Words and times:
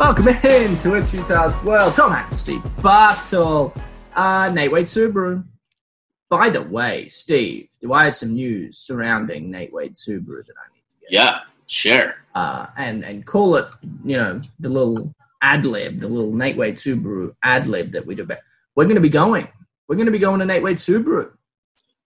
Welcome 0.00 0.28
in 0.28 0.78
to 0.78 0.94
It's 0.94 1.12
Utah's 1.12 1.54
World. 1.62 1.94
Tom 1.94 2.10
Hackett 2.10 2.38
Steve 2.38 2.62
Bartle. 2.80 3.74
Uh, 4.16 4.50
Nate 4.50 4.72
Wade 4.72 4.86
Subaru. 4.86 5.44
By 6.30 6.48
the 6.48 6.62
way, 6.62 7.06
Steve, 7.08 7.68
do 7.82 7.92
I 7.92 8.06
have 8.06 8.16
some 8.16 8.32
news 8.32 8.78
surrounding 8.78 9.50
Nate 9.50 9.74
Wade 9.74 9.96
Subaru 9.96 10.46
that 10.46 10.54
I 10.56 10.72
need 10.74 10.84
to 10.88 10.96
get? 11.02 11.10
Yeah, 11.10 11.40
sure. 11.66 12.14
Uh, 12.34 12.68
and, 12.78 13.04
and 13.04 13.26
call 13.26 13.56
it, 13.56 13.66
you 14.02 14.16
know, 14.16 14.40
the 14.58 14.70
little 14.70 15.14
ad 15.42 15.66
lib, 15.66 16.00
the 16.00 16.08
little 16.08 16.32
Nate 16.32 16.56
Wade 16.56 16.76
Subaru 16.76 17.34
ad 17.42 17.66
lib 17.66 17.92
that 17.92 18.06
we 18.06 18.14
do. 18.14 18.26
We're 18.76 18.84
going 18.84 18.94
to 18.94 19.02
be 19.02 19.10
going. 19.10 19.48
We're 19.86 19.96
going 19.96 20.06
to 20.06 20.12
be 20.12 20.18
going 20.18 20.40
to 20.40 20.46
Nate 20.46 20.62
Wade 20.62 20.78
Subaru 20.78 21.30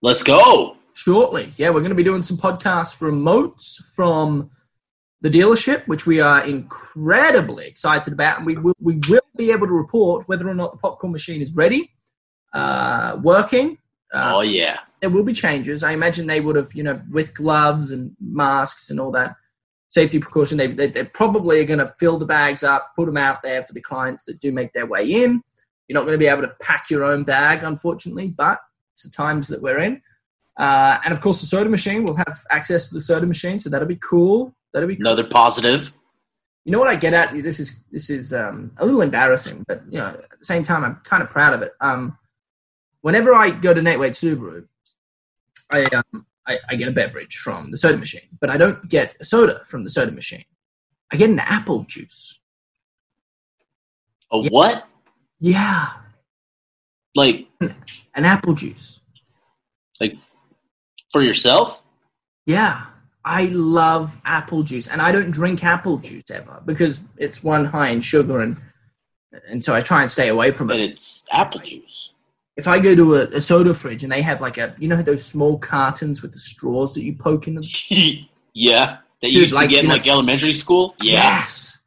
Let's 0.02 0.24
go. 0.24 0.78
shortly. 0.94 1.52
Yeah, 1.58 1.70
we're 1.70 1.78
going 1.78 1.90
to 1.90 1.94
be 1.94 2.02
doing 2.02 2.24
some 2.24 2.38
podcasts 2.38 2.98
remotes 2.98 3.94
from 3.94 4.50
the 5.24 5.30
dealership, 5.30 5.88
which 5.88 6.06
we 6.06 6.20
are 6.20 6.44
incredibly 6.44 7.66
excited 7.66 8.12
about, 8.12 8.36
and 8.36 8.46
we 8.46 8.58
will, 8.58 8.74
we 8.78 9.00
will 9.08 9.22
be 9.38 9.50
able 9.50 9.66
to 9.66 9.72
report 9.72 10.28
whether 10.28 10.46
or 10.46 10.54
not 10.54 10.72
the 10.72 10.76
popcorn 10.76 11.14
machine 11.14 11.40
is 11.40 11.54
ready, 11.54 11.90
uh, 12.52 13.18
working. 13.22 13.78
Uh, 14.12 14.34
Oh 14.36 14.42
yeah. 14.42 14.80
there 15.00 15.08
will 15.08 15.22
be 15.22 15.32
changes. 15.32 15.82
I 15.82 15.92
imagine 15.92 16.26
they 16.26 16.42
would 16.42 16.56
have, 16.56 16.74
you 16.74 16.82
know, 16.82 17.00
with 17.10 17.34
gloves 17.34 17.90
and 17.90 18.14
masks 18.20 18.90
and 18.90 19.00
all 19.00 19.10
that 19.12 19.34
safety 19.88 20.18
precaution. 20.20 20.58
They, 20.58 20.66
they, 20.66 20.88
they 20.88 21.04
probably 21.04 21.58
are 21.60 21.64
going 21.64 21.78
to 21.78 21.94
fill 21.98 22.18
the 22.18 22.26
bags 22.26 22.62
up, 22.62 22.92
put 22.94 23.06
them 23.06 23.16
out 23.16 23.42
there 23.42 23.64
for 23.64 23.72
the 23.72 23.80
clients 23.80 24.24
that 24.26 24.40
do 24.42 24.52
make 24.52 24.74
their 24.74 24.86
way 24.86 25.06
in. 25.10 25.40
You're 25.88 25.94
not 25.94 26.04
going 26.04 26.18
to 26.18 26.18
be 26.18 26.26
able 26.26 26.42
to 26.42 26.54
pack 26.60 26.90
your 26.90 27.02
own 27.02 27.24
bag, 27.24 27.62
unfortunately, 27.62 28.28
but 28.36 28.58
it's 28.92 29.04
the 29.04 29.10
times 29.10 29.48
that 29.48 29.62
we're 29.62 29.78
in. 29.78 30.02
Uh, 30.58 30.98
and 31.02 31.14
of 31.14 31.22
course, 31.22 31.40
the 31.40 31.46
soda 31.46 31.70
machine 31.70 32.04
will 32.04 32.16
have 32.16 32.42
access 32.50 32.90
to 32.90 32.94
the 32.94 33.00
soda 33.00 33.26
machine, 33.26 33.58
so 33.58 33.70
that'll 33.70 33.88
be 33.88 33.96
cool. 33.96 34.54
That'll 34.74 34.88
be 34.88 34.96
cool. 34.96 35.06
Another 35.06 35.24
positive. 35.24 35.92
You 36.66 36.72
know 36.72 36.78
what 36.78 36.88
I 36.88 36.96
get 36.96 37.14
at? 37.14 37.32
This 37.32 37.60
is 37.60 37.84
this 37.92 38.10
is 38.10 38.34
um, 38.34 38.72
a 38.76 38.84
little 38.84 39.00
embarrassing, 39.00 39.64
but 39.66 39.80
you 39.90 39.98
know, 40.00 40.08
at 40.08 40.38
the 40.38 40.44
same 40.44 40.62
time, 40.62 40.84
I'm 40.84 40.96
kind 41.04 41.22
of 41.22 41.30
proud 41.30 41.54
of 41.54 41.62
it. 41.62 41.72
Um, 41.80 42.18
whenever 43.02 43.32
I 43.34 43.50
go 43.50 43.72
to 43.72 43.80
Nate 43.80 43.98
Wade 43.98 44.12
Subaru, 44.14 44.66
I, 45.70 45.84
um, 45.84 46.26
I 46.46 46.58
I 46.68 46.76
get 46.76 46.88
a 46.88 46.92
beverage 46.92 47.36
from 47.36 47.70
the 47.70 47.76
soda 47.76 47.98
machine, 47.98 48.28
but 48.40 48.50
I 48.50 48.56
don't 48.56 48.88
get 48.88 49.14
a 49.20 49.24
soda 49.24 49.60
from 49.66 49.84
the 49.84 49.90
soda 49.90 50.10
machine. 50.12 50.44
I 51.12 51.16
get 51.16 51.30
an 51.30 51.38
apple 51.38 51.84
juice. 51.84 52.42
A 54.32 54.38
Yeah. 54.38 54.48
what? 54.50 54.86
Yeah, 55.38 55.86
Like 57.14 57.46
an 57.60 58.24
apple 58.24 58.54
juice. 58.54 59.02
like 60.00 60.14
for 61.12 61.20
yourself? 61.22 61.82
Yeah, 62.46 62.86
I 63.24 63.44
love 63.52 64.20
apple 64.24 64.62
juice, 64.62 64.86
and 64.88 65.00
I 65.00 65.10
don't 65.12 65.30
drink 65.30 65.64
apple 65.64 65.98
juice 65.98 66.30
ever 66.30 66.62
because 66.64 67.02
it's 67.16 67.42
one 67.42 67.64
high 67.64 67.88
in 67.90 68.00
sugar, 68.00 68.40
and 68.40 68.60
and 69.48 69.64
so 69.64 69.74
I 69.74 69.80
try 69.80 70.02
and 70.02 70.10
stay 70.10 70.28
away 70.28 70.50
from 70.50 70.70
it. 70.70 70.74
But 70.74 70.80
it's 70.80 71.24
apple 71.32 71.60
juice. 71.60 72.12
if 72.56 72.68
I 72.68 72.78
go 72.78 72.94
to 72.94 73.14
a, 73.14 73.22
a 73.36 73.40
soda 73.40 73.74
fridge 73.74 74.02
and 74.04 74.12
they 74.12 74.22
have 74.22 74.40
like 74.40 74.58
a, 74.58 74.74
you 74.78 74.86
know, 74.88 75.02
those 75.02 75.24
small 75.24 75.58
cartons 75.58 76.22
with 76.22 76.32
the 76.32 76.38
straws 76.38 76.94
that 76.94 77.02
you 77.02 77.14
poke 77.14 77.48
in 77.48 77.54
them. 77.54 77.64
yeah. 78.52 78.98
That 79.20 79.28
you 79.28 79.38
Dude, 79.38 79.40
used 79.40 79.54
like, 79.54 79.68
to 79.68 79.74
get 79.74 79.78
in 79.80 79.84
you 79.84 79.88
know- 79.88 79.94
like 79.96 80.06
elementary 80.06 80.52
school? 80.52 80.94
Yeah. 81.02 81.14
Yes, 81.14 81.78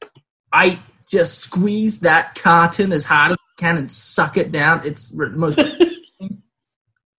I 0.52 0.80
just 1.10 1.40
squeeze 1.40 2.02
that 2.02 2.36
carton 2.36 2.92
as 2.92 3.06
hard 3.06 3.32
as 3.32 3.38
I 3.38 3.62
can 3.62 3.78
and 3.78 3.92
suck 3.92 4.36
it 4.38 4.52
down. 4.52 4.82
It's 4.86 5.10
the 5.12 5.30
most 5.30 5.58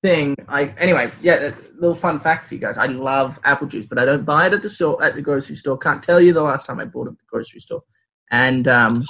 thing. 0.03 0.37
I 0.49 0.65
anyway, 0.79 1.11
yeah. 1.23 1.49
A 1.49 1.55
little 1.75 1.95
fun 1.95 2.19
fact 2.21 2.47
for 2.47 2.55
you 2.55 2.61
guys: 2.61 2.79
I 2.79 2.87
love 2.87 3.39
apple 3.45 3.67
juice, 3.67 3.87
but 3.87 3.99
I 3.99 4.05
don't 4.05 4.25
buy 4.25 4.47
it 4.47 4.53
at 4.53 4.63
the 4.63 4.71
store 4.71 5.03
at 5.03 5.15
the 5.15 5.23
grocery 5.23 5.57
store. 5.57 5.79
Can't 5.79 6.03
tell 6.03 6.21
you 6.21 6.33
the 6.33 6.43
last 6.43 6.67
time 6.67 6.81
I 6.81 6.85
bought 6.85 7.09
it 7.09 7.13
at 7.13 7.19
the 7.19 7.25
grocery 7.29 7.61
store, 7.61 7.83
and 8.31 8.67
um, 8.69 9.05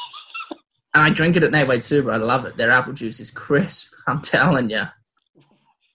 and 0.94 1.03
I 1.03 1.10
drink 1.10 1.37
it 1.37 1.43
at 1.43 1.50
Nate 1.50 1.69
Wade 1.69 1.84
Super. 1.84 2.10
I 2.12 2.16
love 2.16 2.44
it. 2.47 2.56
Their 2.56 2.71
apple 2.71 2.93
juice 2.93 3.21
is 3.21 3.31
crisp. 3.31 3.93
I'm 4.06 4.22
telling 4.22 4.71
you. 4.71 4.84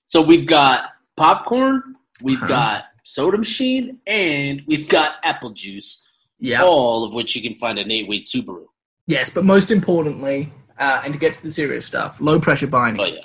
So 0.08 0.22
we've 0.22 0.46
got 0.46 0.92
popcorn, 1.18 1.96
we've 2.22 2.38
Uh-huh. 2.38 2.48
got 2.48 2.84
soda 3.04 3.38
machine, 3.38 4.00
and 4.06 4.62
we've 4.68 4.88
got 4.88 5.16
apple 5.24 5.50
juice. 5.52 6.08
Yeah. 6.40 6.62
All 6.64 7.04
of 7.06 7.14
which 7.14 7.36
you 7.36 7.42
can 7.42 7.56
find 7.56 7.80
at 7.80 7.88
Nate 7.88 8.08
Wade 8.08 8.24
Subaru. 8.24 8.66
Yes, 9.08 9.30
but 9.30 9.44
most 9.46 9.72
importantly, 9.72 10.52
uh, 10.78 11.02
and 11.04 11.14
to 11.14 11.20
get 11.20 11.34
to 11.34 11.42
the 11.44 11.50
serious 11.50 11.86
stuff, 11.86 12.20
low 12.22 12.40
pressure 12.40 12.68
buying 12.68 13.00
Oh 13.00 13.06
yeah. 13.06 13.22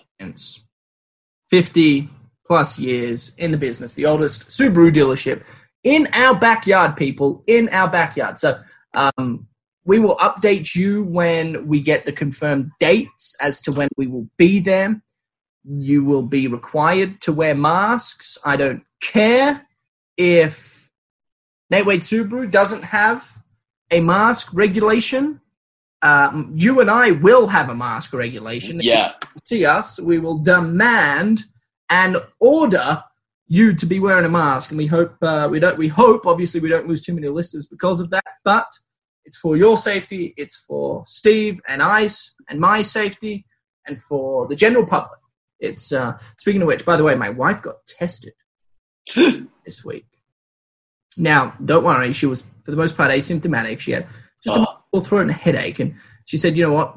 Experience. 1.53 1.69
50 1.69 2.09
plus 2.47 2.79
years 2.79 3.33
in 3.37 3.53
the 3.53 3.59
business, 3.59 3.95
the 3.95 4.07
oldest 4.07 4.49
Subaru 4.49 4.93
dealership 4.93 5.45
in 5.85 6.09
our 6.15 6.35
backyard, 6.35 6.97
people, 6.97 7.45
in 7.47 7.69
our 7.69 7.89
backyard. 7.89 8.39
So 8.39 8.61
um, 8.95 9.47
we 9.85 9.99
will 9.99 10.17
update 10.17 10.75
you 10.75 11.05
when 11.05 11.67
we 11.69 11.81
get 11.81 12.07
the 12.07 12.13
confirmed 12.13 12.71
dates 12.81 13.37
as 13.41 13.61
to 13.63 13.73
when 13.73 13.89
we 13.97 14.07
will 14.07 14.29
be 14.39 14.61
there. 14.61 15.01
You 15.65 16.05
will 16.05 16.23
be 16.23 16.49
required 16.49 17.21
to 17.23 17.33
wear 17.33 17.55
masks. 17.55 18.39
I 18.45 18.57
don't 18.57 18.83
care 19.03 19.67
if 20.17 20.91
Nate 21.71 21.87
Wade 21.87 22.01
Subaru 22.01 22.51
doesn't 22.51 22.85
have 22.85 23.43
a 23.91 24.01
mask 24.01 24.51
regulation. 24.53 25.41
Um, 26.03 26.53
you 26.55 26.81
and 26.81 26.91
I 26.91 27.13
will 27.13 27.49
have 27.49 27.69
a 27.69 27.75
mask 27.75 28.13
regulation. 28.13 28.81
Yeah. 28.83 29.15
see 29.45 29.65
us, 29.65 29.99
we 29.99 30.19
will 30.19 30.39
demand 30.39 31.45
and 31.91 32.19
order 32.39 33.03
you 33.49 33.75
to 33.75 33.87
be 33.87 33.99
wearing 33.99 34.25
a 34.25 34.29
mask. 34.29 34.71
And 34.71 34.79
we 34.79 34.87
hope 34.87 35.17
uh, 35.23 35.49
we 35.51 35.59
don't. 35.59 35.79
We 35.79 35.89
hope, 35.89 36.27
obviously, 36.27 36.61
we 36.61 36.69
don't 36.69 36.87
lose 36.87 37.03
too 37.03 37.15
many 37.15 37.29
listeners 37.29 37.67
because 37.67 38.01
of 38.01 38.11
that. 38.11 38.25
But 38.45 38.67
it's 39.25 39.39
for 39.39 39.57
your 39.57 39.77
safety. 39.77 40.35
It's 40.37 40.57
for 40.57 41.03
Steve 41.07 41.61
and 41.69 41.83
I's 41.83 42.33
and 42.49 42.61
my 42.61 42.83
safety, 42.83 43.47
and 43.87 44.01
for 44.03 44.47
the 44.47 44.57
general 44.57 44.87
public. 44.87 45.19
It's 45.61 45.93
uh, 45.93 46.19
speaking 46.37 46.63
of 46.63 46.69
which, 46.69 46.85
by 46.85 46.97
the 46.97 47.05
way, 47.05 47.15
my 47.15 47.31
wife 47.31 47.63
got 47.63 47.87
tested 47.89 48.35
this 49.65 49.85
week. 49.85 50.07
Now, 51.17 51.55
don't 51.65 51.85
worry, 51.85 52.13
she 52.13 52.27
was 52.27 52.43
for 52.65 52.71
the 52.71 52.77
most 52.77 52.97
part 52.97 53.11
asymptomatic. 53.11 53.81
She 53.81 53.91
had 53.93 54.07
just 54.45 54.57
a 54.57 54.61
Oh. 54.69 54.78
Sore 54.95 55.05
throat 55.05 55.21
and 55.23 55.31
a 55.31 55.35
headache, 55.35 55.79
and 55.81 55.95
she 56.25 56.39
said, 56.39 56.57
"You 56.57 56.65
know 56.67 56.73
what? 56.73 56.95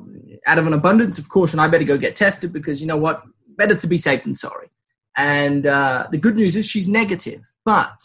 Out 0.47 0.57
of 0.57 0.67
an 0.67 0.73
abundance 0.73 1.19
of 1.19 1.29
caution, 1.29 1.59
I 1.59 1.67
better 1.67 1.83
go 1.83 1.97
get 1.97 2.15
tested 2.15 2.51
because 2.51 2.81
you 2.81 2.87
know 2.87 2.97
what? 2.97 3.23
Better 3.57 3.75
to 3.75 3.87
be 3.87 3.97
safe 3.97 4.23
than 4.23 4.35
sorry." 4.35 4.69
And 5.17 5.65
uh, 5.65 6.07
the 6.11 6.17
good 6.17 6.35
news 6.35 6.55
is 6.55 6.65
she's 6.65 6.87
negative, 6.87 7.51
but 7.65 7.99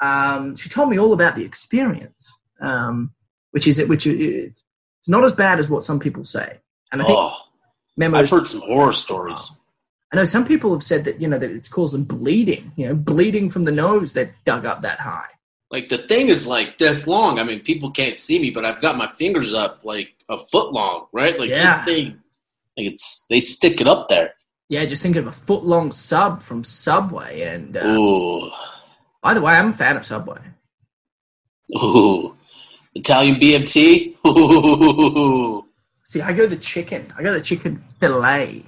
um, 0.00 0.54
she 0.56 0.68
told 0.68 0.88
me 0.88 0.98
all 0.98 1.12
about 1.12 1.36
the 1.36 1.44
experience, 1.44 2.38
um, 2.60 3.12
which 3.50 3.66
is 3.66 3.84
which 3.88 4.06
is 4.06 4.62
it's 5.00 5.08
not 5.08 5.24
as 5.24 5.32
bad 5.32 5.58
as 5.58 5.68
what 5.68 5.84
some 5.84 6.00
people 6.00 6.24
say. 6.24 6.60
And 6.92 7.02
I 7.02 7.04
think 7.04 7.18
Oh, 7.18 7.36
memos. 7.96 8.20
I've 8.20 8.30
heard 8.30 8.46
some 8.46 8.60
horror 8.60 8.92
stories. 8.92 9.52
I 10.12 10.16
know 10.16 10.24
some 10.24 10.46
people 10.46 10.72
have 10.72 10.82
said 10.82 11.04
that 11.04 11.20
you 11.20 11.26
know 11.26 11.38
that 11.38 11.50
it's 11.50 11.68
causing 11.68 12.04
bleeding. 12.04 12.72
You 12.76 12.88
know, 12.88 12.94
bleeding 12.94 13.50
from 13.50 13.64
the 13.64 13.72
nose 13.72 14.12
that 14.12 14.30
dug 14.44 14.64
up 14.64 14.80
that 14.82 15.00
high. 15.00 15.28
Like 15.70 15.88
the 15.88 15.98
thing 15.98 16.28
is 16.28 16.46
like 16.46 16.78
this 16.78 17.06
long. 17.06 17.38
I 17.38 17.42
mean, 17.44 17.60
people 17.60 17.90
can't 17.90 18.18
see 18.18 18.38
me, 18.38 18.50
but 18.50 18.64
I've 18.64 18.80
got 18.80 18.96
my 18.96 19.08
fingers 19.08 19.54
up 19.54 19.80
like 19.84 20.14
a 20.28 20.38
foot 20.38 20.72
long, 20.72 21.06
right? 21.12 21.38
Like 21.38 21.50
Yeah. 21.50 21.84
this 21.84 21.84
thing, 21.94 22.06
like 22.76 22.86
it's 22.92 23.24
they 23.28 23.40
stick 23.40 23.80
it 23.80 23.88
up 23.88 24.08
there. 24.08 24.34
Yeah, 24.68 24.84
just 24.86 25.02
thinking 25.02 25.20
of 25.22 25.26
a 25.28 25.32
foot 25.32 25.64
long 25.64 25.90
sub 25.90 26.42
from 26.42 26.64
Subway. 26.64 27.42
And 27.42 27.76
uh, 27.76 27.86
Ooh, 27.86 28.50
by 29.22 29.34
the 29.34 29.40
way, 29.40 29.54
I'm 29.54 29.68
a 29.68 29.72
fan 29.72 29.96
of 29.96 30.04
Subway. 30.04 30.40
ooh, 31.76 32.36
Italian 32.94 33.36
BMT. 33.36 34.16
Ooh, 34.26 35.64
See, 36.04 36.20
I 36.20 36.32
go 36.34 36.46
the 36.46 36.56
chicken. 36.56 37.06
I 37.16 37.22
go 37.22 37.32
the 37.32 37.40
chicken 37.40 37.82
fillet. 38.00 38.62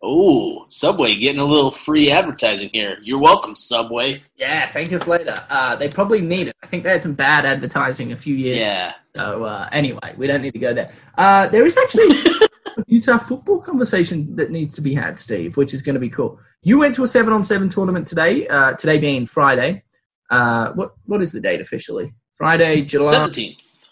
Oh, 0.00 0.64
Subway 0.68 1.16
getting 1.16 1.40
a 1.40 1.44
little 1.44 1.72
free 1.72 2.10
advertising 2.10 2.70
here. 2.72 2.98
You're 3.02 3.20
welcome, 3.20 3.56
Subway. 3.56 4.22
Yeah, 4.36 4.66
thank 4.66 4.92
us 4.92 5.08
later. 5.08 5.34
Uh, 5.50 5.74
they 5.74 5.88
probably 5.88 6.20
need 6.20 6.48
it. 6.48 6.56
I 6.62 6.68
think 6.68 6.84
they 6.84 6.90
had 6.90 7.02
some 7.02 7.14
bad 7.14 7.44
advertising 7.44 8.12
a 8.12 8.16
few 8.16 8.36
years. 8.36 8.58
Yeah. 8.60 8.94
So 9.16 9.42
uh, 9.42 9.68
anyway, 9.72 10.14
we 10.16 10.28
don't 10.28 10.40
need 10.40 10.52
to 10.52 10.58
go 10.60 10.72
there. 10.72 10.92
Uh, 11.16 11.48
there 11.48 11.66
is 11.66 11.76
actually 11.76 12.10
a 12.76 12.84
Utah 12.86 13.18
football 13.18 13.60
conversation 13.60 14.36
that 14.36 14.52
needs 14.52 14.72
to 14.74 14.80
be 14.80 14.94
had, 14.94 15.18
Steve, 15.18 15.56
which 15.56 15.74
is 15.74 15.82
going 15.82 15.94
to 15.94 16.00
be 16.00 16.10
cool. 16.10 16.38
You 16.62 16.78
went 16.78 16.94
to 16.94 17.02
a 17.02 17.08
seven-on-seven 17.08 17.68
tournament 17.68 18.06
today. 18.06 18.46
Uh, 18.46 18.74
today 18.74 18.98
being 18.98 19.26
Friday. 19.26 19.82
Uh, 20.30 20.72
what 20.74 20.92
what 21.06 21.22
is 21.22 21.32
the 21.32 21.40
date 21.40 21.60
officially? 21.60 22.14
Friday, 22.34 22.82
July 22.82 23.14
Seventeenth. 23.14 23.88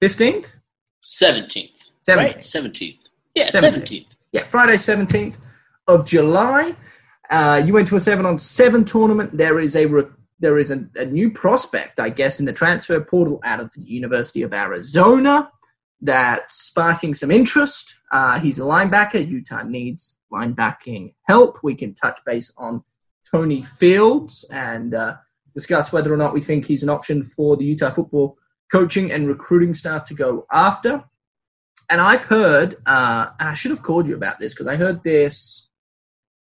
fifteenth. 0.00 0.54
Seventeenth. 1.02 1.90
Seventeenth. 2.02 2.34
Right? 2.36 2.44
Seventeenth. 2.44 3.08
Yeah, 3.34 3.50
17th. 3.50 3.60
seventeenth. 3.60 4.16
Yeah, 4.32 4.44
Friday, 4.44 4.74
17th 4.74 5.38
of 5.86 6.06
July. 6.06 6.74
Uh, 7.28 7.62
you 7.64 7.72
went 7.72 7.88
to 7.88 7.96
a 7.96 8.00
seven 8.00 8.26
on 8.26 8.38
seven 8.38 8.84
tournament. 8.84 9.36
There 9.36 9.60
is 9.60 9.76
a 9.76 9.86
re- 9.86 10.04
there 10.40 10.58
is 10.58 10.70
a, 10.70 10.86
a 10.96 11.04
new 11.04 11.30
prospect, 11.30 12.00
I 12.00 12.08
guess, 12.08 12.40
in 12.40 12.46
the 12.46 12.52
transfer 12.52 12.98
portal 13.00 13.40
out 13.44 13.60
of 13.60 13.72
the 13.74 13.82
University 13.82 14.42
of 14.42 14.54
Arizona 14.54 15.50
that's 16.00 16.62
sparking 16.62 17.14
some 17.14 17.30
interest. 17.30 17.94
Uh, 18.10 18.40
he's 18.40 18.58
a 18.58 18.62
linebacker. 18.62 19.26
Utah 19.28 19.62
needs 19.62 20.18
linebacking 20.32 21.14
help. 21.24 21.62
We 21.62 21.74
can 21.74 21.94
touch 21.94 22.18
base 22.24 22.52
on 22.56 22.82
Tony 23.30 23.62
Fields 23.62 24.46
and 24.50 24.94
uh, 24.94 25.16
discuss 25.54 25.92
whether 25.92 26.12
or 26.12 26.16
not 26.16 26.32
we 26.32 26.40
think 26.40 26.64
he's 26.64 26.82
an 26.82 26.88
option 26.88 27.22
for 27.22 27.56
the 27.56 27.64
Utah 27.64 27.90
football 27.90 28.38
coaching 28.72 29.12
and 29.12 29.28
recruiting 29.28 29.74
staff 29.74 30.06
to 30.06 30.14
go 30.14 30.46
after 30.50 31.04
and 31.90 32.00
I've 32.00 32.22
heard, 32.22 32.76
uh, 32.86 33.26
and 33.38 33.48
I 33.48 33.54
should 33.54 33.72
have 33.72 33.82
called 33.82 34.06
you 34.06 34.14
about 34.14 34.38
this 34.38 34.54
because 34.54 34.68
I 34.68 34.76
heard 34.76 35.02
this 35.02 35.68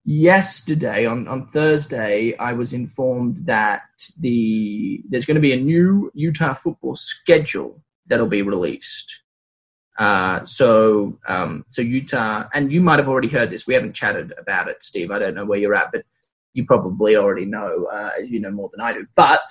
yesterday 0.03 1.05
on, 1.05 1.27
on 1.27 1.47
Thursday. 1.49 2.35
I 2.37 2.53
was 2.53 2.73
informed 2.73 3.45
that 3.45 3.83
the 4.19 5.03
there's 5.07 5.25
going 5.25 5.35
to 5.35 5.41
be 5.41 5.53
a 5.53 5.57
new 5.57 6.11
Utah 6.15 6.55
football 6.55 6.95
schedule 6.95 7.83
that'll 8.07 8.27
be 8.27 8.41
released. 8.41 9.23
Uh, 9.99 10.43
so 10.43 11.17
um, 11.27 11.63
so 11.67 11.83
Utah, 11.83 12.47
and 12.53 12.71
you 12.71 12.81
might 12.81 12.99
have 12.99 13.09
already 13.09 13.27
heard 13.27 13.51
this. 13.51 13.67
We 13.67 13.75
haven't 13.75 13.93
chatted 13.93 14.33
about 14.39 14.69
it, 14.69 14.83
Steve. 14.83 15.11
I 15.11 15.19
don't 15.19 15.35
know 15.35 15.45
where 15.45 15.59
you're 15.59 15.75
at, 15.75 15.91
but 15.91 16.03
you 16.53 16.65
probably 16.65 17.15
already 17.15 17.45
know. 17.45 17.85
Uh, 17.91 18.11
you 18.25 18.39
know 18.39 18.51
more 18.51 18.69
than 18.73 18.81
I 18.81 18.93
do, 18.93 19.05
but. 19.15 19.41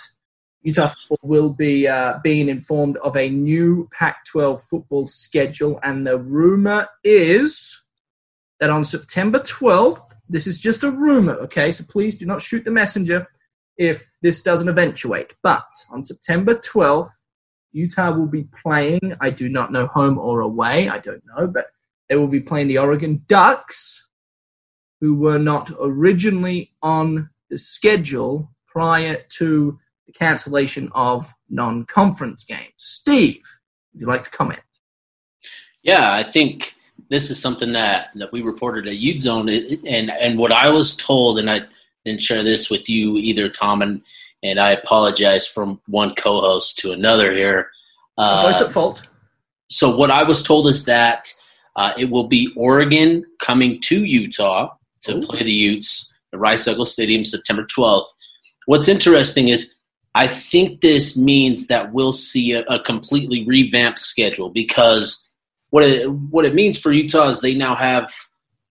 Utah 0.67 0.89
football 0.89 1.19
will 1.23 1.51
be 1.51 1.87
uh, 1.87 2.19
being 2.25 2.49
informed 2.49 2.97
of 2.97 3.17
a 3.17 3.31
new 3.31 3.89
Pac-12 3.97 4.61
football 4.69 5.07
schedule, 5.07 5.79
and 5.85 6.05
the 6.05 6.19
rumor 6.19 6.89
is 7.05 7.85
that 8.59 8.69
on 8.69 8.85
September 8.85 9.39
12th, 9.39 10.15
this 10.29 10.49
is 10.49 10.59
just 10.59 10.83
a 10.83 10.91
rumor, 10.91 11.35
okay? 11.35 11.71
So 11.71 11.85
please 11.89 12.17
do 12.17 12.27
not 12.27 12.43
shoot 12.43 12.65
the 12.65 12.73
messenger 12.73 13.29
if 13.79 14.17
this 14.23 14.43
doesn't 14.43 14.69
eventuate. 14.69 15.35
But 15.41 15.69
on 15.89 16.05
September 16.05 16.57
12th, 16.57 17.12
Utah 17.71 18.11
will 18.11 18.27
be 18.27 18.49
playing. 18.61 19.15
I 19.21 19.31
do 19.31 19.49
not 19.49 19.71
know 19.71 19.87
home 19.87 20.19
or 20.19 20.41
away. 20.41 20.89
I 20.89 20.99
don't 20.99 21.23
know, 21.37 21.47
but 21.47 21.67
they 22.09 22.17
will 22.17 22.27
be 22.27 22.41
playing 22.41 22.67
the 22.67 22.79
Oregon 22.79 23.23
Ducks, 23.29 24.09
who 25.01 25.15
were 25.15 25.39
not 25.39 25.71
originally 25.81 26.73
on 26.83 27.31
the 27.51 27.59
schedule 27.59 28.51
prior 28.67 29.19
to 29.39 29.79
the 30.06 30.12
cancellation 30.12 30.91
of 30.94 31.32
non-conference 31.50 32.44
games. 32.44 32.73
Steve, 32.76 33.43
would 33.93 34.00
you 34.00 34.06
like 34.06 34.25
to 34.25 34.31
comment? 34.31 34.61
Yeah, 35.82 36.12
I 36.12 36.23
think 36.23 36.75
this 37.11 37.31
is 37.31 37.41
something 37.41 37.73
that, 37.73 38.08
that 38.17 38.32
we 38.32 38.43
reported 38.43 38.88
at 38.88 38.97
Ute 38.97 39.20
Zone, 39.20 39.49
and 39.49 40.11
and 40.11 40.38
what 40.38 40.53
I 40.53 40.69
was 40.70 40.97
told, 40.97 41.38
and 41.38 41.50
I 41.50 41.62
didn't 42.05 42.23
share 42.23 42.43
this 42.43 42.70
with 42.70 42.88
you 42.88 43.17
either, 43.19 43.49
Tom, 43.49 43.82
and 43.82 44.03
and 44.43 44.58
I 44.58 44.73
apologize 44.73 45.47
from 45.47 45.81
one 45.87 46.14
co-host 46.14 46.79
to 46.79 46.93
another 46.93 47.32
here. 47.32 47.70
Both 48.17 48.62
Uh, 48.62 48.64
at 48.64 48.73
fault. 48.73 49.09
so 49.70 49.94
what 49.94 50.11
I 50.11 50.23
was 50.23 50.43
told 50.43 50.69
is 50.69 50.85
that 50.87 51.32
uh, 51.76 51.93
it 51.99 52.11
will 52.11 52.29
be 52.29 52.52
Oregon 52.56 53.25
coming 53.41 53.79
to 53.82 54.05
Utah 54.05 54.70
to 55.02 55.17
Ooh. 55.17 55.23
play 55.23 55.43
the 55.43 55.52
Utes 55.52 56.12
at 56.32 56.41
Rice 56.41 56.67
Eccles 56.67 56.93
Stadium 56.93 57.25
September 57.25 57.64
12th. 57.64 58.06
What's 58.67 58.88
interesting 58.88 59.49
is 59.49 59.75
I 60.17 60.29
think 60.29 60.81
this 60.81 61.15
means 61.15 61.67
that 61.67 61.93
we'll 61.93 62.15
see 62.15 62.53
a, 62.53 62.63
a 62.63 62.81
completely 62.81 63.45
revamped 63.47 63.99
schedule 63.99 64.49
because 64.49 65.29
what 65.69 65.85
it, 65.85 66.11
what 66.11 66.47
it 66.47 66.55
means 66.55 66.79
for 66.79 66.91
Utah 66.91 67.29
is 67.29 67.43
they 67.43 67.55
now 67.55 67.75
have 67.75 68.11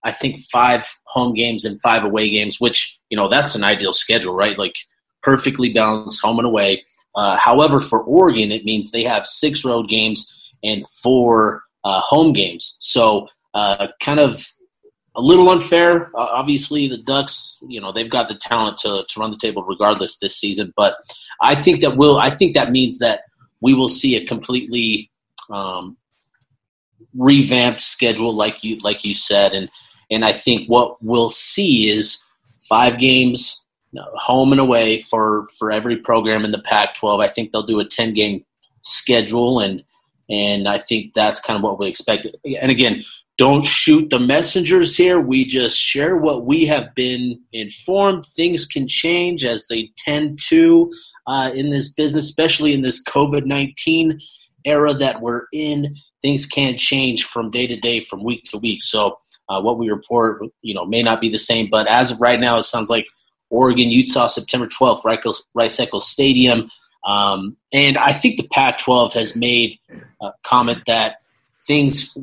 I 0.04 0.12
think 0.12 0.40
five 0.52 0.88
home 1.06 1.36
games 1.36 1.64
and 1.64 1.80
five 1.82 2.04
away 2.04 2.32
games, 2.32 2.60
which 2.60 3.00
you 3.12 3.16
know 3.16 3.30
that's 3.30 3.54
an 3.54 3.64
ideal 3.64 3.94
schedule, 3.94 4.34
right? 4.34 4.58
Like 4.58 4.76
perfectly 5.22 5.72
balanced 5.72 6.20
home 6.24 6.40
and 6.40 6.48
away. 6.48 6.84
Uh, 7.14 7.38
however, 7.38 7.80
for 7.80 8.02
Oregon, 8.02 8.52
it 8.52 8.66
means 8.66 8.90
they 8.90 9.04
have 9.04 9.28
six 9.28 9.64
road 9.64 9.88
games 9.88 10.52
and 10.64 10.84
four 11.04 11.64
uh, 11.84 12.02
home 12.02 12.34
games. 12.34 12.76
So, 12.80 13.28
uh, 13.54 13.90
kind 14.02 14.20
of 14.20 14.44
a 15.16 15.22
little 15.22 15.50
unfair. 15.50 16.08
Uh, 16.16 16.28
obviously, 16.32 16.88
the 16.88 16.98
Ducks, 16.98 17.58
you 17.68 17.80
know, 17.80 17.92
they've 17.92 18.10
got 18.10 18.28
the 18.28 18.36
talent 18.36 18.78
to, 18.80 19.06
to 19.08 19.20
run 19.20 19.32
the 19.32 19.38
table 19.38 19.64
regardless 19.64 20.18
this 20.18 20.36
season. 20.36 20.74
But 20.76 20.96
I 21.42 21.56
think 21.56 21.82
that 21.82 21.98
will. 21.98 22.18
I 22.18 22.30
think 22.30 22.54
that 22.54 22.72
means 22.72 23.00
that 23.00 23.22
we 23.62 23.74
will 23.74 23.90
see 23.90 24.16
a 24.16 24.26
completely 24.26 25.10
um, 25.50 25.98
revamped 27.14 27.82
schedule, 27.82 28.34
like 28.36 28.64
you 28.64 28.78
like 28.84 29.04
you 29.04 29.14
said, 29.14 29.54
and 29.54 29.70
and 30.12 30.24
I 30.24 30.32
think 30.32 30.68
what 30.68 31.02
we'll 31.02 31.30
see 31.30 31.90
is 31.90 32.24
five 32.60 32.98
games 32.98 33.66
know, 33.96 34.12
home 34.14 34.52
and 34.52 34.62
away 34.62 35.02
for 35.02 35.46
for 35.58 35.72
every 35.72 35.98
program 35.98 36.46
in 36.46 36.52
the 36.52 36.62
Pac-12. 36.62 37.24
I 37.24 37.28
think 37.28 37.52
they'll 37.52 37.64
do 37.64 37.80
a 37.80 37.86
ten 37.86 38.14
game 38.14 38.44
schedule, 38.82 39.60
and 39.60 39.84
and 40.30 40.68
I 40.68 40.78
think 40.78 41.14
that's 41.14 41.40
kind 41.40 41.58
of 41.58 41.64
what 41.64 41.80
we 41.80 41.88
expect. 41.88 42.28
And 42.62 42.70
again, 42.70 43.04
don't 43.38 43.66
shoot 43.66 44.10
the 44.10 44.20
messengers 44.20 44.96
here. 44.96 45.20
We 45.20 45.46
just 45.46 45.80
share 45.80 46.16
what 46.16 46.46
we 46.46 46.66
have 46.66 46.94
been 46.96 47.40
informed. 47.52 48.26
Things 48.26 48.66
can 48.66 48.88
change 48.88 49.44
as 49.44 49.68
they 49.68 49.92
tend 49.98 50.40
to 50.48 50.90
uh, 51.28 51.52
in 51.54 51.70
this 51.70 51.94
business, 51.94 52.26
especially 52.26 52.74
in 52.74 52.82
this 52.82 53.04
COVID 53.04 53.46
nineteen 53.46 54.18
era 54.64 54.94
that 54.94 55.22
we're 55.22 55.44
in. 55.52 55.96
Things 56.22 56.46
can 56.46 56.78
change 56.78 57.26
from 57.26 57.52
day 57.52 57.68
to 57.68 57.76
day, 57.76 58.00
from 58.00 58.24
week 58.24 58.42
to 58.46 58.58
week. 58.58 58.82
So 58.82 59.18
uh, 59.50 59.62
what 59.62 59.78
we 59.78 59.90
report, 59.90 60.42
you 60.62 60.74
know, 60.74 60.86
may 60.86 61.02
not 61.02 61.22
be 61.22 61.30
the 61.30 61.38
same. 61.38 61.70
But 61.70 61.88
as 61.88 62.12
of 62.12 62.22
right 62.22 62.40
now, 62.40 62.58
it 62.58 62.64
sounds 62.64 62.90
like 62.90 63.08
Oregon, 63.50 63.90
Utah, 63.90 64.28
September 64.28 64.68
twelfth, 64.68 65.04
Rice 65.06 65.80
Eccles 65.80 66.10
Stadium. 66.10 66.70
Um, 67.06 67.56
and 67.72 67.98
I 68.00 68.14
think 68.14 68.38
the 68.38 68.48
Pac-12 68.52 69.14
has 69.14 69.36
made 69.36 69.78
a 70.24 70.32
comment 70.42 70.80
that 70.88 71.18
things 71.68 72.18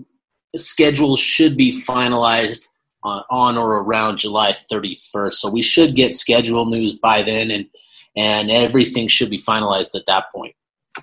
schedules 0.57 1.21
should 1.21 1.57
be 1.57 1.83
finalized 1.83 2.69
on, 3.05 3.23
on 3.31 3.59
or 3.59 3.79
around 3.79 4.19
July 4.19 4.55
31st. 4.71 5.33
So 5.33 5.51
we 5.51 5.63
should 5.63 5.95
get 5.95 6.15
schedule 6.15 6.67
news 6.67 6.95
by 6.95 7.23
then, 7.23 7.51
and 7.51 7.67
and 8.15 8.51
everything 8.51 9.09
should 9.09 9.31
be 9.31 9.39
finalized 9.39 9.95
at 9.95 10.07
that 10.07 10.25
point. 10.35 10.55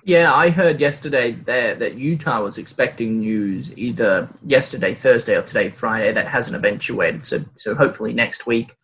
Yeah, 0.04 0.32
I 0.32 0.50
heard 0.50 0.80
yesterday 0.80 1.32
that, 1.32 1.80
that 1.80 1.96
Utah 1.96 2.44
was 2.44 2.58
expecting 2.58 3.18
news 3.18 3.76
either 3.76 4.28
yesterday, 4.46 4.94
Thursday, 4.94 5.36
or 5.36 5.42
today, 5.42 5.68
Friday. 5.70 6.12
That 6.12 6.28
hasn't 6.28 6.54
eventuated. 6.54 7.26
So, 7.26 7.44
so 7.56 7.74
hopefully 7.74 8.12
next 8.12 8.46
week, 8.46 8.76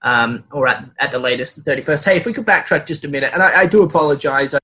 um, 0.00 0.44
or 0.50 0.66
at, 0.66 0.88
at 0.98 1.12
the 1.12 1.18
latest, 1.18 1.56
the 1.56 1.62
thirty 1.62 1.82
first. 1.82 2.04
Hey, 2.06 2.16
if 2.16 2.24
we 2.24 2.32
could 2.32 2.46
backtrack 2.46 2.86
just 2.86 3.04
a 3.04 3.08
minute, 3.08 3.30
and 3.34 3.42
I, 3.42 3.60
I 3.60 3.66
do 3.66 3.82
apologize. 3.82 4.54
I, 4.54 4.58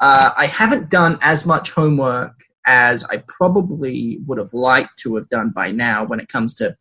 uh, 0.00 0.30
I 0.36 0.46
haven't 0.46 0.90
done 0.90 1.18
as 1.20 1.46
much 1.46 1.72
homework 1.72 2.43
as 2.66 3.04
I 3.04 3.18
probably 3.28 4.18
would 4.26 4.38
have 4.38 4.52
liked 4.52 4.98
to 5.00 5.16
have 5.16 5.28
done 5.28 5.50
by 5.50 5.70
now 5.70 6.04
when 6.04 6.20
it 6.20 6.28
comes 6.28 6.54
to 6.56 6.76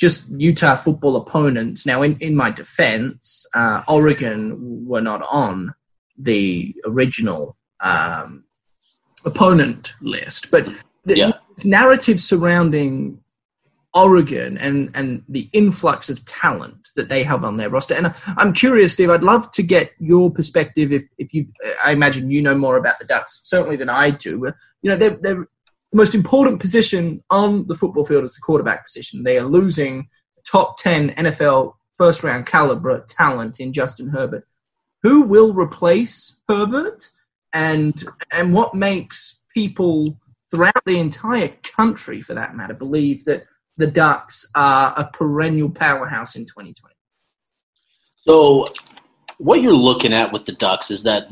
just 0.00 0.30
Utah 0.30 0.74
football 0.74 1.16
opponents. 1.16 1.86
Now, 1.86 2.02
in, 2.02 2.16
in 2.18 2.34
my 2.34 2.50
defense, 2.50 3.46
uh, 3.54 3.82
Oregon 3.86 4.86
were 4.86 5.00
not 5.00 5.22
on 5.30 5.74
the 6.18 6.74
original 6.84 7.56
um, 7.80 8.44
opponent 9.24 9.92
list, 10.00 10.50
but 10.50 10.66
the 11.04 11.16
Yeah. 11.16 11.32
narrative 11.64 12.20
surrounding 12.20 13.20
Oregon 13.92 14.58
and, 14.58 14.90
and 14.94 15.22
the 15.28 15.48
influx 15.52 16.10
of 16.10 16.24
talent 16.24 16.83
that 16.96 17.08
they 17.08 17.24
have 17.24 17.44
on 17.44 17.56
their 17.56 17.70
roster. 17.70 17.94
And 17.94 18.14
I'm 18.36 18.52
curious, 18.52 18.92
Steve, 18.92 19.10
I'd 19.10 19.22
love 19.22 19.50
to 19.52 19.62
get 19.62 19.92
your 19.98 20.30
perspective 20.30 20.92
if, 20.92 21.02
if 21.18 21.34
you, 21.34 21.46
I 21.82 21.92
imagine 21.92 22.30
you 22.30 22.42
know 22.42 22.56
more 22.56 22.76
about 22.76 22.98
the 22.98 23.04
Ducks, 23.04 23.40
certainly 23.44 23.76
than 23.76 23.88
I 23.88 24.10
do. 24.10 24.52
You 24.82 24.90
know, 24.90 24.96
they're, 24.96 25.16
they're 25.20 25.48
the 25.94 25.98
most 25.98 26.14
important 26.16 26.60
position 26.60 27.22
on 27.30 27.68
the 27.68 27.74
football 27.76 28.04
field 28.04 28.24
is 28.24 28.34
the 28.34 28.40
quarterback 28.40 28.84
position. 28.84 29.22
They 29.22 29.38
are 29.38 29.46
losing 29.46 30.08
top 30.44 30.76
10 30.78 31.10
NFL 31.10 31.74
first 31.96 32.24
round 32.24 32.46
caliber 32.46 33.04
talent 33.08 33.60
in 33.60 33.72
Justin 33.72 34.08
Herbert. 34.08 34.44
Who 35.04 35.22
will 35.22 35.54
replace 35.54 36.40
Herbert? 36.48 37.10
And, 37.52 38.02
and 38.32 38.52
what 38.52 38.74
makes 38.74 39.40
people 39.52 40.18
throughout 40.50 40.84
the 40.84 40.98
entire 40.98 41.52
country, 41.62 42.20
for 42.20 42.34
that 42.34 42.56
matter, 42.56 42.74
believe 42.74 43.24
that 43.26 43.46
the 43.76 43.86
Ducks 43.86 44.48
are 44.54 44.94
a 44.96 45.04
perennial 45.04 45.70
powerhouse 45.70 46.36
in 46.36 46.44
2020? 46.44 46.94
So, 48.26 48.66
what 49.38 49.62
you're 49.62 49.74
looking 49.74 50.12
at 50.12 50.32
with 50.32 50.44
the 50.46 50.52
Ducks 50.52 50.90
is 50.90 51.02
that 51.02 51.28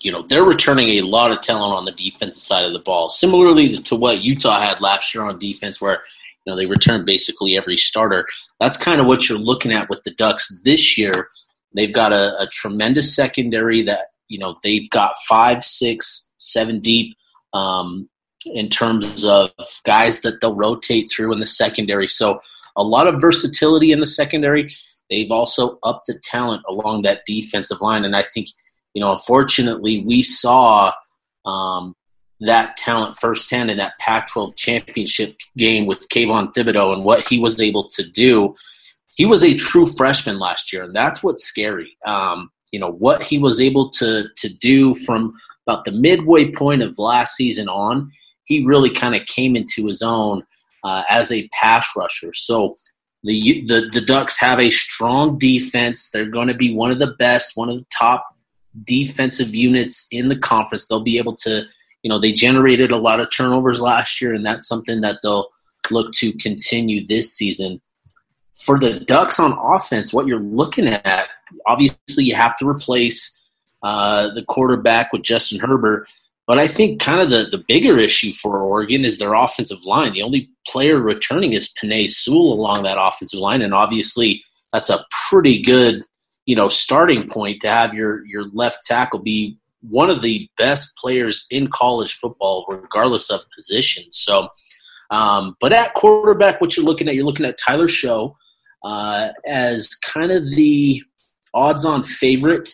you 0.00 0.12
know 0.12 0.22
they're 0.22 0.44
returning 0.44 0.88
a 0.88 1.02
lot 1.02 1.32
of 1.32 1.40
talent 1.40 1.74
on 1.74 1.84
the 1.84 1.92
defensive 1.92 2.42
side 2.42 2.64
of 2.64 2.72
the 2.72 2.80
ball, 2.80 3.08
similarly 3.08 3.76
to 3.76 3.96
what 3.96 4.22
Utah 4.22 4.60
had 4.60 4.80
last 4.80 5.14
year 5.14 5.24
on 5.24 5.38
defense, 5.38 5.80
where 5.80 6.02
you 6.44 6.52
know 6.52 6.56
they 6.56 6.66
returned 6.66 7.06
basically 7.06 7.56
every 7.56 7.76
starter. 7.76 8.26
That's 8.60 8.76
kind 8.76 9.00
of 9.00 9.06
what 9.06 9.28
you're 9.28 9.38
looking 9.38 9.72
at 9.72 9.88
with 9.88 10.02
the 10.02 10.12
Ducks 10.12 10.60
this 10.64 10.98
year. 10.98 11.28
They've 11.74 11.92
got 11.92 12.12
a, 12.12 12.40
a 12.40 12.48
tremendous 12.52 13.14
secondary 13.14 13.82
that 13.82 14.08
you 14.28 14.38
know 14.38 14.56
they've 14.62 14.88
got 14.90 15.16
five, 15.28 15.64
six, 15.64 16.30
seven 16.38 16.80
deep. 16.80 17.16
Um, 17.54 18.08
in 18.54 18.68
terms 18.68 19.24
of 19.24 19.50
guys 19.84 20.22
that 20.22 20.40
they'll 20.40 20.54
rotate 20.54 21.08
through 21.10 21.32
in 21.32 21.40
the 21.40 21.46
secondary. 21.46 22.08
So 22.08 22.40
a 22.76 22.82
lot 22.82 23.06
of 23.06 23.20
versatility 23.20 23.92
in 23.92 24.00
the 24.00 24.06
secondary. 24.06 24.70
They've 25.10 25.30
also 25.30 25.78
upped 25.82 26.06
the 26.06 26.18
talent 26.22 26.62
along 26.68 27.02
that 27.02 27.22
defensive 27.26 27.80
line, 27.80 28.04
and 28.04 28.14
I 28.14 28.22
think 28.22 28.48
you 28.94 29.00
know, 29.00 29.12
unfortunately, 29.12 30.02
we 30.06 30.22
saw 30.22 30.92
um, 31.44 31.94
that 32.40 32.76
talent 32.76 33.16
firsthand 33.16 33.70
in 33.70 33.76
that 33.78 33.98
Pac-12 34.00 34.56
championship 34.56 35.36
game 35.56 35.86
with 35.86 36.08
Kayvon 36.08 36.52
Thibodeaux 36.52 36.94
and 36.94 37.04
what 37.04 37.26
he 37.28 37.38
was 37.38 37.60
able 37.60 37.88
to 37.90 38.08
do. 38.08 38.54
He 39.16 39.26
was 39.26 39.44
a 39.44 39.54
true 39.54 39.86
freshman 39.86 40.38
last 40.38 40.72
year, 40.72 40.82
and 40.82 40.94
that's 40.94 41.22
what's 41.22 41.44
scary. 41.44 41.96
Um, 42.06 42.50
you 42.72 42.78
know 42.78 42.92
what 42.92 43.22
he 43.22 43.38
was 43.38 43.60
able 43.60 43.90
to 43.90 44.28
to 44.36 44.48
do 44.48 44.94
from 44.94 45.30
about 45.66 45.84
the 45.84 45.92
midway 45.92 46.50
point 46.50 46.82
of 46.82 46.98
last 46.98 47.34
season 47.34 47.68
on. 47.68 48.10
He 48.48 48.64
really 48.64 48.90
kind 48.90 49.14
of 49.14 49.24
came 49.26 49.54
into 49.54 49.86
his 49.86 50.02
own 50.02 50.42
uh, 50.82 51.02
as 51.08 51.30
a 51.30 51.48
pass 51.48 51.86
rusher. 51.96 52.32
So 52.34 52.74
the, 53.22 53.64
the 53.66 53.88
the 53.92 54.00
Ducks 54.00 54.38
have 54.40 54.58
a 54.58 54.70
strong 54.70 55.38
defense. 55.38 56.10
They're 56.10 56.30
going 56.30 56.48
to 56.48 56.54
be 56.54 56.74
one 56.74 56.90
of 56.90 56.98
the 56.98 57.14
best, 57.18 57.56
one 57.56 57.68
of 57.68 57.76
the 57.76 57.86
top 57.96 58.26
defensive 58.84 59.54
units 59.54 60.06
in 60.10 60.28
the 60.28 60.36
conference. 60.36 60.86
They'll 60.86 61.00
be 61.00 61.18
able 61.18 61.36
to, 61.36 61.64
you 62.02 62.08
know, 62.08 62.18
they 62.18 62.32
generated 62.32 62.90
a 62.90 62.96
lot 62.96 63.20
of 63.20 63.28
turnovers 63.30 63.80
last 63.80 64.20
year, 64.20 64.34
and 64.34 64.46
that's 64.46 64.68
something 64.68 65.00
that 65.02 65.18
they'll 65.22 65.48
look 65.90 66.12
to 66.12 66.32
continue 66.34 67.06
this 67.06 67.32
season. 67.32 67.80
For 68.54 68.78
the 68.78 69.00
Ducks 69.00 69.38
on 69.40 69.52
offense, 69.52 70.12
what 70.12 70.26
you're 70.26 70.40
looking 70.40 70.88
at, 70.88 71.28
obviously, 71.66 72.24
you 72.24 72.34
have 72.34 72.56
to 72.58 72.68
replace 72.68 73.40
uh, 73.82 74.32
the 74.34 74.44
quarterback 74.44 75.12
with 75.12 75.22
Justin 75.22 75.60
Herbert. 75.60 76.08
But 76.48 76.58
I 76.58 76.66
think 76.66 76.98
kind 76.98 77.20
of 77.20 77.28
the, 77.28 77.46
the 77.50 77.62
bigger 77.68 77.98
issue 77.98 78.32
for 78.32 78.62
Oregon 78.62 79.04
is 79.04 79.18
their 79.18 79.34
offensive 79.34 79.84
line. 79.84 80.14
The 80.14 80.22
only 80.22 80.50
player 80.66 80.98
returning 80.98 81.52
is 81.52 81.70
Penei 81.80 82.08
Sewell 82.08 82.54
along 82.54 82.82
that 82.82 82.96
offensive 82.98 83.38
line, 83.38 83.60
and 83.60 83.74
obviously 83.74 84.42
that's 84.72 84.90
a 84.90 85.04
pretty 85.28 85.60
good 85.62 86.02
you 86.46 86.56
know 86.56 86.68
starting 86.68 87.28
point 87.28 87.60
to 87.60 87.68
have 87.68 87.94
your 87.94 88.24
your 88.24 88.46
left 88.54 88.78
tackle 88.86 89.20
be 89.20 89.58
one 89.82 90.10
of 90.10 90.22
the 90.22 90.48
best 90.56 90.96
players 90.96 91.46
in 91.50 91.68
college 91.68 92.14
football, 92.14 92.66
regardless 92.68 93.30
of 93.30 93.42
position. 93.54 94.04
So, 94.10 94.48
um, 95.10 95.54
but 95.60 95.72
at 95.72 95.94
quarterback, 95.94 96.60
what 96.60 96.76
you're 96.76 96.86
looking 96.86 97.08
at, 97.08 97.14
you're 97.14 97.26
looking 97.26 97.46
at 97.46 97.58
Tyler 97.58 97.86
Shough 97.86 98.34
uh, 98.82 99.28
as 99.46 99.94
kind 99.94 100.32
of 100.32 100.50
the 100.50 101.02
odds-on 101.54 102.02
favorite 102.02 102.70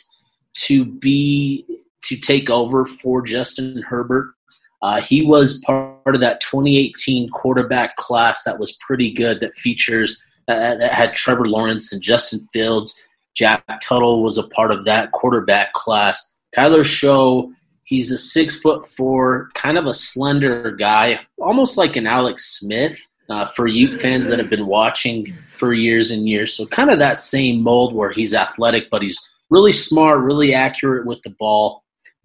to 0.55 0.85
be 0.85 1.67
to 2.09 2.17
take 2.17 2.51
over 2.51 2.85
for 2.85 3.23
Justin 3.23 3.83
Herbert. 3.83 4.35
Uh, 4.83 5.01
he 5.01 5.25
was 5.25 5.63
part 5.65 6.15
of 6.15 6.21
that 6.21 6.41
2018 6.41 7.29
quarterback 7.31 7.97
class 7.97 8.43
that 8.43 8.59
was 8.59 8.73
pretty 8.73 9.11
good. 9.11 9.41
That 9.41 9.55
features 9.55 10.23
uh, 10.49 10.75
that 10.77 10.93
had 10.93 11.15
Trevor 11.15 11.47
Lawrence 11.47 11.93
and 11.93 12.03
Justin 12.03 12.47
Fields 12.53 13.03
Jack 13.35 13.65
Tuttle 13.83 14.23
was 14.23 14.39
a 14.39 14.49
part 14.49 14.71
of 14.71 14.85
that 14.85 15.13
quarterback 15.13 15.73
class. 15.73 16.35
Tyler 16.55 16.85
Shough, 16.85 17.51
he's 17.85 18.11
a 18.11 18.19
six 18.19 18.59
foot 18.59 18.87
four, 18.87 19.49
kind 19.55 19.77
of 19.77 19.87
a 19.87 19.95
slender 19.95 20.71
guy, 20.71 21.21
almost 21.41 21.77
like 21.77 21.97
an 21.97 22.07
Alex 22.07 22.59
Smith. 22.59 22.99
Uh, 23.31 23.47
for 23.47 23.67
Ute 23.67 23.95
fans 23.95 24.29
that 24.29 24.39
have 24.39 24.51
been 24.51 24.67
watching 24.67 25.33
for 25.33 25.73
years 25.73 26.11
and 26.11 26.29
years, 26.29 26.53
so 26.53 26.67
kind 26.67 26.91
of 26.91 26.99
that 26.99 27.19
same 27.19 27.63
mold 27.63 27.95
where 27.95 28.11
he's 28.11 28.35
athletic, 28.35 28.91
but 28.91 29.01
he's 29.01 29.19
really 29.49 29.73
smart, 29.73 30.21
really 30.21 30.53
accurate 30.53 31.07
with 31.07 31.23
the 31.23 31.31
ball. 31.31 31.84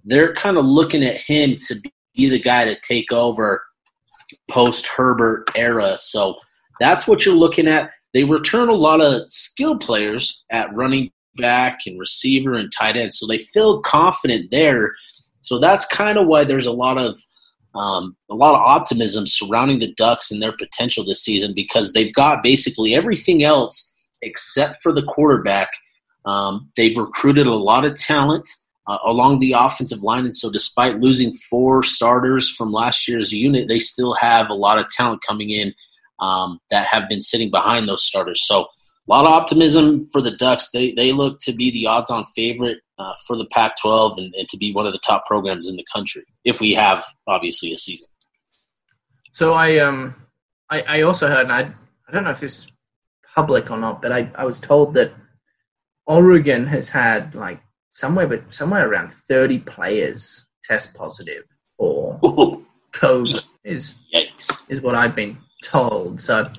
They're 0.10 0.34
kind 0.34 0.58
of 0.58 0.66
looking 0.66 1.04
at 1.04 1.18
him 1.18 1.56
to 1.68 1.76
be 2.16 2.30
the 2.30 2.40
guy 2.40 2.66
to 2.66 2.78
take 2.82 3.12
over 3.12 3.62
post 4.50 4.88
Herbert 4.88 5.50
era. 5.56 5.98
So 6.00 6.36
that's 6.80 7.08
what 7.08 7.26
you're 7.26 7.36
looking 7.36 7.68
at. 7.68 7.92
They 8.14 8.24
return 8.24 8.70
a 8.70 8.74
lot 8.74 9.02
of 9.02 9.32
skill 9.32 9.78
players 9.78 10.44
at 10.52 10.74
running 10.74 11.12
back 11.38 11.82
and 11.86 12.00
receiver 12.00 12.54
and 12.54 12.72
tight 12.72 12.98
end, 12.98 13.14
so 13.14 13.28
they 13.28 13.38
feel 13.38 13.82
confident 13.82 14.50
there. 14.50 14.94
So 15.42 15.60
that's 15.60 15.86
kind 15.86 16.18
of 16.18 16.28
why 16.28 16.44
there's 16.44 16.66
a 16.66 16.74
lot 16.74 16.98
of 16.98 17.18
um, 17.76 18.18
a 18.32 18.36
lot 18.36 18.56
of 18.56 18.62
optimism 18.62 19.28
surrounding 19.28 19.78
the 19.78 19.94
Ducks 19.94 20.32
and 20.32 20.42
their 20.42 20.52
potential 20.52 21.06
this 21.06 21.24
season 21.24 21.54
because 21.54 21.94
they've 21.94 22.14
got 22.14 22.42
basically 22.42 22.96
everything 22.96 23.44
else 23.44 23.94
except 24.24 24.82
for 24.82 24.92
the 24.92 25.04
quarterback. 25.04 25.70
Um, 26.26 26.70
they've 26.76 26.98
recruited 26.98 27.46
a 27.46 27.56
lot 27.56 27.86
of 27.86 27.96
talent 27.96 28.48
uh, 28.90 28.98
along 29.06 29.40
the 29.40 29.54
offensive 29.54 30.02
line, 30.02 30.26
and 30.26 30.36
so 30.36 30.52
despite 30.52 31.00
losing 31.00 31.32
four 31.32 31.84
starters 31.84 32.50
from 32.50 32.72
last 32.72 33.08
year's 33.08 33.32
unit, 33.32 33.68
they 33.68 33.78
still 33.78 34.16
have 34.16 34.50
a 34.50 34.56
lot 34.56 34.80
of 34.80 34.90
talent 34.90 35.22
coming 35.26 35.52
in 35.52 35.72
um, 36.20 36.60
that 36.72 36.88
have 36.88 37.08
been 37.08 37.22
sitting 37.22 37.52
behind 37.52 37.88
those 37.88 38.04
starters. 38.04 38.46
So 38.48 38.62
a 38.62 38.66
lot 39.08 39.26
of 39.26 39.32
optimism 39.32 40.02
for 40.02 40.22
the 40.22 40.32
Ducks. 40.32 40.72
They 40.72 40.92
they 40.92 41.12
look 41.12 41.38
to 41.42 41.54
be 41.54 41.70
the 41.70 41.86
odds-on 41.86 42.24
favorite 42.36 42.80
uh, 42.98 43.14
for 43.28 43.36
the 43.36 43.46
Pac-12 43.46 44.18
and, 44.18 44.34
and, 44.36 44.50
to 44.50 44.58
be 44.58 44.74
one 44.74 44.88
of 44.88 44.92
the 44.92 45.00
top 45.00 45.26
programs 45.28 45.68
in 45.68 45.76
the 45.76 45.86
country 45.94 46.24
if 46.44 46.60
we 46.60 46.74
have 46.74 47.06
obviously 47.28 47.72
a 47.72 47.78
season. 47.78 48.08
So 49.34 49.54
I 49.54 49.78
um 49.78 50.16
I, 50.70 50.82
I 50.82 51.02
also 51.02 51.28
heard 51.28 51.44
and 51.44 51.54
I 51.54 51.72
I 52.08 52.12
don't 52.12 52.24
know 52.24 52.32
if 52.32 52.40
this 52.40 52.58
is 52.58 52.72
public 53.36 53.70
or 53.70 53.78
not, 53.78 54.02
but 54.02 54.12
I, 54.12 54.32
I 54.36 54.46
was 54.46 54.60
told 54.60 54.96
that 54.96 55.12
Oregon 56.08 56.66
has 56.68 56.90
had 56.90 57.36
like 57.36 57.62
somewhere 57.92 58.28
but 58.28 58.54
somewhere 58.54 58.90
around 58.90 59.12
thirty 59.12 59.60
players 59.60 60.46
test 60.64 60.94
positive 60.94 61.44
for 61.78 62.20
COVID 62.94 63.46
is 63.64 63.96
Yikes. 64.14 64.70
is 64.70 64.82
what 64.82 64.96
I've 64.96 65.16
been 65.16 65.38
told. 65.64 66.22
So, 66.22 66.50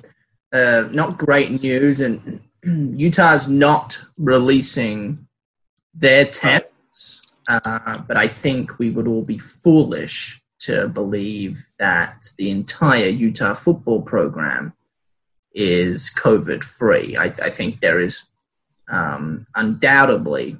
uh, 0.53 0.87
not 0.91 1.17
great 1.17 1.61
news. 1.61 1.99
And 1.99 2.41
Utah's 2.99 3.47
not 3.47 4.01
releasing 4.17 5.27
their 5.93 6.25
tests, 6.25 7.21
uh, 7.49 8.01
but 8.07 8.17
I 8.17 8.27
think 8.27 8.79
we 8.79 8.89
would 8.89 9.07
all 9.07 9.23
be 9.23 9.37
foolish 9.37 10.41
to 10.59 10.87
believe 10.87 11.65
that 11.79 12.27
the 12.37 12.51
entire 12.51 13.07
Utah 13.07 13.55
football 13.55 14.01
program 14.01 14.73
is 15.53 16.11
COVID 16.15 16.63
free. 16.63 17.17
I, 17.17 17.25
I, 17.25 17.49
think 17.49 17.79
there 17.79 17.99
is 17.99 18.23
um, 18.89 19.45
undoubtedly 19.55 20.57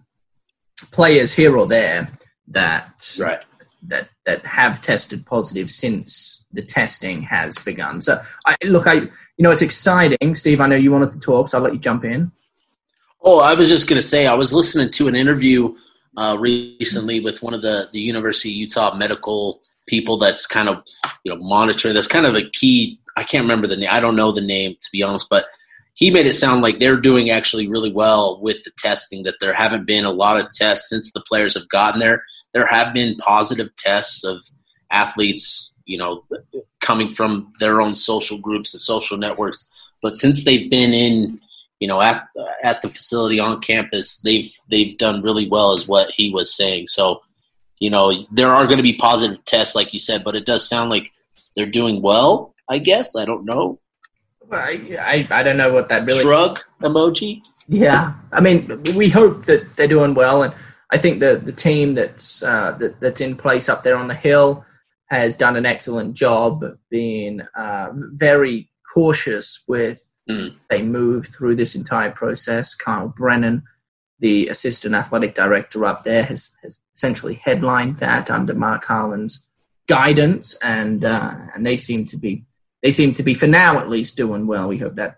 players 0.86 1.34
here 1.34 1.58
or 1.58 1.68
there 1.68 2.10
that 2.48 3.18
right. 3.20 3.44
that 3.84 4.10
that 4.26 4.46
have 4.46 4.82
tested 4.82 5.26
positive 5.26 5.72
since 5.72 6.46
the 6.54 6.62
testing 6.62 7.22
has 7.22 7.58
begun. 7.60 8.02
So, 8.02 8.22
I, 8.46 8.56
look, 8.64 8.88
I 8.88 8.94
you 8.94 9.10
know 9.40 9.52
it's 9.52 9.62
exciting, 9.62 10.36
Steve. 10.36 10.62
I 10.62 10.68
know 10.68 10.76
you 10.76 10.92
wanted 10.92 11.12
to 11.12 11.20
talk, 11.20 11.50
so 11.50 11.58
I'll 11.58 11.64
let 11.64 11.74
you 11.74 11.80
jump 11.80 12.06
in. 12.06 12.32
Oh, 13.24 13.40
I 13.40 13.54
was 13.54 13.70
just 13.70 13.88
going 13.88 14.02
to 14.02 14.08
say 14.08 14.28
I 14.28 14.34
was 14.34 14.54
listening 14.54 14.92
to 14.92 15.08
an 15.08 15.16
interview 15.16 15.76
uh, 16.18 16.38
recently 16.40 17.20
with 17.20 17.42
one 17.42 17.54
of 17.54 17.62
the 17.62 17.90
the 17.92 18.00
University 18.00 18.50
of 18.50 18.56
Utah 18.56 18.96
medical 18.96 19.62
people 19.88 20.18
that's 20.18 20.48
kind 20.48 20.70
of 20.70 20.84
you 21.24 21.34
know 21.34 21.42
monitor. 21.42 21.94
That's 21.94 22.08
kind 22.08 22.26
of 22.26 22.36
a 22.36 22.50
key. 22.50 23.00
I 23.18 23.24
can't 23.24 23.44
remember 23.44 23.68
the 23.68 23.78
name. 23.78 23.90
I 23.92 24.00
don't 24.00 24.16
know 24.16 24.32
the 24.32 24.42
name 24.42 24.76
to 24.80 24.90
be 24.92 25.04
honest, 25.04 25.28
but 25.30 25.46
he 25.94 26.10
made 26.10 26.26
it 26.26 26.34
sound 26.34 26.62
like 26.62 26.80
they're 26.80 27.00
doing 27.00 27.30
actually 27.30 27.68
really 27.68 27.92
well 27.92 28.40
with 28.42 28.64
the 28.64 28.72
testing. 28.78 29.24
That 29.24 29.36
there 29.40 29.54
haven't 29.54 29.86
been 29.86 30.06
a 30.06 30.12
lot 30.12 30.40
of 30.40 30.50
tests 30.52 30.90
since 30.90 31.12
the 31.12 31.22
players 31.22 31.54
have 31.54 31.70
gotten 31.70 32.00
there. 32.00 32.24
There 32.54 32.66
have 32.66 32.94
been 32.94 33.16
positive 33.18 33.76
tests 33.78 34.24
of 34.24 34.44
athletes 34.92 35.72
you 35.92 35.98
know, 35.98 36.24
coming 36.80 37.10
from 37.10 37.52
their 37.60 37.82
own 37.82 37.96
social 37.96 38.40
groups 38.40 38.74
and 38.74 38.80
social 38.80 39.18
networks. 39.18 39.70
But 40.02 40.16
since 40.16 40.46
they've 40.46 40.70
been 40.72 40.94
in, 40.94 41.38
you 41.82 41.88
know, 41.88 42.02
at 42.02 42.26
at 42.64 42.82
the 42.82 42.88
facility 42.88 43.42
on 43.42 43.60
campus, 43.60 44.22
they've 44.22 44.50
they've 44.70 44.98
done 44.98 45.22
really 45.22 45.50
well, 45.50 45.74
is 45.74 45.90
what 45.90 46.10
he 46.12 46.32
was 46.32 46.56
saying. 46.56 46.88
So, 46.88 47.22
you 47.82 47.90
know, 47.90 48.26
there 48.32 48.48
are 48.48 48.66
going 48.66 48.78
to 48.78 48.84
be 48.84 48.96
positive 48.96 49.44
tests, 49.44 49.76
like 49.76 49.94
you 49.94 50.00
said, 50.00 50.24
but 50.24 50.36
it 50.36 50.46
does 50.46 50.68
sound 50.68 50.90
like 50.90 51.12
they're 51.58 51.66
doing 51.66 52.02
well. 52.02 52.56
I 52.70 52.78
guess 52.78 53.14
I 53.18 53.26
don't 53.26 53.44
know. 53.44 53.81
I, 54.52 54.98
I, 55.00 55.40
I 55.40 55.44
don't 55.44 55.58
know 55.58 55.74
what 55.74 55.90
that 55.90 56.06
really 56.06 56.24
shrug 56.24 56.60
emoji. 56.82 57.42
Yeah, 57.68 58.14
I 58.32 58.42
mean, 58.42 58.82
we 58.96 59.10
hope 59.10 59.46
that 59.46 59.76
they're 59.76 59.88
doing 59.88 60.14
well, 60.14 60.44
and 60.44 60.54
I 60.92 60.98
think 60.98 61.20
the 61.20 61.36
the 61.36 61.54
team 61.54 61.94
that's 61.94 62.44
uh, 62.44 62.74
that, 62.80 63.00
that's 63.00 63.22
in 63.22 63.36
place 63.36 63.70
up 63.70 63.84
there 63.84 63.96
on 63.96 64.08
the 64.08 64.16
hill 64.16 64.66
has 65.08 65.36
done 65.36 65.56
an 65.56 65.66
excellent 65.66 66.14
job 66.14 66.64
being 66.90 67.42
uh, 67.56 67.90
very 67.94 68.70
cautious 68.94 69.64
with 69.68 70.02
Mm. 70.30 70.56
they 70.70 70.82
move 70.82 71.28
through 71.28 71.56
this 71.56 71.76
entire 71.76 72.12
process. 72.12 72.76
Kyle 72.76 73.10
Brennan, 73.10 73.64
the 74.20 74.48
assistant 74.48 74.94
athletic 74.96 75.34
director 75.34 75.84
up 75.86 76.04
there, 76.04 76.24
has, 76.24 76.56
has 76.62 76.80
essentially 76.96 77.36
headlined 77.36 77.98
that 77.98 78.30
under 78.30 78.54
Mark 78.54 78.86
Harlan's 78.86 79.50
guidance, 79.88 80.56
and 80.64 81.04
uh, 81.04 81.34
and 81.56 81.66
they 81.66 81.76
seem 81.76 82.06
to 82.06 82.18
be 82.18 82.46
they 82.84 82.92
seem 82.92 83.14
to 83.16 83.24
be 83.24 83.34
for 83.34 83.48
now 83.48 83.80
at 83.80 83.90
least 83.90 84.18
doing 84.18 84.48
well. 84.48 84.68
We 84.68 84.78
hope 84.78 84.96
that 84.96 85.18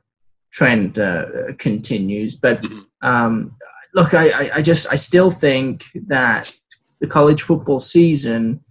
trend 0.52 1.00
uh, 1.00 1.54
continues. 1.58 2.36
But 2.36 2.62
Mhm. 2.62 2.86
um, 3.02 3.56
look, 3.94 4.14
I, 4.14 4.52
I, 4.56 4.62
just 4.62 4.92
I 4.92 4.96
still 4.96 5.32
think 5.32 5.86
that 6.08 6.52
the 7.00 7.08
college 7.08 7.42
football 7.42 7.80
season, 7.80 8.62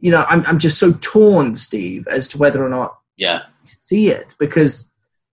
you 0.00 0.10
know, 0.10 0.24
I'm 0.28 0.44
I'm 0.46 0.58
just 0.58 0.78
so 0.78 0.92
torn, 1.00 1.56
Steve, 1.56 2.06
as 2.08 2.28
to 2.28 2.38
whether 2.38 2.64
or 2.64 2.68
not 2.68 2.98
Yeah. 3.16 3.42
see 3.64 4.08
it 4.08 4.34
because 4.38 4.88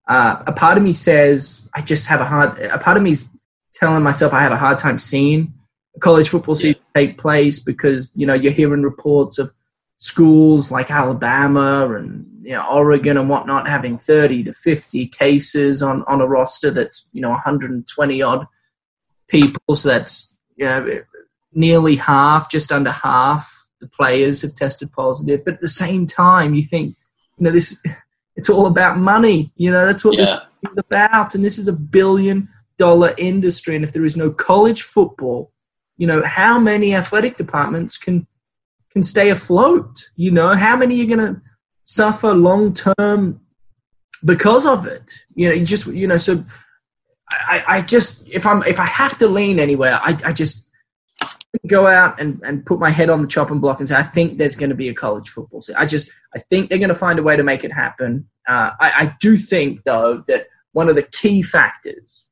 uh, 0.08 0.42
a 0.46 0.52
part 0.52 0.76
of 0.78 0.84
me 0.84 0.92
says 0.92 1.68
I 1.74 1.82
just 1.82 2.06
have 2.06 2.20
a 2.20 2.24
hard. 2.24 2.58
A 2.58 2.78
part 2.78 2.96
of 2.96 3.02
me's 3.02 3.28
telling 3.74 4.02
myself 4.02 4.32
I 4.32 4.40
have 4.40 4.52
a 4.52 4.56
hard 4.56 4.78
time 4.78 4.98
seeing 4.98 5.54
college 6.00 6.28
football 6.28 6.54
season 6.56 6.80
take 6.94 7.18
place 7.18 7.60
because 7.60 8.10
you 8.14 8.26
know 8.26 8.34
you're 8.34 8.52
hearing 8.52 8.82
reports 8.82 9.38
of 9.38 9.52
schools 10.00 10.72
like 10.72 10.90
Alabama 10.90 11.94
and 11.94 12.26
you 12.42 12.52
know 12.52 12.66
Oregon 12.70 13.18
and 13.18 13.28
whatnot 13.28 13.68
having 13.68 13.98
30 13.98 14.44
to 14.44 14.54
50 14.54 15.06
cases 15.08 15.82
on 15.82 16.02
on 16.04 16.22
a 16.22 16.26
roster 16.26 16.70
that's 16.70 17.08
you 17.12 17.20
know 17.20 17.28
120 17.30 18.22
odd 18.22 18.46
people. 19.28 19.74
So 19.74 19.90
that's 19.90 20.34
you 20.56 20.64
know 20.64 21.00
nearly 21.52 21.96
half, 21.96 22.50
just 22.50 22.72
under 22.72 22.90
half 22.90 23.56
the 23.80 23.88
players 23.88 24.42
have 24.42 24.54
tested 24.54 24.90
positive. 24.92 25.44
But 25.44 25.54
at 25.54 25.60
the 25.60 25.68
same 25.68 26.06
time, 26.06 26.54
you 26.54 26.62
think 26.62 26.96
you 27.38 27.44
know 27.44 27.52
this 27.52 27.78
it's 28.36 28.48
all 28.48 28.66
about 28.66 28.96
money. 28.96 29.52
You 29.56 29.70
know, 29.70 29.84
that's 29.84 30.04
what 30.04 30.16
Yeah. 30.16 30.40
this 30.62 30.72
is 30.72 30.78
about. 30.78 31.34
And 31.34 31.44
this 31.44 31.58
is 31.58 31.68
a 31.68 31.74
billion 31.74 32.48
dollar 32.78 33.12
industry. 33.18 33.74
And 33.74 33.84
if 33.84 33.92
there 33.92 34.04
is 34.06 34.16
no 34.16 34.30
college 34.30 34.82
football, 34.82 35.52
you 35.98 36.06
know, 36.06 36.22
how 36.24 36.58
many 36.58 36.94
athletic 36.94 37.36
departments 37.36 37.98
can 37.98 38.26
can 38.92 39.02
stay 39.02 39.30
afloat? 39.30 40.10
You 40.16 40.30
know, 40.30 40.54
how 40.54 40.76
many 40.76 41.00
are 41.02 41.06
gonna 41.06 41.40
suffer 41.84 42.34
long 42.34 42.74
term 42.74 43.40
because 44.24 44.66
of 44.66 44.86
it? 44.86 45.12
You 45.34 45.50
know, 45.50 45.64
just 45.64 45.86
you 45.86 46.06
know, 46.06 46.16
so 46.16 46.44
I, 47.30 47.64
I 47.66 47.82
just 47.82 48.28
if 48.30 48.46
I'm 48.46 48.62
if 48.64 48.80
I 48.80 48.86
have 48.86 49.18
to 49.18 49.28
lean 49.28 49.60
anywhere, 49.60 50.00
I, 50.02 50.18
I 50.24 50.32
just 50.32 50.66
go 51.66 51.86
out 51.86 52.20
and, 52.20 52.40
and 52.44 52.64
put 52.64 52.78
my 52.78 52.90
head 52.90 53.10
on 53.10 53.22
the 53.22 53.28
chopping 53.28 53.60
block 53.60 53.80
and 53.80 53.88
say 53.88 53.96
I 53.96 54.02
think 54.02 54.38
there's 54.38 54.56
going 54.56 54.70
to 54.70 54.76
be 54.76 54.88
a 54.88 54.94
college 54.94 55.28
football 55.28 55.62
season. 55.62 55.80
I 55.80 55.86
just 55.86 56.10
I 56.34 56.38
think 56.38 56.68
they're 56.68 56.78
going 56.78 56.88
to 56.88 56.94
find 56.94 57.18
a 57.18 57.22
way 57.22 57.36
to 57.36 57.42
make 57.42 57.64
it 57.64 57.72
happen. 57.72 58.28
Uh, 58.48 58.72
I, 58.80 58.92
I 58.96 59.12
do 59.20 59.36
think 59.36 59.82
though 59.82 60.22
that 60.26 60.46
one 60.72 60.88
of 60.88 60.94
the 60.94 61.02
key 61.02 61.42
factors, 61.42 62.30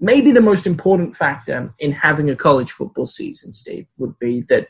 maybe 0.00 0.32
the 0.32 0.40
most 0.40 0.66
important 0.66 1.14
factor 1.14 1.70
in 1.78 1.92
having 1.92 2.30
a 2.30 2.36
college 2.36 2.70
football 2.70 3.06
season, 3.06 3.52
Steve, 3.52 3.86
would 3.98 4.18
be 4.18 4.42
that 4.42 4.68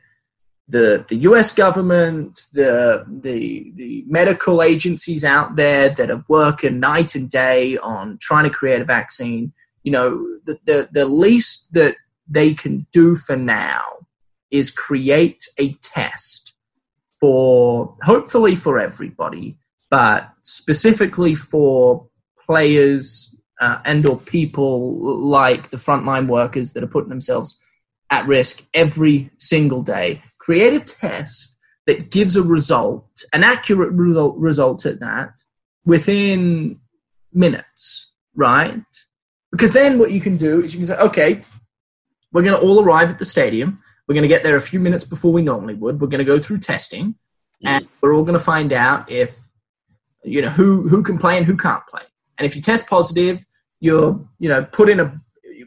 the 0.68 1.04
the 1.08 1.16
U.S. 1.16 1.54
government, 1.54 2.42
the 2.52 3.04
the 3.08 3.72
the 3.74 4.04
medical 4.06 4.62
agencies 4.62 5.24
out 5.24 5.56
there 5.56 5.88
that 5.88 6.10
are 6.10 6.24
working 6.28 6.78
night 6.78 7.14
and 7.14 7.30
day 7.30 7.78
on 7.78 8.18
trying 8.20 8.44
to 8.44 8.50
create 8.50 8.82
a 8.82 8.84
vaccine, 8.84 9.52
you 9.82 9.92
know, 9.92 10.10
the 10.44 10.58
the, 10.64 10.88
the 10.92 11.04
least 11.06 11.72
that 11.72 11.96
they 12.28 12.52
can 12.52 12.86
do 12.92 13.16
for 13.16 13.36
now 13.36 13.82
is 14.50 14.70
create 14.70 15.48
a 15.58 15.72
test 15.74 16.54
for 17.20 17.96
hopefully 18.02 18.54
for 18.54 18.78
everybody, 18.78 19.56
but 19.90 20.28
specifically 20.42 21.34
for 21.34 22.06
players 22.46 23.34
uh, 23.60 23.78
and 23.84 24.08
or 24.08 24.18
people 24.18 24.96
like 25.18 25.70
the 25.70 25.76
frontline 25.76 26.28
workers 26.28 26.72
that 26.72 26.84
are 26.84 26.88
putting 26.88 27.08
themselves 27.08 27.58
at 28.10 28.26
risk 28.26 28.64
every 28.72 29.30
single 29.38 29.82
day. 29.82 30.22
Create 30.48 30.72
a 30.72 30.80
test 30.80 31.54
that 31.86 32.10
gives 32.10 32.34
a 32.34 32.42
result, 32.42 33.22
an 33.34 33.44
accurate 33.44 33.92
result, 33.92 34.34
result 34.38 34.86
at 34.86 34.98
that, 34.98 35.36
within 35.84 36.80
minutes, 37.34 38.14
right? 38.34 38.80
Because 39.50 39.74
then 39.74 39.98
what 39.98 40.10
you 40.10 40.22
can 40.22 40.38
do 40.38 40.62
is 40.62 40.72
you 40.72 40.78
can 40.80 40.86
say, 40.86 40.96
okay, 40.96 41.42
we're 42.32 42.40
going 42.40 42.58
to 42.58 42.66
all 42.66 42.82
arrive 42.82 43.10
at 43.10 43.18
the 43.18 43.26
stadium. 43.26 43.78
We're 44.06 44.14
going 44.14 44.22
to 44.22 44.34
get 44.34 44.42
there 44.42 44.56
a 44.56 44.60
few 44.62 44.80
minutes 44.80 45.04
before 45.04 45.34
we 45.34 45.42
normally 45.42 45.74
would. 45.74 46.00
We're 46.00 46.08
going 46.08 46.16
to 46.20 46.24
go 46.24 46.38
through 46.38 46.60
testing, 46.60 47.16
and 47.62 47.86
we're 48.00 48.14
all 48.14 48.22
going 48.22 48.38
to 48.38 48.42
find 48.42 48.72
out 48.72 49.10
if 49.10 49.38
you 50.24 50.40
know 50.40 50.48
who 50.48 50.88
who 50.88 51.02
can 51.02 51.18
play 51.18 51.36
and 51.36 51.44
who 51.44 51.58
can't 51.58 51.86
play. 51.86 52.04
And 52.38 52.46
if 52.46 52.56
you 52.56 52.62
test 52.62 52.88
positive, 52.88 53.44
you're 53.80 54.26
you 54.38 54.48
know 54.48 54.64
put 54.64 54.88
in 54.88 54.98
a 54.98 55.12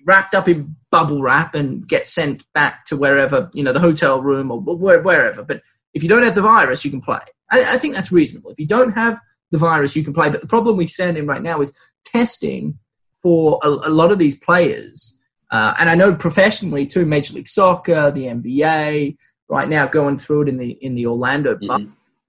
wrapped 0.06 0.34
up 0.34 0.48
in 0.48 0.76
bubble 0.92 1.22
wrap 1.22 1.56
and 1.56 1.88
get 1.88 2.08
sent 2.08 2.44
back 2.54 2.86
to 2.86 2.98
wherever 2.98 3.50
you 3.54 3.64
know 3.64 3.74
the 3.74 3.80
hotel 3.80 4.22
room 4.22 4.52
or 4.52 4.60
wherever. 4.60 5.44
But 5.44 5.62
if 5.94 6.04
you 6.04 6.10
don't 6.10 6.24
have 6.24 6.36
the 6.36 6.42
virus, 6.42 6.86
you 6.86 6.92
can 6.92 7.02
play. 7.02 7.22
I, 7.52 7.76
I 7.76 7.78
think 7.78 7.96
that's 7.96 8.12
reasonable. 8.12 8.52
If 8.52 8.60
you 8.60 8.68
don't 8.68 8.94
have 8.94 9.20
the 9.52 9.58
virus, 9.58 9.96
you 9.96 10.04
can 10.04 10.14
play. 10.14 10.30
But 10.30 10.42
the 10.42 10.48
problem 10.48 10.78
we 10.78 10.88
stand 10.88 11.18
in 11.18 11.28
right 11.28 11.42
now 11.42 11.62
is 11.62 11.76
testing 12.06 12.78
for 13.22 13.60
a, 13.64 13.68
a 13.68 13.90
lot 13.90 14.12
of 14.12 14.20
these 14.20 14.38
players. 14.38 15.20
Uh, 15.52 15.74
and 15.80 15.90
I 15.90 15.96
know 15.96 16.16
professionally 16.16 16.86
too, 16.86 17.06
Major 17.06 17.34
League 17.34 17.48
Soccer, 17.48 18.10
the 18.12 18.26
NBA, 18.26 19.18
right 19.50 19.70
now 19.70 19.86
going 19.86 20.18
through 20.18 20.44
it 20.44 20.50
in 20.50 20.58
the 20.58 20.72
in 20.82 20.96
the 20.96 21.08
Orlando. 21.08 21.56
Mhm. 21.56 21.68
But 21.68 21.82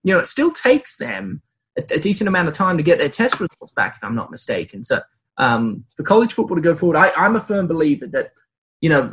you 0.05 0.15
know, 0.15 0.19
it 0.19 0.27
still 0.27 0.51
takes 0.51 0.97
them 0.97 1.43
a, 1.79 1.83
a 1.95 1.99
decent 1.99 2.29
amount 2.29 2.49
of 2.49 2.55
time 2.55 2.77
to 2.77 2.83
get 2.83 2.99
their 2.99 3.09
test 3.09 3.41
results 3.41 3.73
back, 3.73 3.97
if 3.97 4.05
I'm 4.05 4.17
not 4.17 4.31
mistaken. 4.31 4.83
So 4.83 5.01
um, 5.39 5.85
for 5.97 6.03
college 6.03 6.33
football 6.33 6.57
to 6.57 6.63
go 6.63 6.75
forward, 6.75 6.97
I, 6.97 7.13
I'm 7.17 7.37
a 7.37 7.41
firm 7.41 7.67
believer 7.67 8.07
that 8.09 8.33
you 8.83 8.91
know 8.91 9.11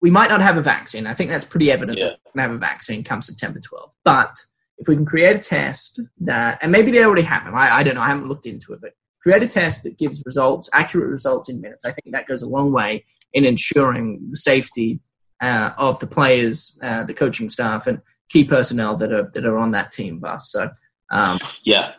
we 0.00 0.10
might 0.10 0.30
not 0.30 0.40
have 0.40 0.56
a 0.56 0.62
vaccine. 0.62 1.06
I 1.06 1.12
think 1.14 1.30
that's 1.30 1.44
pretty 1.44 1.70
evident. 1.70 1.98
Yeah. 1.98 2.06
that 2.06 2.18
We're 2.24 2.30
gonna 2.40 2.48
have 2.48 2.56
a 2.56 2.58
vaccine 2.58 3.04
come 3.04 3.20
September 3.22 3.60
12th, 3.60 3.92
but 4.04 4.34
if 4.78 4.88
we 4.88 4.96
can 4.96 5.04
create 5.04 5.36
a 5.36 5.38
test 5.38 6.00
that, 6.22 6.58
and 6.62 6.72
maybe 6.72 6.90
they 6.90 7.04
already 7.04 7.22
have 7.22 7.44
them, 7.44 7.54
I, 7.54 7.70
I 7.76 7.82
don't 7.84 7.94
know, 7.94 8.00
I 8.00 8.08
haven't 8.08 8.26
looked 8.28 8.46
into 8.46 8.72
it, 8.72 8.80
but 8.80 8.92
create 9.22 9.42
a 9.44 9.46
test 9.46 9.84
that 9.84 9.96
gives 9.98 10.20
results, 10.26 10.68
accurate 10.72 11.08
results 11.08 11.48
in 11.48 11.60
minutes. 11.60 11.84
I 11.84 11.92
think 11.92 12.12
that 12.14 12.26
goes 12.26 12.42
a 12.42 12.48
long 12.48 12.72
way 12.72 13.04
in 13.32 13.44
ensuring 13.44 14.26
the 14.30 14.36
safety 14.36 14.98
uh, 15.40 15.70
of 15.78 16.00
the 16.00 16.06
players, 16.08 16.76
uh, 16.82 17.04
the 17.04 17.14
coaching 17.14 17.48
staff, 17.48 17.86
and 17.86 18.00
key 18.28 18.42
personnel 18.44 18.96
that 18.96 19.12
are 19.12 19.30
that 19.34 19.44
are 19.44 19.58
on 19.58 19.70
that 19.72 19.92
team 19.92 20.18
bus. 20.18 20.50
So 20.50 20.68
um, 21.12 21.38
Yeah. 21.64 21.92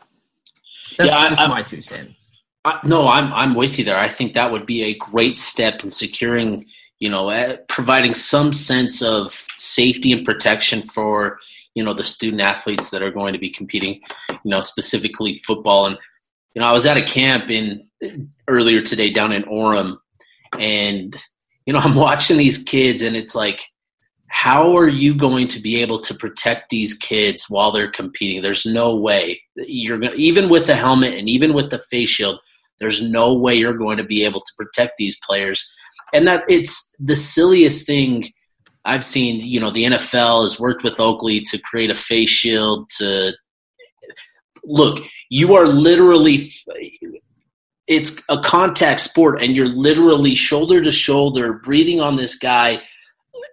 that's 0.98 1.10
Yeah, 1.10 1.30
just 1.30 1.39
I'm- 1.42 1.50
my 1.52 1.62
two 1.63 1.82
cents. 1.82 2.32
I, 2.66 2.80
no, 2.86 3.08
I'm 3.08 3.32
I'm 3.34 3.56
with 3.56 3.78
you 3.78 3.84
there. 3.86 3.98
I 4.00 4.08
think 4.08 4.34
that 4.34 4.50
would 4.52 4.66
be 4.66 4.84
a 4.84 4.94
great 4.98 5.36
step 5.38 5.84
in 5.84 5.92
securing, 5.92 6.66
you 7.04 7.10
know, 7.10 7.28
uh, 7.28 7.58
providing 7.68 8.13
some 8.13 8.54
sense 8.54 9.02
of 9.02 9.46
safety 9.58 10.13
and 10.13 10.26
protection 10.26 10.82
for, 10.82 11.38
you 11.76 11.84
know, 11.84 11.94
the 11.94 12.06
student 12.06 12.42
athletes 12.42 12.92
that 12.92 13.04
are 13.04 13.12
going 13.12 13.34
to 13.34 13.39
be 13.39 13.50
competing, 13.50 14.00
you 14.30 14.38
know, 14.46 14.62
specifically 14.62 15.36
football. 15.36 15.86
And 15.86 15.98
you 16.56 16.62
know, 16.62 16.66
I 16.66 16.72
was 16.72 16.86
at 16.86 16.96
a 16.96 17.04
camp 17.04 17.52
in 17.52 17.82
earlier 18.48 18.82
today 18.82 19.10
down 19.10 19.34
in 19.34 19.44
Orem, 19.44 19.98
and 20.58 21.13
you 21.66 21.74
know, 21.74 21.80
I'm 21.84 21.96
watching 21.96 22.38
these 22.38 22.63
kids, 22.63 23.04
and 23.04 23.18
it's 23.18 23.36
like, 23.36 23.62
how 24.28 24.74
are 24.78 24.88
you 24.88 25.13
going 25.13 25.50
to 25.50 25.60
be 25.60 25.82
able 25.82 26.00
to 26.00 26.13
protect 26.13 26.70
these 26.70 26.94
kids 26.94 27.48
while 27.50 27.74
they're 27.74 27.92
competing? 27.92 28.42
There's 28.42 28.66
no 28.66 28.96
way 28.96 29.42
you're 29.58 30.00
going 30.00 30.13
to, 30.13 30.18
even 30.18 30.48
with 30.48 30.68
the 30.68 30.76
helmet 30.76 31.16
and 31.16 31.28
even 31.28 31.54
with 31.54 31.70
the 31.70 31.80
face 31.80 32.12
shield. 32.12 32.39
There's 32.80 33.04
no 33.04 33.38
way 33.38 33.56
you're 33.56 33.78
going 33.78 33.98
to 33.98 34.06
be 34.06 34.24
able 34.24 34.39
to 34.39 34.54
protect 34.58 34.94
these 34.98 35.20
players. 35.20 35.70
And 36.13 36.27
that 36.27 36.43
it's 36.47 36.95
the 36.99 37.15
silliest 37.15 37.86
thing 37.86 38.25
I've 38.86 39.06
seen. 39.06 39.41
You 39.41 39.60
know, 39.60 39.71
the 39.71 39.86
NFL 39.86 40.43
has 40.43 40.60
worked 40.60 40.84
with 40.84 40.99
Oakley 40.99 41.41
to 41.41 41.58
create 41.60 41.89
a 41.89 41.95
face 41.95 42.29
shield 42.29 42.89
to 42.97 43.34
look, 44.63 45.03
you 45.29 45.56
are 45.56 45.65
literally 45.65 46.45
it's 47.88 48.21
a 48.29 48.39
contact 48.39 49.01
sport 49.01 49.41
and 49.41 49.56
you're 49.56 49.67
literally 49.67 50.36
shoulder 50.36 50.82
to 50.82 50.91
shoulder 50.91 51.60
breathing 51.63 51.99
on 51.99 52.15
this 52.15 52.38
guy 52.38 52.82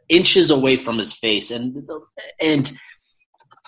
inches 0.09 0.51
away 0.51 0.77
from 0.77 0.99
his 0.99 1.13
face 1.13 1.51
and 1.51 1.89
and 2.41 2.73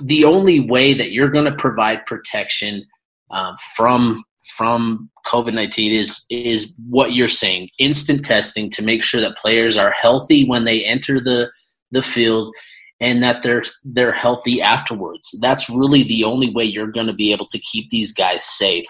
the 0.00 0.24
only 0.24 0.60
way 0.60 0.92
that 0.92 1.12
you're 1.12 1.30
going 1.30 1.44
to 1.44 1.54
provide 1.56 2.06
protection 2.06 2.84
uh, 3.32 3.56
from 3.74 4.22
from 4.56 5.10
COVID 5.26 5.54
nineteen 5.54 5.92
is 5.92 6.24
is 6.30 6.74
what 6.88 7.12
you're 7.14 7.28
saying. 7.28 7.70
Instant 7.78 8.24
testing 8.24 8.70
to 8.70 8.82
make 8.82 9.02
sure 9.02 9.20
that 9.20 9.36
players 9.36 9.76
are 9.76 9.90
healthy 9.90 10.44
when 10.44 10.64
they 10.64 10.84
enter 10.84 11.18
the 11.20 11.50
the 11.90 12.02
field, 12.02 12.52
and 13.00 13.22
that 13.22 13.42
they're 13.42 13.64
they're 13.84 14.12
healthy 14.12 14.62
afterwards. 14.62 15.34
That's 15.40 15.68
really 15.68 16.02
the 16.02 16.24
only 16.24 16.50
way 16.50 16.64
you're 16.64 16.86
going 16.86 17.08
to 17.08 17.12
be 17.12 17.32
able 17.32 17.46
to 17.46 17.58
keep 17.58 17.88
these 17.90 18.12
guys 18.12 18.44
safe. 18.44 18.86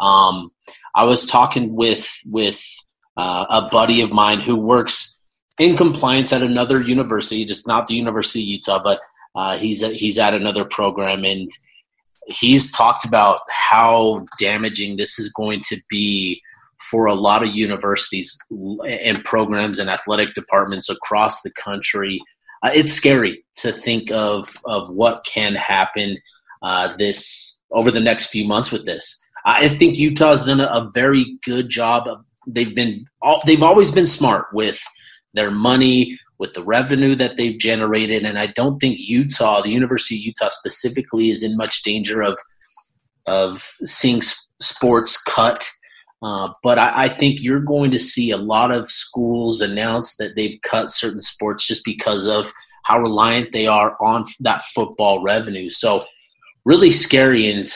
Um, 0.00 0.50
I 0.94 1.04
was 1.04 1.26
talking 1.26 1.74
with 1.74 2.08
with 2.26 2.62
uh, 3.16 3.46
a 3.50 3.68
buddy 3.70 4.00
of 4.00 4.12
mine 4.12 4.40
who 4.40 4.56
works 4.56 5.20
in 5.58 5.76
compliance 5.76 6.32
at 6.32 6.42
another 6.42 6.80
university, 6.80 7.44
just 7.44 7.66
not 7.66 7.86
the 7.86 7.94
University 7.94 8.42
of 8.42 8.48
Utah, 8.48 8.82
but 8.82 9.00
uh, 9.34 9.56
he's 9.56 9.80
he's 9.98 10.18
at 10.18 10.34
another 10.34 10.64
program 10.64 11.24
and 11.24 11.48
he's 12.28 12.70
talked 12.70 13.04
about 13.04 13.40
how 13.48 14.24
damaging 14.38 14.96
this 14.96 15.18
is 15.18 15.32
going 15.32 15.62
to 15.68 15.80
be 15.88 16.40
for 16.90 17.06
a 17.06 17.14
lot 17.14 17.42
of 17.42 17.54
universities 17.54 18.38
and 18.86 19.24
programs 19.24 19.78
and 19.78 19.90
athletic 19.90 20.34
departments 20.34 20.88
across 20.88 21.42
the 21.42 21.50
country. 21.52 22.20
Uh, 22.62 22.70
it's 22.74 22.92
scary 22.92 23.44
to 23.56 23.72
think 23.72 24.10
of 24.12 24.56
of 24.64 24.90
what 24.90 25.24
can 25.24 25.54
happen 25.54 26.16
uh, 26.62 26.96
this 26.96 27.58
over 27.72 27.90
the 27.90 28.00
next 28.00 28.26
few 28.26 28.46
months 28.46 28.72
with 28.72 28.84
this. 28.84 29.20
I 29.44 29.68
think 29.68 29.98
Utah's 29.98 30.46
done 30.46 30.60
a, 30.60 30.66
a 30.66 30.90
very 30.94 31.38
good 31.44 31.68
job. 31.68 32.08
They've 32.46 32.74
been 32.74 33.06
they've 33.46 33.62
always 33.62 33.92
been 33.92 34.06
smart 34.06 34.46
with 34.52 34.80
their 35.34 35.50
money, 35.50 36.18
with 36.38 36.54
the 36.54 36.62
revenue 36.62 37.14
that 37.16 37.36
they've 37.36 37.58
generated, 37.58 38.24
and 38.24 38.38
I 38.38 38.46
don't 38.46 38.78
think 38.78 39.00
Utah, 39.00 39.60
the 39.62 39.70
University 39.70 40.16
of 40.16 40.26
Utah 40.26 40.48
specifically, 40.50 41.30
is 41.30 41.42
in 41.42 41.56
much 41.56 41.82
danger 41.82 42.22
of 42.22 42.38
of 43.26 43.62
seeing 43.84 44.22
sports 44.60 45.20
cut. 45.20 45.68
Uh, 46.22 46.50
but 46.62 46.78
I, 46.78 47.04
I, 47.04 47.08
think 47.08 47.42
you're 47.42 47.60
going 47.60 47.92
to 47.92 47.98
see 47.98 48.32
a 48.32 48.36
lot 48.36 48.72
of 48.72 48.90
schools 48.90 49.60
announce 49.60 50.16
that 50.16 50.34
they've 50.34 50.58
cut 50.62 50.90
certain 50.90 51.22
sports 51.22 51.64
just 51.64 51.84
because 51.84 52.26
of 52.26 52.52
how 52.82 52.98
reliant 52.98 53.52
they 53.52 53.68
are 53.68 53.96
on 54.00 54.24
that 54.40 54.62
football 54.74 55.22
revenue. 55.22 55.70
So 55.70 56.02
really 56.64 56.90
scary, 56.90 57.48
and 57.50 57.72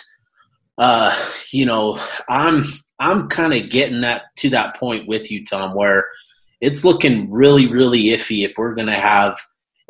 uh, 0.79 1.16
you 1.53 1.66
know, 1.66 2.01
I'm 2.29 2.64
I'm 2.98 3.29
kind 3.29 3.55
of 3.55 3.70
getting 3.70 4.01
that 4.01 4.22
to 4.38 4.51
that 4.51 4.77
point 4.77 5.07
with 5.07 5.31
you, 5.31 5.44
Tom, 5.44 5.77
where 5.77 6.07
it's 6.62 6.85
looking 6.85 7.31
really, 7.31 7.68
really 7.68 8.05
iffy 8.05 8.44
if 8.44 8.57
we're 8.57 8.75
going 8.75 8.88
to 8.88 8.94
have 8.94 9.38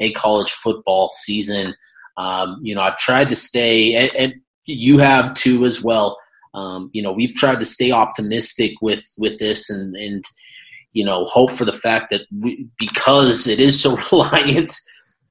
a 0.01 0.11
college 0.13 0.51
football 0.51 1.09
season. 1.09 1.75
Um, 2.17 2.59
you 2.63 2.75
know, 2.75 2.83
I've 2.83 2.99
tried 2.99 3.29
to 3.29 3.37
stay, 3.37 3.95
and, 3.95 4.17
and 4.17 4.35
you 4.67 4.99
have 4.99 5.35
too 5.35 5.65
as 5.65 5.81
well 5.83 6.19
um, 6.55 6.91
you 6.93 7.03
know, 7.03 7.13
we've 7.13 7.35
tried 7.35 7.61
to 7.61 7.67
stay 7.67 7.93
optimistic 7.93 8.73
with 8.83 9.05
with 9.19 9.39
this 9.39 9.71
and 9.71 9.97
and 9.97 10.25
you 10.93 11.05
know 11.05 11.25
hope 11.25 11.51
for 11.51 11.65
the 11.65 11.73
fact 11.73 12.11
that 12.11 12.23
we, 12.41 12.67
because 12.79 13.47
it 13.47 13.59
is 13.59 13.81
so 13.81 13.97
reliant, 14.13 14.73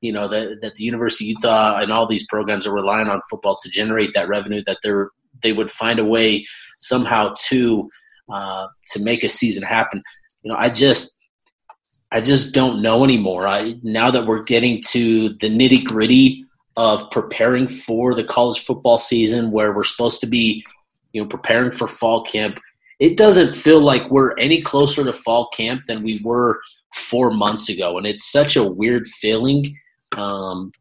you 0.01 0.11
know, 0.11 0.27
that 0.27 0.61
that 0.61 0.75
the 0.75 0.83
University 0.83 1.25
of 1.25 1.29
Utah 1.29 1.79
and 1.79 1.91
all 1.91 2.07
these 2.07 2.27
programs 2.27 2.65
are 2.65 2.73
relying 2.73 3.07
on 3.07 3.21
football 3.29 3.57
to 3.61 3.69
generate 3.69 4.13
that 4.13 4.27
revenue 4.27 4.63
that 4.65 4.79
they're 4.83 5.11
they 5.43 5.53
would 5.53 5.71
find 5.71 5.99
a 5.99 6.05
way 6.05 6.45
somehow 6.79 7.33
to 7.49 7.89
uh, 8.33 8.67
to 8.87 9.03
make 9.03 9.23
a 9.23 9.29
season 9.29 9.63
happen. 9.63 10.01
You 10.43 10.51
know, 10.51 10.57
I 10.57 10.69
just 10.69 11.19
I 12.11 12.21
just 12.21 12.53
don't 12.53 12.81
know 12.81 13.03
anymore. 13.03 13.47
I 13.47 13.75
now 13.83 14.11
that 14.11 14.25
we're 14.25 14.43
getting 14.43 14.81
to 14.89 15.29
the 15.29 15.49
nitty 15.49 15.85
gritty 15.85 16.45
of 16.77 17.09
preparing 17.11 17.67
for 17.67 18.13
the 18.13 18.23
college 18.23 18.59
football 18.59 18.97
season, 18.97 19.51
where 19.51 19.73
we're 19.73 19.83
supposed 19.83 20.21
to 20.21 20.27
be 20.27 20.63
you 21.13 21.21
know, 21.21 21.27
preparing 21.27 21.71
for 21.71 21.87
fall 21.87 22.23
camp. 22.23 22.59
It 22.99 23.17
doesn't 23.17 23.55
feel 23.55 23.81
like 23.81 24.09
we're 24.11 24.37
any 24.37 24.61
closer 24.61 25.03
to 25.03 25.13
fall 25.13 25.47
camp 25.49 25.83
than 25.87 26.03
we 26.03 26.21
were 26.23 26.61
four 26.95 27.31
months 27.31 27.69
ago, 27.69 27.97
and 27.97 28.05
it's 28.05 28.31
such 28.31 28.55
a 28.55 28.63
weird 28.63 29.07
feeling 29.07 29.75
um, 30.15 30.71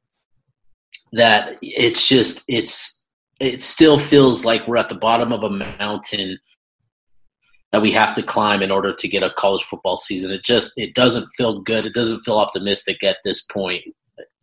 that 1.13 1.57
it's 1.63 2.09
just 2.09 2.45
it's 2.49 3.03
it 3.41 3.63
still 3.63 3.99
feels 3.99 4.45
like 4.45 4.67
we're 4.69 4.77
at 4.77 4.91
the 4.91 4.95
bottom 4.95 5.33
of 5.33 5.43
a 5.43 5.51
mountain 5.51 6.39
that 7.73 7.83
we 7.83 7.93
have 7.93 8.15
to 8.15 8.23
climb 8.23 8.63
in 8.63 8.71
order 8.71 8.93
to 8.93 9.09
get 9.09 9.23
a 9.23 9.31
college 9.31 9.63
football 9.63 9.97
season. 9.97 10.31
It 10.31 10.45
just 10.45 10.73
it 10.77 10.95
doesn't 10.95 11.29
feel 11.37 11.61
good. 11.61 11.87
It 11.87 11.95
doesn't 11.95 12.21
feel 12.21 12.37
optimistic 12.37 13.03
at 13.05 13.19
this 13.25 13.43
point. 13.43 13.83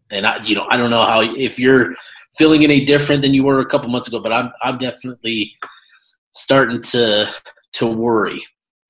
And 0.09 0.25
I 0.25 0.43
you 0.43 0.55
know, 0.55 0.65
I 0.69 0.77
don't 0.77 0.89
know 0.89 1.03
how 1.03 1.21
if 1.21 1.59
you're 1.59 1.95
feeling 2.37 2.63
any 2.63 2.85
different 2.85 3.21
than 3.21 3.33
you 3.33 3.43
were 3.43 3.59
a 3.59 3.65
couple 3.65 3.89
months 3.89 4.07
ago, 4.07 4.19
but 4.19 4.31
I'm 4.31 4.51
I'm 4.63 4.77
definitely 4.77 5.55
starting 6.31 6.81
to 6.81 7.29
to 7.73 7.87
worry. 7.87 8.43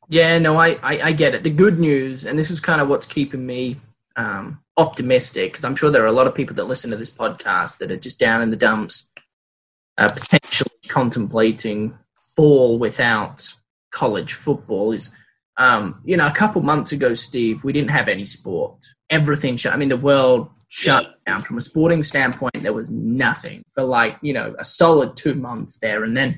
Yeah, 0.09 0.39
no, 0.39 0.55
I, 0.55 0.77
I, 0.81 0.99
I 1.03 1.11
get 1.11 1.35
it. 1.35 1.43
The 1.43 1.49
good 1.49 1.79
news, 1.79 2.25
and 2.25 2.39
this 2.39 2.49
is 2.49 2.61
kind 2.61 2.79
of 2.79 2.87
what's 2.87 3.05
keeping 3.05 3.45
me 3.45 3.75
um, 4.15 4.63
optimistic, 4.77 5.51
because 5.51 5.65
I'm 5.65 5.75
sure 5.75 5.91
there 5.91 6.03
are 6.03 6.07
a 6.07 6.13
lot 6.13 6.27
of 6.27 6.35
people 6.35 6.55
that 6.55 6.63
listen 6.63 6.91
to 6.91 6.97
this 6.97 7.11
podcast 7.11 7.79
that 7.79 7.91
are 7.91 7.97
just 7.97 8.17
down 8.17 8.41
in 8.41 8.49
the 8.49 8.55
dumps, 8.55 9.09
uh, 9.97 10.07
potentially 10.07 10.71
contemplating 10.87 11.97
fall 12.21 12.79
without 12.79 13.53
college 13.97 14.33
football. 14.33 14.91
Is 14.91 15.15
um, 15.57 16.01
you 16.05 16.17
know, 16.17 16.27
a 16.27 16.31
couple 16.31 16.61
months 16.61 16.91
ago, 16.91 17.13
Steve, 17.15 17.63
we 17.63 17.73
didn't 17.73 17.89
have 17.89 18.07
any 18.07 18.25
sport. 18.25 18.85
Everything 19.09 19.57
shut. 19.57 19.73
I 19.73 19.77
mean, 19.77 19.89
the 19.89 19.97
world 19.97 20.49
shut 20.67 21.15
down 21.25 21.41
from 21.41 21.57
a 21.57 21.61
sporting 21.61 22.03
standpoint. 22.03 22.61
There 22.61 22.73
was 22.73 22.91
nothing 22.91 23.63
for 23.73 23.83
like 23.83 24.17
you 24.21 24.33
know 24.33 24.55
a 24.59 24.65
solid 24.65 25.17
two 25.17 25.33
months 25.33 25.79
there, 25.79 26.03
and 26.03 26.15
then 26.15 26.37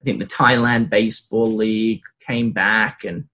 I 0.00 0.04
think 0.04 0.20
the 0.20 0.26
Taiwan 0.26 0.86
Baseball 0.86 1.52
League 1.54 2.02
came 2.20 2.52
back, 2.52 3.04
and 3.04 3.24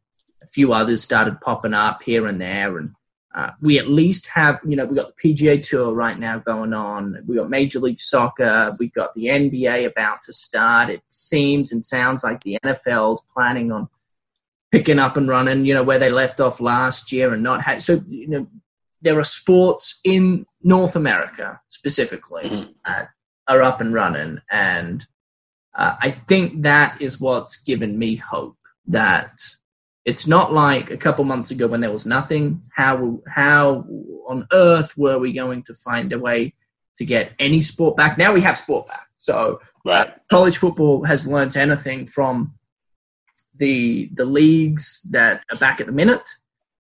a 0.42 0.46
few 0.46 0.72
others 0.72 1.02
started 1.02 1.40
popping 1.40 1.74
up 1.74 2.02
here 2.02 2.26
and 2.26 2.40
there. 2.40 2.78
And 2.78 2.92
uh, 3.38 3.53
we 3.61 3.79
at 3.79 3.87
least 3.87 4.27
have, 4.31 4.59
you 4.66 4.74
know, 4.74 4.85
we 4.85 4.96
got 4.96 5.16
the 5.16 5.35
PGA 5.35 5.62
Tour 5.62 5.94
right 5.94 6.18
now 6.18 6.40
going 6.40 6.72
on. 6.74 7.22
We 7.24 7.37
got 7.37 7.48
Major 7.48 7.79
League 7.79 8.01
Soccer. 8.01 8.74
We've 8.81 8.92
got 8.92 9.12
the 9.12 9.27
NBA 9.27 9.87
about 9.87 10.22
to 10.22 10.33
start. 10.33 10.90
It 10.90 11.03
seems 11.09 11.70
and 11.70 11.85
sounds 11.85 12.24
like 12.24 12.42
the 12.42 12.59
NFL's 12.64 13.24
planning 13.33 13.70
on 13.70 13.88
picking 14.72 14.98
up 14.98 15.16
and 15.16 15.29
running. 15.29 15.64
You 15.64 15.74
know 15.74 15.85
where 15.85 16.01
they 16.01 16.11
left 16.11 16.40
off 16.40 16.61
last 16.61 17.12
year 17.12 17.33
and 17.33 17.44
not 17.44 17.62
had. 17.62 17.81
So 17.81 18.01
you 18.09 18.27
know 18.27 18.48
there 19.03 19.16
are 19.20 19.24
sports 19.24 20.01
in 20.03 20.44
North 20.64 20.96
America 20.96 21.61
specifically 21.68 22.48
mm-hmm. 22.48 22.72
uh, 22.85 23.05
are 23.46 23.62
up 23.62 23.81
and 23.81 23.94
running 23.94 24.40
and 24.51 25.07
uh, 25.77 25.94
I 26.01 26.11
think 26.11 26.62
that 26.62 27.01
is 27.01 27.20
what's 27.20 27.59
given 27.59 27.96
me 27.96 28.16
hope 28.16 28.57
that 28.88 29.38
it's 30.09 30.27
not 30.27 30.55
like 30.55 30.90
a 30.90 30.97
couple 30.97 31.23
months 31.23 31.51
ago 31.51 31.66
when 31.66 31.83
there 31.83 31.92
was 31.92 32.07
nothing. 32.07 32.62
How 32.75 33.21
how 33.29 33.85
on 34.27 34.47
earth 34.53 34.97
were 34.97 35.18
we 35.18 35.35
going 35.35 35.62
to 35.64 35.75
find 35.75 36.14
a 36.14 36.18
way 36.18 36.55
to 36.97 37.05
get 37.05 37.33
any 37.38 37.61
sport 37.61 37.94
back? 37.94 38.16
Now 38.16 38.33
we 38.33 38.40
have 38.40 38.57
sport 38.57 38.88
back. 38.88 39.07
So 39.18 39.61
uh, 39.85 39.90
right. 39.90 40.14
college 40.31 40.57
football 40.57 41.05
has 41.05 41.27
learned 41.27 41.55
anything 41.59 42.07
from 42.07 42.55
the 43.55 44.09
the 44.14 44.25
leagues 44.25 45.07
that 45.11 45.42
are 45.53 45.59
back 45.59 45.79
at 45.81 45.87
the 45.87 45.92
minute 45.92 46.27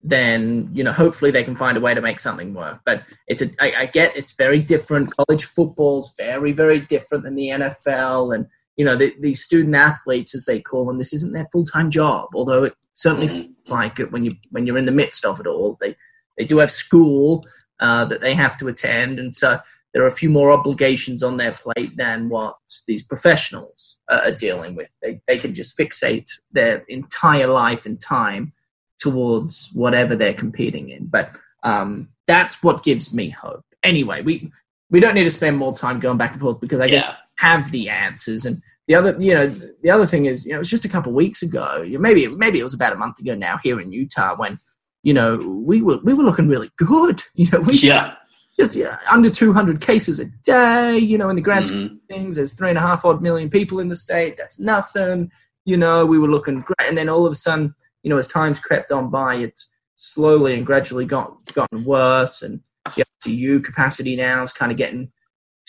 then 0.03 0.67
you 0.73 0.83
know 0.83 0.91
hopefully 0.91 1.29
they 1.29 1.43
can 1.43 1.55
find 1.55 1.77
a 1.77 1.81
way 1.81 1.93
to 1.93 2.01
make 2.01 2.19
something 2.19 2.55
work 2.55 2.79
but 2.85 3.03
it's 3.27 3.43
a 3.43 3.49
I, 3.59 3.81
I 3.81 3.85
get 3.85 4.15
it's 4.15 4.33
very 4.33 4.57
different 4.57 5.15
college 5.15 5.43
football's 5.43 6.11
very 6.17 6.53
very 6.53 6.79
different 6.79 7.23
than 7.23 7.35
the 7.35 7.49
nfl 7.49 8.33
and 8.33 8.47
you 8.77 8.85
know, 8.85 8.95
the, 8.95 9.13
these 9.19 9.43
student 9.43 9.75
athletes, 9.75 10.33
as 10.33 10.45
they 10.45 10.59
call 10.59 10.87
them, 10.87 10.97
this 10.97 11.13
isn't 11.13 11.33
their 11.33 11.47
full 11.51 11.65
time 11.65 11.91
job. 11.91 12.29
Although 12.33 12.63
it 12.63 12.73
certainly 12.93 13.27
mm-hmm. 13.27 13.37
feels 13.37 13.69
like 13.69 13.99
it 13.99 14.11
when 14.11 14.25
you 14.25 14.35
when 14.49 14.65
you're 14.65 14.77
in 14.77 14.85
the 14.85 14.91
midst 14.91 15.25
of 15.25 15.39
it 15.39 15.47
all. 15.47 15.77
They 15.79 15.95
they 16.37 16.45
do 16.45 16.57
have 16.59 16.71
school 16.71 17.45
uh, 17.79 18.05
that 18.05 18.21
they 18.21 18.33
have 18.33 18.57
to 18.59 18.67
attend, 18.67 19.19
and 19.19 19.33
so 19.33 19.59
there 19.93 20.03
are 20.03 20.07
a 20.07 20.11
few 20.11 20.29
more 20.29 20.51
obligations 20.51 21.21
on 21.21 21.37
their 21.37 21.51
plate 21.51 21.97
than 21.97 22.29
what 22.29 22.55
these 22.87 23.03
professionals 23.03 23.99
uh, 24.09 24.21
are 24.25 24.31
dealing 24.31 24.75
with. 24.75 24.91
They 25.01 25.21
they 25.27 25.37
can 25.37 25.53
just 25.53 25.77
fixate 25.77 26.29
their 26.51 26.85
entire 26.87 27.47
life 27.47 27.85
and 27.85 27.99
time 27.99 28.53
towards 28.99 29.71
whatever 29.73 30.15
they're 30.15 30.33
competing 30.33 30.89
in. 30.89 31.07
But 31.07 31.35
um, 31.63 32.09
that's 32.27 32.63
what 32.63 32.83
gives 32.83 33.13
me 33.13 33.29
hope. 33.29 33.65
Anyway, 33.83 34.21
we 34.21 34.51
we 34.89 34.99
don't 34.99 35.15
need 35.15 35.23
to 35.23 35.31
spend 35.31 35.57
more 35.57 35.75
time 35.75 35.99
going 35.99 36.17
back 36.17 36.31
and 36.33 36.41
forth 36.41 36.61
because 36.61 36.79
I 36.79 36.85
yeah. 36.85 37.15
have 37.37 37.71
the 37.71 37.89
answers 37.89 38.45
and 38.45 38.61
the 38.91 38.95
other, 38.95 39.15
you 39.17 39.33
know, 39.33 39.47
the 39.83 39.89
other 39.89 40.05
thing 40.05 40.25
is, 40.25 40.45
you 40.45 40.51
know, 40.51 40.57
it 40.57 40.59
was 40.59 40.69
just 40.69 40.83
a 40.83 40.89
couple 40.89 41.11
of 41.11 41.15
weeks 41.15 41.41
ago. 41.41 41.85
Maybe 41.87 42.27
maybe 42.27 42.59
it 42.59 42.63
was 42.63 42.73
about 42.73 42.91
a 42.91 42.97
month 42.97 43.19
ago 43.19 43.33
now 43.35 43.57
here 43.63 43.79
in 43.79 43.93
Utah 43.93 44.35
when, 44.35 44.59
you 45.01 45.13
know, 45.13 45.37
we 45.37 45.81
were 45.81 45.99
we 46.03 46.13
were 46.13 46.25
looking 46.25 46.49
really 46.49 46.69
good. 46.75 47.23
You 47.35 47.49
know, 47.51 47.61
we 47.61 47.75
yeah. 47.75 48.15
Just 48.57 48.75
yeah, 48.75 48.97
under 49.09 49.29
200 49.29 49.79
cases 49.79 50.19
a 50.19 50.25
day, 50.43 50.97
you 50.97 51.17
know, 51.17 51.29
in 51.29 51.37
the 51.37 51.41
grand 51.41 51.67
mm-hmm. 51.67 51.85
scheme 51.85 52.01
of 52.01 52.15
things, 52.15 52.35
there's 52.35 52.53
three 52.53 52.67
and 52.67 52.77
a 52.77 52.81
half 52.81 53.05
odd 53.05 53.21
million 53.21 53.49
people 53.49 53.79
in 53.79 53.87
the 53.87 53.95
state. 53.95 54.35
That's 54.35 54.59
nothing. 54.59 55.31
You 55.63 55.77
know, 55.77 56.05
we 56.05 56.19
were 56.19 56.27
looking 56.27 56.59
great. 56.59 56.89
And 56.89 56.97
then 56.97 57.07
all 57.07 57.25
of 57.25 57.31
a 57.31 57.35
sudden, 57.35 57.73
you 58.03 58.09
know, 58.09 58.17
as 58.17 58.27
time's 58.27 58.59
crept 58.59 58.91
on 58.91 59.09
by, 59.09 59.35
it's 59.35 59.69
slowly 59.95 60.53
and 60.53 60.65
gradually 60.65 61.05
got 61.05 61.33
gotten 61.53 61.85
worse. 61.85 62.41
And 62.41 62.59
the 62.93 63.05
ICU 63.25 63.63
capacity 63.63 64.17
now 64.17 64.43
is 64.43 64.51
kind 64.51 64.69
of 64.69 64.77
getting 64.77 65.13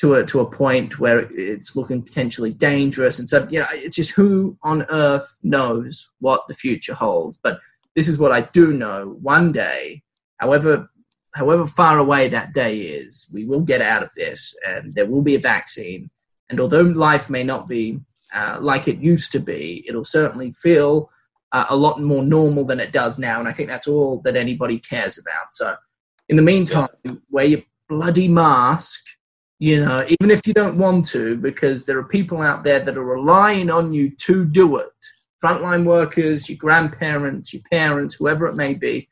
to 0.02 0.14
a 0.14 0.26
to 0.26 0.40
a 0.40 0.50
point 0.50 0.98
where 0.98 1.20
it's 1.20 1.76
looking 1.76 2.02
potentially 2.02 2.52
dangerous. 2.52 3.20
And 3.20 3.28
so, 3.28 3.46
you 3.48 3.60
know, 3.60 3.66
it's 3.70 3.94
just 3.94 4.10
who 4.10 4.58
on 4.64 4.84
earth 4.90 5.36
knows 5.44 6.10
what 6.18 6.42
the 6.48 6.54
future 6.54 6.92
holds. 6.92 7.38
But 7.40 7.60
this 7.94 8.08
is 8.08 8.18
what 8.18 8.32
I 8.32 8.40
do 8.40 8.72
know: 8.72 9.16
one 9.22 9.52
day, 9.52 10.02
however 10.38 10.90
however 11.34 11.68
far 11.68 11.98
away 11.98 12.26
that 12.28 12.52
day 12.52 12.78
is, 12.78 13.28
we 13.32 13.44
will 13.44 13.60
get 13.60 13.80
out 13.80 14.02
of 14.02 14.12
this, 14.14 14.56
and 14.66 14.92
there 14.96 15.06
will 15.06 15.22
be 15.22 15.36
a 15.36 15.40
vaccine. 15.54 16.10
And 16.50 16.58
although 16.58 16.82
life 16.82 17.30
may 17.30 17.44
not 17.44 17.68
be 17.68 18.00
uh, 18.34 18.58
like 18.60 18.88
it 18.88 18.98
used 18.98 19.30
to 19.32 19.38
be, 19.38 19.84
it'll 19.86 20.04
certainly 20.04 20.52
feel 20.52 21.10
uh, 21.52 21.66
a 21.70 21.76
lot 21.76 22.00
more 22.00 22.24
normal 22.24 22.64
than 22.64 22.80
it 22.80 22.90
does 22.90 23.20
now. 23.20 23.38
And 23.38 23.48
I 23.48 23.52
think 23.52 23.68
that's 23.68 23.86
all 23.86 24.20
that 24.22 24.34
anybody 24.34 24.80
cares 24.80 25.16
about. 25.16 25.52
So, 25.52 25.76
in 26.28 26.34
the 26.34 26.42
meantime, 26.42 26.88
wear 27.30 27.44
your 27.44 27.60
bloody 27.88 28.26
mask 28.26 29.00
You 29.62 29.84
know, 29.84 30.04
even 30.08 30.32
if 30.32 30.44
you 30.44 30.52
don't 30.54 30.76
want 30.76 31.04
to, 31.10 31.36
because 31.36 31.86
there 31.86 31.96
are 31.96 32.02
people 32.02 32.42
out 32.42 32.64
there 32.64 32.80
that 32.80 32.96
are 32.96 33.04
relying 33.04 33.70
on 33.70 33.94
you 33.94 34.10
to 34.16 34.44
do 34.44 34.76
it. 34.78 34.90
Frontline 35.40 35.84
workers, 35.84 36.48
your 36.48 36.58
grandparents, 36.58 37.54
your 37.54 37.62
parents, 37.70 38.16
whoever 38.16 38.48
it 38.48 38.56
may 38.56 38.74
be, 38.74 39.08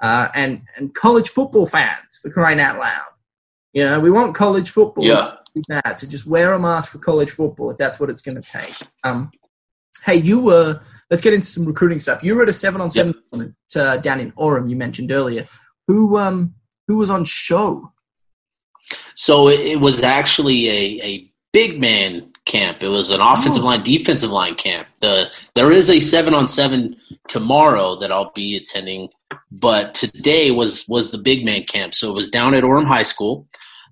uh, 0.00 0.28
and 0.36 0.62
and 0.76 0.94
college 0.94 1.30
football 1.30 1.66
fans 1.66 2.16
for 2.22 2.30
crying 2.30 2.60
out 2.60 2.78
loud. 2.78 3.10
You 3.72 3.86
know, 3.86 3.98
we 3.98 4.12
want 4.12 4.36
college 4.36 4.70
football. 4.70 5.02
Yeah. 5.02 5.34
That 5.66 5.98
to 5.98 6.08
just 6.08 6.28
wear 6.28 6.52
a 6.52 6.60
mask 6.60 6.92
for 6.92 6.98
college 6.98 7.32
football 7.32 7.72
if 7.72 7.76
that's 7.76 7.98
what 7.98 8.08
it's 8.08 8.22
going 8.22 8.40
to 8.40 8.48
take. 8.48 8.76
Um, 9.02 9.32
hey, 10.06 10.18
you 10.18 10.38
were. 10.38 10.80
Let's 11.10 11.22
get 11.24 11.34
into 11.34 11.48
some 11.48 11.66
recruiting 11.66 11.98
stuff. 11.98 12.22
You 12.22 12.36
were 12.36 12.44
at 12.44 12.48
a 12.48 12.52
seven 12.52 12.80
on 12.80 12.92
seven 12.92 13.16
uh, 13.74 13.96
down 13.96 14.20
in 14.20 14.30
Orem. 14.32 14.70
You 14.70 14.76
mentioned 14.76 15.10
earlier. 15.10 15.48
Who 15.88 16.16
um 16.18 16.54
who 16.86 16.98
was 16.98 17.10
on 17.10 17.24
show? 17.24 17.92
So 19.14 19.48
it, 19.48 19.60
it 19.60 19.80
was 19.80 20.02
actually 20.02 20.68
a, 20.68 21.04
a 21.04 21.30
big 21.52 21.80
man 21.80 22.32
camp. 22.44 22.82
It 22.82 22.88
was 22.88 23.10
an 23.10 23.20
offensive 23.20 23.62
oh. 23.62 23.66
line, 23.66 23.82
defensive 23.82 24.30
line 24.30 24.54
camp. 24.54 24.88
The 25.00 25.30
there 25.54 25.70
is 25.70 25.90
a 25.90 26.00
seven 26.00 26.34
on 26.34 26.48
seven 26.48 26.96
tomorrow 27.28 27.96
that 28.00 28.12
I'll 28.12 28.32
be 28.34 28.56
attending, 28.56 29.08
but 29.50 29.94
today 29.94 30.50
was 30.50 30.84
was 30.88 31.10
the 31.10 31.18
big 31.18 31.44
man 31.44 31.64
camp. 31.64 31.94
So 31.94 32.10
it 32.10 32.14
was 32.14 32.28
down 32.28 32.54
at 32.54 32.64
Orem 32.64 32.86
High 32.86 33.02
School, 33.02 33.46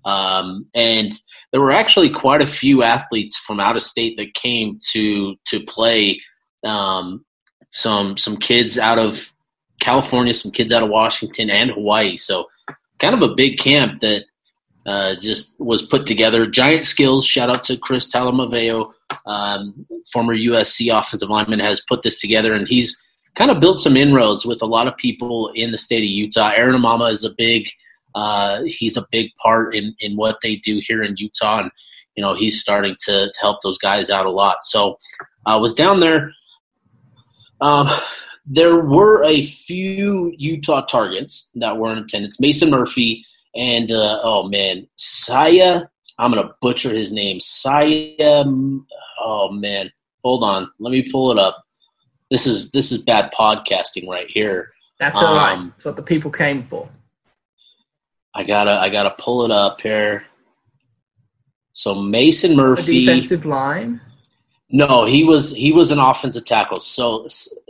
um, 0.04 0.66
and 0.74 1.12
there 1.52 1.60
were 1.60 1.72
actually 1.72 2.10
quite 2.10 2.42
a 2.42 2.46
few 2.46 2.82
athletes 2.82 3.36
from 3.38 3.60
out 3.60 3.76
of 3.76 3.82
state 3.82 4.16
that 4.16 4.34
came 4.34 4.78
to 4.92 5.36
to 5.46 5.62
play. 5.64 6.20
Um, 6.64 7.24
some 7.72 8.16
some 8.16 8.38
kids 8.38 8.78
out 8.78 8.98
of 8.98 9.32
California, 9.80 10.32
some 10.32 10.50
kids 10.50 10.72
out 10.72 10.82
of 10.82 10.88
Washington 10.88 11.50
and 11.50 11.70
Hawaii. 11.70 12.16
So 12.16 12.46
kind 12.98 13.14
of 13.14 13.22
a 13.22 13.34
big 13.34 13.58
camp 13.58 14.00
that 14.00 14.24
uh, 14.86 15.16
just 15.16 15.58
was 15.58 15.82
put 15.82 16.06
together. 16.06 16.46
Giant 16.46 16.84
skills. 16.84 17.26
Shout 17.26 17.50
out 17.50 17.64
to 17.64 17.76
Chris 17.76 18.10
Talamaveo, 18.10 18.92
um, 19.26 19.86
former 20.12 20.34
USC 20.34 20.96
offensive 20.96 21.28
lineman, 21.28 21.58
has 21.58 21.80
put 21.80 22.02
this 22.02 22.20
together, 22.20 22.52
and 22.54 22.68
he's 22.68 23.04
kind 23.34 23.50
of 23.50 23.60
built 23.60 23.80
some 23.80 23.96
inroads 23.96 24.46
with 24.46 24.62
a 24.62 24.66
lot 24.66 24.86
of 24.86 24.96
people 24.96 25.50
in 25.54 25.72
the 25.72 25.78
state 25.78 26.04
of 26.04 26.10
Utah. 26.10 26.52
Aaron 26.56 26.76
Amama 26.76 27.10
is 27.10 27.24
a 27.24 27.34
big. 27.36 27.68
Uh, 28.14 28.62
he's 28.62 28.96
a 28.96 29.06
big 29.12 29.30
part 29.36 29.74
in, 29.74 29.94
in 30.00 30.16
what 30.16 30.38
they 30.42 30.56
do 30.56 30.80
here 30.80 31.02
in 31.02 31.16
Utah, 31.18 31.58
and 31.60 31.70
you 32.16 32.22
know 32.22 32.34
he's 32.34 32.60
starting 32.60 32.94
to, 33.00 33.26
to 33.26 33.40
help 33.40 33.60
those 33.62 33.78
guys 33.78 34.08
out 34.08 34.24
a 34.24 34.30
lot. 34.30 34.62
So 34.62 34.96
I 35.44 35.56
was 35.56 35.74
down 35.74 36.00
there. 36.00 36.30
Um, 37.60 37.88
there 38.46 38.78
were 38.78 39.24
a 39.24 39.42
few 39.42 40.32
Utah 40.38 40.82
targets 40.82 41.50
that 41.56 41.76
were 41.76 41.90
in 41.90 41.98
attendance. 41.98 42.38
Mason 42.38 42.70
Murphy 42.70 43.24
and 43.56 43.90
uh, 43.90 44.20
oh 44.22 44.48
man, 44.48 44.86
Saya. 44.96 45.88
I'm 46.18 46.32
gonna 46.32 46.54
butcher 46.60 46.90
his 46.90 47.12
name. 47.12 47.40
Saya. 47.40 48.44
Oh 49.20 49.50
man, 49.50 49.90
hold 50.22 50.42
on. 50.42 50.70
Let 50.78 50.90
me 50.90 51.04
pull 51.10 51.30
it 51.30 51.38
up. 51.38 51.62
This 52.30 52.46
is 52.46 52.70
this 52.70 52.90
is 52.92 53.02
bad 53.02 53.32
podcasting 53.32 54.08
right 54.08 54.30
here. 54.30 54.70
That's 54.98 55.20
all 55.20 55.36
um, 55.36 55.36
right. 55.36 55.70
That's 55.70 55.84
what 55.84 55.96
the 55.96 56.02
people 56.02 56.30
came 56.30 56.62
for. 56.62 56.88
I 58.34 58.44
gotta 58.44 58.72
I 58.72 58.88
gotta 58.88 59.14
pull 59.18 59.44
it 59.44 59.50
up 59.50 59.80
here. 59.80 60.26
So 61.72 61.94
Mason 61.94 62.56
Murphy, 62.56 63.04
defensive 63.04 63.44
line. 63.44 64.00
No, 64.70 65.04
he 65.04 65.24
was 65.24 65.54
he 65.54 65.72
was 65.72 65.92
an 65.92 65.98
offensive 65.98 66.44
tackle. 66.44 66.80
So 66.80 67.28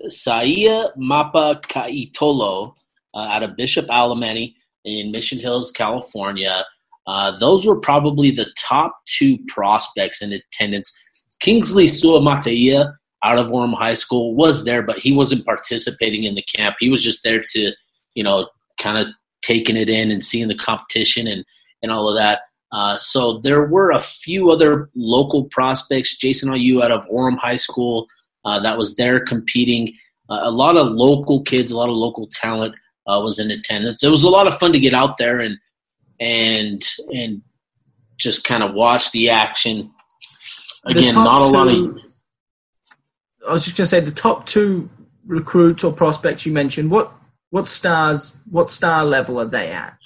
Saia 0.09 0.91
Mapa 0.97 1.61
Kaitolo 1.63 2.77
uh, 3.15 3.29
out 3.31 3.43
of 3.43 3.57
Bishop 3.57 3.87
Alemany 3.87 4.55
in 4.87 5.11
Mission 5.11 5.39
Hills, 5.39 5.71
California. 5.73 6.65
Uh, 7.07 7.39
those 7.39 7.67
were 7.67 7.79
probably 7.79 8.31
the 8.31 8.51
top 8.57 8.97
two 9.07 9.39
prospects 9.49 10.23
in 10.23 10.33
attendance. 10.33 10.97
Kingsley 11.41 11.85
Suamataia 11.85 12.93
out 13.23 13.39
of 13.39 13.49
Orem 13.49 13.75
High 13.75 13.95
School 13.95 14.35
was 14.35 14.65
there, 14.65 14.83
but 14.83 14.99
he 14.99 15.13
wasn't 15.13 15.45
participating 15.45 16.25
in 16.25 16.35
the 16.35 16.43
camp. 16.43 16.77
He 16.81 16.91
was 16.91 17.03
just 17.03 17.23
there 17.23 17.43
to, 17.53 17.73
you 18.15 18.25
know, 18.25 18.49
kind 18.81 18.99
of 18.99 19.09
taking 19.43 19.77
it 19.77 19.91
in 19.91 20.11
and 20.11 20.25
seeing 20.25 20.49
the 20.49 20.55
competition 20.55 21.27
and, 21.27 21.45
and 21.83 21.93
all 21.93 22.09
of 22.09 22.17
that. 22.17 22.41
Uh, 22.73 22.97
so 22.97 23.39
there 23.39 23.65
were 23.65 23.91
a 23.91 24.01
few 24.01 24.51
other 24.51 24.91
local 24.95 25.45
prospects. 25.45 26.19
Jason 26.19 26.51
Ayu 26.51 26.83
out 26.83 26.91
of 26.91 27.07
Orem 27.07 27.39
High 27.39 27.57
School 27.57 28.07
uh, 28.45 28.61
that 28.61 28.79
was 28.79 28.97
there 28.97 29.21
competing. 29.21 29.93
Uh, 30.29 30.41
a 30.43 30.51
lot 30.51 30.77
of 30.77 30.89
local 30.89 31.43
kids, 31.43 31.71
a 31.71 31.77
lot 31.77 31.89
of 31.89 31.95
local 31.95 32.27
talent 32.29 32.75
uh, 33.07 33.21
was 33.23 33.39
in 33.39 33.51
attendance. 33.51 34.03
It 34.03 34.11
was 34.11 34.25
a 34.25 34.29
lot 34.29 34.47
of 34.47 34.59
fun 34.59 34.73
to 34.73 34.81
get 34.81 34.95
out 34.95 35.17
there 35.19 35.41
and 35.41 35.59
and 36.21 36.85
and 37.15 37.43
just 38.19 38.45
kind 38.45 38.63
of 38.63 38.75
watch 38.75 39.13
the 39.13 39.31
action. 39.31 39.91
Again, 40.87 41.15
the 41.15 41.25
not 41.25 41.43
a 41.43 41.47
two, 41.47 41.51
lot 41.51 41.69
of. 41.69 42.03
I 43.49 43.53
was 43.53 43.65
just 43.65 43.77
going 43.77 43.85
to 43.85 43.87
say 43.87 44.01
the 44.01 44.11
top 44.11 44.47
two 44.47 44.89
recruits 45.27 45.85
or 45.85 45.93
prospects 45.93 46.47
you 46.47 46.53
mentioned. 46.53 46.91
What 46.91 47.13
what 47.51 47.69
stars? 47.69 48.37
What 48.51 48.71
star 48.71 49.05
level 49.05 49.41
are 49.41 49.47
they 49.47 49.69
at? 49.69 49.99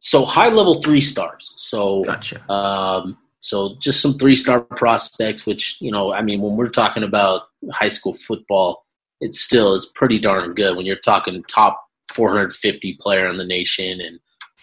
So 0.00 0.24
high 0.24 0.48
level 0.48 0.82
three 0.82 1.00
stars. 1.00 1.54
So 1.56 2.04
gotcha. 2.04 2.52
Um, 2.52 3.16
so 3.40 3.76
just 3.78 4.00
some 4.00 4.18
three 4.18 4.36
star 4.36 4.60
prospects, 4.60 5.46
which 5.46 5.80
you 5.80 5.90
know, 5.90 6.12
I 6.12 6.22
mean, 6.22 6.40
when 6.40 6.56
we're 6.56 6.68
talking 6.68 7.02
about 7.02 7.42
high 7.72 7.88
school 7.88 8.14
football, 8.14 8.84
it 9.20 9.34
still 9.34 9.74
is 9.74 9.86
pretty 9.86 10.18
darn 10.18 10.54
good. 10.54 10.76
When 10.76 10.86
you're 10.86 10.96
talking 10.96 11.42
top 11.44 11.83
450 12.12 12.96
player 13.00 13.26
in 13.28 13.36
the 13.36 13.44
nation 13.44 14.00
and 14.00 14.18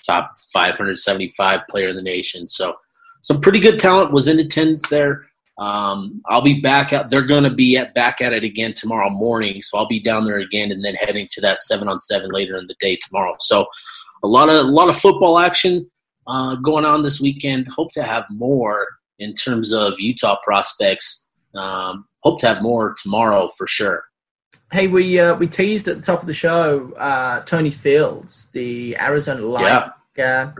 top 0.05 0.31
575 0.53 1.61
player 1.69 1.89
in 1.89 1.95
the 1.95 2.01
nation. 2.01 2.47
So 2.47 2.75
some 3.21 3.41
pretty 3.41 3.59
good 3.59 3.79
talent 3.79 4.11
was 4.11 4.27
in 4.27 4.39
attendance 4.39 4.87
there. 4.89 5.25
Um, 5.57 6.21
I'll 6.27 6.41
be 6.41 6.59
back 6.59 6.91
out. 6.91 7.09
They're 7.09 7.21
going 7.21 7.43
to 7.43 7.53
be 7.53 7.77
at 7.77 7.93
back 7.93 8.19
at 8.19 8.33
it 8.33 8.43
again 8.43 8.73
tomorrow 8.73 9.09
morning, 9.09 9.61
so 9.61 9.77
I'll 9.77 9.87
be 9.87 9.99
down 9.99 10.25
there 10.25 10.39
again, 10.39 10.71
and 10.71 10.83
then 10.83 10.95
heading 10.95 11.27
to 11.31 11.41
that 11.41 11.61
seven 11.61 11.87
on 11.87 11.99
seven 11.99 12.31
later 12.31 12.57
in 12.57 12.65
the 12.67 12.75
day 12.79 12.97
tomorrow. 13.05 13.35
So 13.39 13.67
a 14.23 14.27
lot 14.27 14.49
of 14.49 14.65
a 14.65 14.69
lot 14.69 14.89
of 14.89 14.97
football 14.97 15.37
action 15.37 15.89
uh, 16.25 16.55
going 16.55 16.85
on 16.85 17.03
this 17.03 17.21
weekend. 17.21 17.67
Hope 17.67 17.91
to 17.91 18.03
have 18.03 18.25
more 18.31 18.87
in 19.19 19.33
terms 19.33 19.71
of 19.71 19.99
Utah 19.99 20.37
prospects. 20.41 21.27
Um, 21.53 22.05
hope 22.21 22.39
to 22.39 22.47
have 22.47 22.63
more 22.63 22.95
tomorrow 23.01 23.49
for 23.49 23.67
sure. 23.67 24.03
Hey, 24.71 24.87
we 24.87 25.19
uh, 25.19 25.35
we 25.35 25.47
teased 25.47 25.87
at 25.87 25.97
the 25.97 26.01
top 26.01 26.21
of 26.21 26.27
the 26.27 26.33
show 26.33 26.93
uh, 26.93 27.41
Tony 27.41 27.71
Fields, 27.71 28.49
the 28.51 28.97
Arizona 28.97 29.41
Light, 29.41 29.91
yeah. 30.15 30.51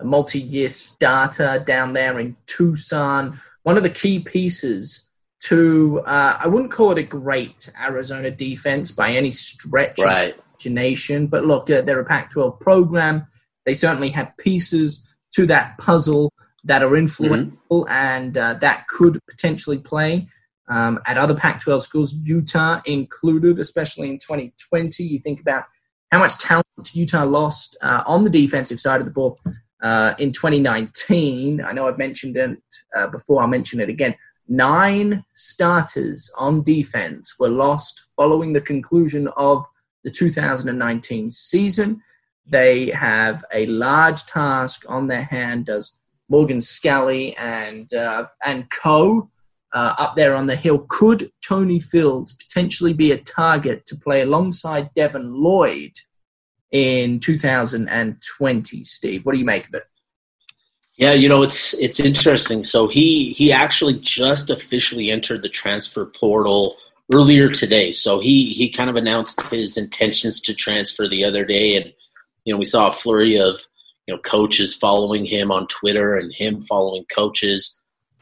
uh, 0.00 0.04
multi-year 0.04 0.68
starter 0.68 1.62
down 1.66 1.92
there 1.92 2.18
in 2.18 2.36
Tucson. 2.46 3.38
One 3.64 3.76
of 3.76 3.82
the 3.82 3.90
key 3.90 4.20
pieces 4.20 5.08
to 5.40 6.00
uh, 6.06 6.38
I 6.42 6.48
wouldn't 6.48 6.72
call 6.72 6.92
it 6.92 6.98
a 6.98 7.02
great 7.02 7.70
Arizona 7.80 8.30
defense 8.30 8.90
by 8.90 9.12
any 9.12 9.32
stretch 9.32 9.98
right. 9.98 10.34
of 10.34 10.44
imagination, 10.54 11.26
but 11.26 11.44
look, 11.44 11.68
uh, 11.70 11.82
they're 11.82 12.00
a 12.00 12.04
Pac-12 12.04 12.60
program. 12.60 13.26
They 13.66 13.74
certainly 13.74 14.10
have 14.10 14.34
pieces 14.38 15.14
to 15.34 15.46
that 15.46 15.76
puzzle 15.76 16.32
that 16.64 16.82
are 16.82 16.96
influential 16.96 17.58
mm-hmm. 17.70 17.92
and 17.92 18.36
uh, 18.36 18.54
that 18.54 18.86
could 18.88 19.20
potentially 19.28 19.78
play 19.78 20.28
um, 20.68 21.00
at 21.06 21.16
other 21.16 21.34
Pac 21.34 21.60
12 21.60 21.82
schools, 21.82 22.14
Utah 22.14 22.80
included, 22.84 23.58
especially 23.58 24.10
in 24.10 24.18
2020. 24.18 25.02
You 25.02 25.18
think 25.18 25.40
about 25.40 25.64
how 26.10 26.18
much 26.18 26.38
talent 26.38 26.64
Utah 26.94 27.24
lost 27.24 27.76
uh, 27.82 28.02
on 28.06 28.24
the 28.24 28.30
defensive 28.30 28.80
side 28.80 29.00
of 29.00 29.06
the 29.06 29.12
ball 29.12 29.38
uh, 29.82 30.14
in 30.18 30.32
2019. 30.32 31.62
I 31.64 31.72
know 31.72 31.86
I've 31.86 31.98
mentioned 31.98 32.36
it 32.36 32.58
uh, 32.94 33.08
before, 33.08 33.42
I'll 33.42 33.48
mention 33.48 33.80
it 33.80 33.88
again. 33.88 34.14
Nine 34.48 35.24
starters 35.34 36.30
on 36.38 36.62
defense 36.62 37.34
were 37.38 37.50
lost 37.50 38.00
following 38.16 38.52
the 38.52 38.60
conclusion 38.60 39.28
of 39.36 39.66
the 40.04 40.10
2019 40.10 41.30
season. 41.30 42.02
They 42.46 42.90
have 42.90 43.44
a 43.52 43.66
large 43.66 44.24
task 44.24 44.84
on 44.88 45.06
their 45.06 45.22
hand, 45.22 45.66
does 45.66 45.98
Morgan 46.30 46.58
Scalley 46.58 47.34
and, 47.38 47.92
uh, 47.92 48.26
and 48.42 48.70
co 48.70 49.30
uh, 49.72 49.94
up 49.98 50.16
there 50.16 50.34
on 50.34 50.46
the 50.46 50.56
hill. 50.56 50.86
Could 50.88 51.30
Tony 51.46 51.80
Fields 51.80 52.34
potentially 52.34 52.92
be 52.92 53.12
a 53.12 53.18
target 53.18 53.86
to 53.86 53.96
play 53.96 54.22
alongside 54.22 54.90
Devin 54.94 55.32
Lloyd 55.32 55.92
in 56.70 57.20
2020? 57.20 58.84
Steve, 58.84 59.24
what 59.24 59.32
do 59.32 59.38
you 59.38 59.44
make 59.44 59.68
of 59.68 59.74
it? 59.74 59.84
Yeah, 60.98 61.12
you 61.12 61.28
know 61.28 61.42
it's 61.42 61.74
it's 61.74 62.00
interesting. 62.00 62.64
So 62.64 62.88
he 62.88 63.30
he 63.32 63.52
actually 63.52 64.00
just 64.00 64.50
officially 64.50 65.12
entered 65.12 65.42
the 65.42 65.48
transfer 65.48 66.04
portal 66.06 66.76
earlier 67.14 67.48
today. 67.48 67.92
So 67.92 68.18
he 68.18 68.50
he 68.50 68.68
kind 68.68 68.90
of 68.90 68.96
announced 68.96 69.40
his 69.42 69.76
intentions 69.76 70.40
to 70.40 70.54
transfer 70.54 71.08
the 71.08 71.24
other 71.24 71.44
day, 71.44 71.76
and 71.76 71.92
you 72.44 72.52
know 72.52 72.58
we 72.58 72.64
saw 72.64 72.88
a 72.88 72.92
flurry 72.92 73.38
of 73.38 73.54
you 74.08 74.14
know 74.14 74.20
coaches 74.22 74.74
following 74.74 75.24
him 75.24 75.52
on 75.52 75.68
Twitter 75.68 76.16
and 76.16 76.32
him 76.32 76.60
following 76.62 77.04
coaches. 77.14 77.77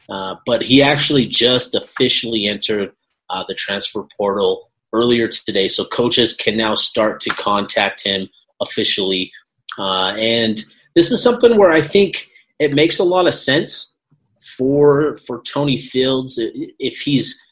Uh, 0.09 0.35
but 0.45 0.61
he 0.61 0.81
actually 0.81 1.25
just 1.25 1.75
officially 1.75 2.47
entered 2.47 2.91
uh, 3.29 3.43
the 3.47 3.53
transfer 3.53 4.07
portal 4.15 4.69
earlier 4.93 5.27
today, 5.27 5.67
so 5.67 5.83
coaches 5.85 6.33
can 6.33 6.55
now 6.55 6.75
start 6.75 7.19
to 7.21 7.29
contact 7.31 8.03
him 8.03 8.29
officially. 8.61 9.31
Uh, 9.77 10.13
and 10.17 10.63
this 10.95 11.11
is 11.11 11.21
something 11.21 11.57
where 11.57 11.71
I 11.71 11.81
think 11.81 12.27
it 12.59 12.73
makes 12.73 12.99
a 12.99 13.03
lot 13.03 13.27
of 13.27 13.33
sense 13.35 13.95
for 14.39 15.17
for 15.17 15.41
Tony 15.43 15.77
Fields 15.77 16.39
if 16.39 16.99
he's. 16.99 17.43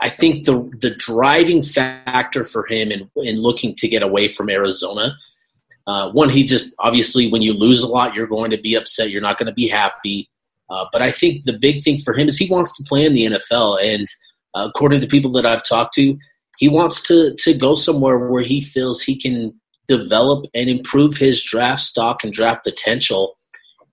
I 0.00 0.08
think 0.08 0.44
the 0.44 0.68
the 0.80 0.90
driving 0.90 1.62
factor 1.62 2.44
for 2.44 2.66
him 2.68 2.90
in 2.90 3.10
in 3.16 3.40
looking 3.40 3.74
to 3.76 3.88
get 3.88 4.02
away 4.02 4.28
from 4.28 4.50
Arizona. 4.50 5.16
Uh, 5.86 6.10
one, 6.10 6.28
he 6.28 6.44
just 6.44 6.74
obviously 6.80 7.30
when 7.30 7.42
you 7.42 7.54
lose 7.54 7.82
a 7.82 7.88
lot, 7.88 8.14
you're 8.14 8.26
going 8.26 8.50
to 8.50 8.58
be 8.58 8.74
upset. 8.74 9.10
You're 9.10 9.22
not 9.22 9.38
going 9.38 9.46
to 9.46 9.54
be 9.54 9.68
happy. 9.68 10.28
Uh, 10.70 10.86
but 10.92 11.02
I 11.02 11.10
think 11.10 11.44
the 11.44 11.58
big 11.58 11.82
thing 11.82 11.98
for 11.98 12.14
him 12.14 12.28
is 12.28 12.36
he 12.36 12.52
wants 12.52 12.76
to 12.76 12.84
play 12.84 13.04
in 13.04 13.14
the 13.14 13.26
NFL, 13.26 13.82
and 13.82 14.06
uh, 14.54 14.68
according 14.68 15.00
to 15.00 15.06
people 15.06 15.32
that 15.32 15.46
I've 15.46 15.64
talked 15.64 15.94
to, 15.94 16.18
he 16.58 16.68
wants 16.68 17.00
to 17.02 17.34
to 17.34 17.54
go 17.54 17.74
somewhere 17.74 18.18
where 18.18 18.42
he 18.42 18.60
feels 18.60 19.02
he 19.02 19.16
can 19.16 19.58
develop 19.86 20.44
and 20.54 20.68
improve 20.68 21.16
his 21.16 21.42
draft 21.42 21.80
stock 21.80 22.22
and 22.22 22.32
draft 22.32 22.64
potential. 22.64 23.36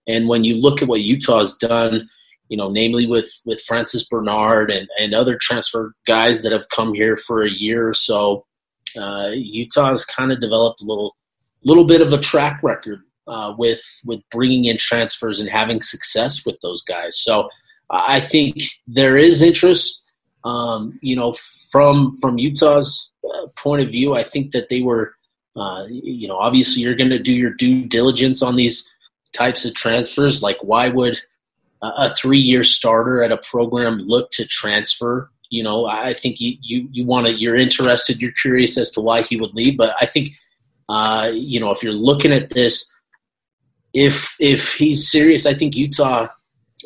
And 0.08 0.28
when 0.28 0.44
you 0.44 0.56
look 0.56 0.82
at 0.82 0.88
what 0.88 1.02
Utah's 1.02 1.56
done, 1.56 2.10
you 2.50 2.58
know, 2.58 2.70
namely 2.70 3.06
with 3.06 3.32
with 3.46 3.62
Francis 3.62 4.08
Bernard 4.08 4.70
and 4.70 4.88
and 5.00 5.14
other 5.14 5.38
transfer 5.40 5.94
guys 6.06 6.42
that 6.42 6.52
have 6.52 6.70
come 6.70 6.94
here 6.94 7.16
for 7.16 7.42
a 7.42 7.50
year 7.50 7.88
or 7.88 7.94
so, 7.94 8.46
uh, 9.00 9.32
Utah's 9.34 10.04
kind 10.04 10.32
of 10.32 10.40
developed 10.40 10.82
a 10.82 10.86
little 10.86 11.16
little 11.64 11.86
bit 11.86 12.02
of 12.02 12.14
a 12.14 12.20
track 12.20 12.62
record 12.62 13.00
uh, 13.28 13.54
with 13.58 13.82
with 14.06 14.22
bringing 14.32 14.66
in 14.66 14.78
transfers 14.78 15.40
and 15.40 15.50
having 15.50 15.82
success 15.82 16.46
with 16.46 16.60
those 16.62 16.82
guys. 16.82 17.20
So 17.20 17.50
I 17.90 18.20
think 18.20 18.58
there 18.88 19.18
is 19.18 19.42
interest. 19.42 20.04
Um, 20.44 21.00
you 21.02 21.16
know, 21.16 21.34
from 21.72 22.12
from 22.22 22.38
Utah's 22.38 23.12
uh, 23.24 23.48
point 23.56 23.82
of 23.82 23.92
view, 23.92 24.14
I 24.14 24.24
think 24.24 24.52
that 24.52 24.70
they 24.70 24.82
were, 24.82 25.16
uh, 25.56 25.86
you 25.90 26.28
know, 26.28 26.38
obviously 26.38 26.84
you're 26.84 26.96
going 26.96 27.10
to 27.10 27.20
do 27.20 27.34
your 27.34 27.52
due 27.52 27.86
diligence 27.86 28.44
on 28.44 28.56
these 28.56 28.92
types 29.34 29.66
of 29.66 29.74
transfers. 29.74 30.44
Like, 30.44 30.58
why 30.62 30.90
would 30.90 31.20
a 31.82 32.10
three 32.16 32.40
year 32.40 32.64
starter 32.64 33.24
at 33.24 33.32
a 33.32 33.38
program 33.38 34.00
look 34.00 34.32
to 34.32 34.46
transfer? 34.46 35.32
You 35.50 35.64
know, 35.64 35.88
I 35.88 36.14
think 36.14 36.40
you 36.40 36.58
you 36.62 36.88
you 36.92 37.06
want 37.06 37.28
to 37.28 37.34
you're 37.34 37.56
interested, 37.56 38.22
you're 38.22 38.32
curious 38.32 38.78
as 38.78 38.92
to 38.92 39.02
why 39.02 39.22
he 39.24 39.38
would 39.38 39.54
leave, 39.54 39.78
but 39.78 39.96
I 40.00 40.06
think. 40.06 40.30
Uh, 40.88 41.32
you 41.34 41.60
know, 41.60 41.72
if 41.72 41.82
you're 41.82 41.92
looking 41.92 42.32
at 42.32 42.52
this, 42.52 42.95
if 43.96 44.36
if 44.42 44.74
he's 44.74 45.10
serious, 45.10 45.46
I 45.46 45.54
think 45.54 45.76
Utah 45.76 46.28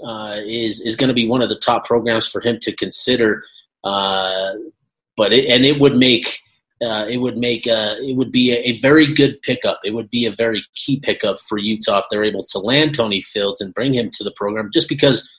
uh, 0.06 0.38
is 0.46 0.80
is 0.80 0.96
going 0.96 1.08
to 1.08 1.14
be 1.14 1.28
one 1.28 1.42
of 1.42 1.50
the 1.50 1.58
top 1.58 1.86
programs 1.86 2.28
for 2.28 2.40
him 2.40 2.60
to 2.62 2.76
consider. 2.76 3.44
Uh, 3.84 4.52
but 5.18 5.34
it, 5.34 5.48
and 5.48 5.66
it 5.66 5.80
would 5.80 5.98
make 5.98 6.38
uh, 6.82 7.08
it 7.10 7.18
would 7.18 7.38
make 7.38 7.68
uh, 7.68 7.96
it 8.00 8.16
would 8.16 8.32
be 8.32 8.54
a, 8.54 8.70
a, 8.70 8.78
very 8.78 9.12
good 9.12 9.42
pickup. 9.42 9.80
It 9.84 9.94
would 9.94 10.10
be 10.10 10.26
a 10.26 10.32
very 10.32 10.64
key 10.76 11.00
pickup 11.00 11.40
for 11.40 11.58
Utah 11.58 12.00
if 12.00 12.06
they're 12.10 12.24
able 12.24 12.44
to 12.44 12.60
land 12.60 12.96
Tony 12.96 13.22
Fields 13.22 13.60
and 13.60 13.74
bring 13.74 13.94
him 13.94 14.12
to 14.14 14.24
the 14.24 14.32
program. 14.32 14.70
Just 14.72 14.88
because, 14.88 15.36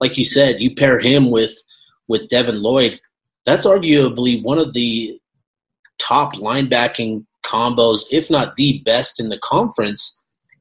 like 0.00 0.16
you 0.16 0.24
said, 0.24 0.60
you 0.60 0.74
pair 0.74 0.98
him 0.98 1.30
with 1.30 1.54
with 2.08 2.28
Devin 2.28 2.62
Lloyd, 2.62 2.98
that's 3.44 3.66
arguably 3.66 4.42
one 4.42 4.58
of 4.58 4.72
the 4.72 5.20
top 5.98 6.32
linebacking 6.34 7.26
combos, 7.44 8.04
if 8.10 8.30
not 8.30 8.56
the 8.56 8.78
best 8.84 9.20
in 9.20 9.28
the 9.28 9.38
conference. 9.38 10.19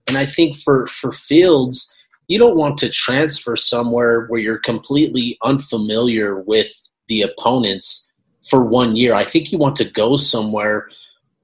And 0.09 0.17
I 0.17 0.25
think 0.25 0.57
for 0.57 0.87
for 0.87 1.11
Fields, 1.11 1.95
you 2.27 2.39
don't 2.39 2.57
want 2.57 2.79
to 2.79 2.89
transfer 2.89 3.55
somewhere 3.55 4.25
where 4.25 4.41
you're 4.41 4.57
completely 4.57 5.37
unfamiliar 5.43 6.41
with 6.41 6.71
the 7.07 7.21
opponents 7.21 8.11
for 8.49 8.65
one 8.65 8.95
year. 8.95 9.13
I 9.13 9.23
think 9.23 9.51
you 9.51 9.59
want 9.59 9.75
to 9.77 9.85
go 9.85 10.17
somewhere 10.17 10.89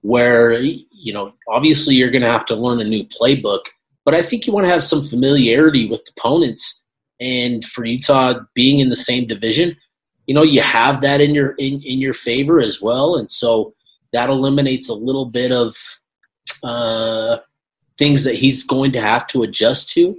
where 0.02 0.60
you 0.62 1.14
know 1.14 1.34
obviously 1.48 1.94
you're 1.94 2.10
going 2.10 2.24
to 2.24 2.32
have 2.32 2.46
to 2.48 2.56
learn 2.56 2.82
a 2.82 2.84
new 2.84 3.04
playbook, 3.06 3.66
but 4.04 4.16
I 4.16 4.24
think 4.24 4.48
you 4.48 4.54
want 4.54 4.66
to 4.66 4.72
have 4.72 4.84
some 4.84 5.06
familiarity 5.06 5.88
with 5.88 6.04
the 6.06 6.12
opponents. 6.18 6.84
And 7.20 7.64
for 7.64 7.86
Utah 7.86 8.40
being 8.56 8.80
in 8.80 8.90
the 8.90 8.96
same 8.96 9.28
division, 9.28 9.78
you 10.26 10.34
know 10.34 10.44
you 10.44 10.62
have 10.62 11.02
that 11.02 11.22
in 11.22 11.36
your 11.36 11.52
in, 11.60 11.82
in 11.84 12.00
your 12.00 12.14
favor 12.14 12.60
as 12.60 12.82
well, 12.82 13.16
and 13.16 13.30
so 13.30 13.76
that 14.12 14.32
eliminates 14.32 14.90
a 14.90 14.94
little 14.96 15.26
bit 15.26 15.52
of 15.52 15.76
uh, 16.64 17.38
things 17.98 18.24
that 18.24 18.36
he's 18.36 18.64
going 18.64 18.92
to 18.92 19.02
have 19.02 19.28
to 19.28 19.44
adjust 19.44 19.90
to. 19.92 20.18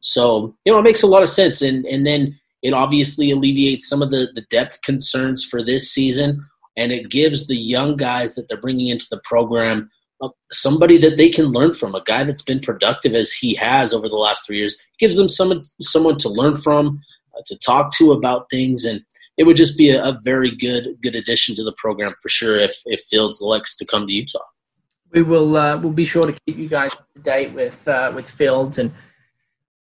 So, 0.00 0.56
you 0.64 0.72
know, 0.72 0.78
it 0.78 0.84
makes 0.84 1.02
a 1.02 1.06
lot 1.06 1.22
of 1.22 1.28
sense. 1.28 1.62
And, 1.62 1.84
and 1.86 2.06
then 2.06 2.38
it 2.62 2.72
obviously 2.72 3.30
alleviates 3.30 3.88
some 3.88 4.02
of 4.02 4.10
the, 4.10 4.30
the 4.34 4.46
depth 4.50 4.82
concerns 4.82 5.44
for 5.44 5.62
this 5.62 5.90
season. 5.90 6.40
And 6.76 6.92
it 6.92 7.10
gives 7.10 7.46
the 7.46 7.56
young 7.56 7.96
guys 7.96 8.34
that 8.34 8.48
they're 8.48 8.60
bringing 8.60 8.88
into 8.88 9.06
the 9.10 9.20
program 9.24 9.90
uh, 10.20 10.28
somebody 10.50 10.98
that 10.98 11.16
they 11.16 11.28
can 11.28 11.46
learn 11.46 11.72
from, 11.72 11.94
a 11.94 12.02
guy 12.02 12.24
that's 12.24 12.42
been 12.42 12.58
productive 12.58 13.14
as 13.14 13.32
he 13.32 13.54
has 13.54 13.94
over 13.94 14.08
the 14.08 14.16
last 14.16 14.44
three 14.44 14.58
years. 14.58 14.76
gives 14.98 15.16
them 15.16 15.28
someone, 15.28 15.62
someone 15.80 16.16
to 16.16 16.28
learn 16.28 16.56
from, 16.56 17.00
uh, 17.36 17.42
to 17.46 17.56
talk 17.58 17.92
to 17.92 18.10
about 18.10 18.50
things. 18.50 18.84
And 18.84 19.04
it 19.36 19.44
would 19.44 19.56
just 19.56 19.78
be 19.78 19.90
a, 19.90 20.02
a 20.02 20.18
very 20.24 20.50
good, 20.50 20.96
good 21.02 21.14
addition 21.14 21.54
to 21.54 21.62
the 21.62 21.74
program 21.76 22.14
for 22.20 22.28
sure 22.28 22.56
if, 22.56 22.74
if 22.86 23.00
Fields 23.02 23.40
elects 23.40 23.76
to 23.76 23.86
come 23.86 24.08
to 24.08 24.12
Utah 24.12 24.40
we 25.12 25.22
will 25.22 25.56
uh, 25.56 25.78
we'll 25.78 25.92
be 25.92 26.04
sure 26.04 26.26
to 26.26 26.38
keep 26.46 26.56
you 26.58 26.68
guys 26.68 26.94
up 26.94 27.06
to 27.14 27.20
date 27.20 27.52
with 27.52 27.86
uh, 27.88 28.12
with 28.14 28.30
Fields 28.30 28.78
and 28.78 28.92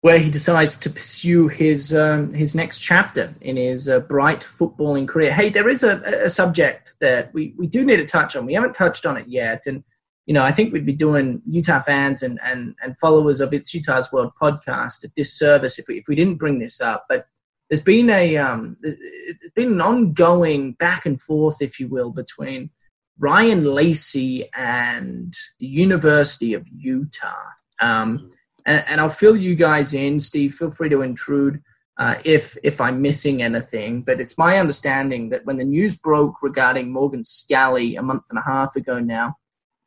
where 0.04 0.18
he 0.18 0.30
decides 0.30 0.76
to 0.76 0.90
pursue 0.90 1.48
his 1.48 1.94
um, 1.94 2.32
his 2.34 2.54
next 2.54 2.80
chapter 2.80 3.34
in 3.40 3.56
his 3.56 3.88
uh, 3.88 4.00
bright 4.00 4.40
footballing 4.40 5.08
career. 5.08 5.32
Hey, 5.32 5.48
there 5.48 5.68
is 5.68 5.82
a, 5.82 5.96
a 6.24 6.28
subject 6.28 6.94
that 7.00 7.32
we, 7.32 7.54
we 7.56 7.66
do 7.66 7.84
need 7.84 7.96
to 7.96 8.04
touch 8.04 8.36
on. 8.36 8.44
We 8.44 8.52
haven't 8.52 8.74
touched 8.74 9.06
on 9.06 9.16
it 9.16 9.26
yet, 9.28 9.62
and 9.66 9.82
you 10.26 10.34
know 10.34 10.42
I 10.42 10.52
think 10.52 10.72
we'd 10.72 10.84
be 10.84 10.92
doing 10.92 11.40
Utah 11.46 11.80
fans 11.80 12.22
and 12.22 12.38
and, 12.42 12.74
and 12.82 12.98
followers 12.98 13.40
of 13.40 13.54
its 13.54 13.72
Utah's 13.72 14.12
World 14.12 14.32
podcast 14.38 15.04
a 15.04 15.08
disservice 15.08 15.78
if 15.78 15.88
we 15.88 15.98
if 15.98 16.04
we 16.06 16.16
didn't 16.16 16.36
bring 16.36 16.58
this 16.58 16.82
up. 16.82 17.06
But 17.08 17.26
there's 17.70 17.82
been 17.82 18.10
a 18.10 18.36
um, 18.36 18.76
there's 18.82 19.52
been 19.54 19.72
an 19.72 19.80
ongoing 19.80 20.72
back 20.72 21.06
and 21.06 21.18
forth, 21.18 21.62
if 21.62 21.80
you 21.80 21.88
will, 21.88 22.12
between 22.12 22.68
Ryan 23.18 23.64
Lacey 23.64 24.48
and 24.56 25.34
the 25.60 25.66
University 25.66 26.54
of 26.54 26.66
Utah. 26.68 27.34
Um, 27.80 28.30
and, 28.66 28.84
and, 28.88 29.00
I'll 29.00 29.08
fill 29.08 29.36
you 29.36 29.54
guys 29.54 29.94
in. 29.94 30.18
Steve, 30.18 30.54
feel 30.54 30.70
free 30.70 30.88
to 30.88 31.02
intrude 31.02 31.62
uh, 31.98 32.16
if 32.24 32.56
if 32.62 32.80
I'm 32.80 33.02
missing 33.02 33.42
anything. 33.42 34.02
But 34.02 34.20
it's 34.20 34.38
my 34.38 34.58
understanding 34.58 35.28
that 35.30 35.44
when 35.44 35.56
the 35.56 35.64
news 35.64 35.96
broke 35.96 36.42
regarding 36.42 36.92
Morgan 36.92 37.22
Scalley 37.22 37.98
a 37.98 38.02
month 38.02 38.24
and 38.30 38.38
a 38.38 38.42
half 38.42 38.74
ago 38.76 38.98
now, 38.98 39.36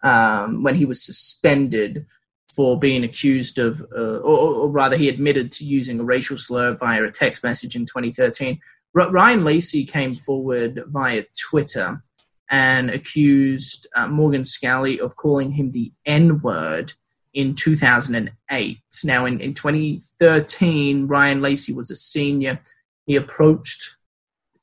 um, 0.03 0.63
when 0.63 0.75
he 0.75 0.85
was 0.85 1.03
suspended 1.03 2.05
for 2.53 2.79
being 2.79 3.03
accused 3.03 3.59
of, 3.59 3.81
uh, 3.95 4.17
or, 4.17 4.55
or, 4.55 4.69
rather, 4.69 4.97
he 4.97 5.09
admitted 5.09 5.51
to 5.51 5.65
using 5.65 5.99
a 5.99 6.03
racial 6.03 6.37
slur 6.37 6.75
via 6.75 7.03
a 7.03 7.11
text 7.11 7.43
message 7.43 7.75
in 7.75 7.85
2013. 7.85 8.59
R- 8.95 9.11
Ryan 9.11 9.43
Lacey 9.43 9.85
came 9.85 10.15
forward 10.15 10.83
via 10.87 11.23
Twitter 11.49 12.01
and 12.49 12.89
accused 12.89 13.87
uh, 13.95 14.07
Morgan 14.07 14.43
Scalley 14.43 14.99
of 14.99 15.15
calling 15.15 15.51
him 15.51 15.71
the 15.71 15.91
N 16.05 16.41
word 16.41 16.93
in 17.33 17.53
2008. 17.55 18.79
Now, 19.03 19.25
in, 19.25 19.39
in 19.39 19.53
2013, 19.53 21.07
Ryan 21.07 21.41
Lacey 21.41 21.73
was 21.73 21.91
a 21.91 21.95
senior. 21.95 22.59
He 23.05 23.15
approached 23.15 23.97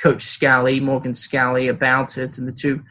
Coach 0.01 0.23
Scalley, 0.23 0.81
Morgan 0.81 1.13
Scalley, 1.13 1.69
about 1.69 2.19
it, 2.19 2.39
and 2.39 2.49
the 2.49 2.53
two 2.53 2.83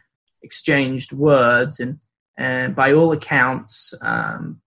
exchanged 0.42 1.12
words. 1.12 1.80
And, 1.80 2.00
and 2.38 2.76
by 2.76 2.94
all 2.94 3.12
accounts, 3.12 3.94
um, 4.02 4.62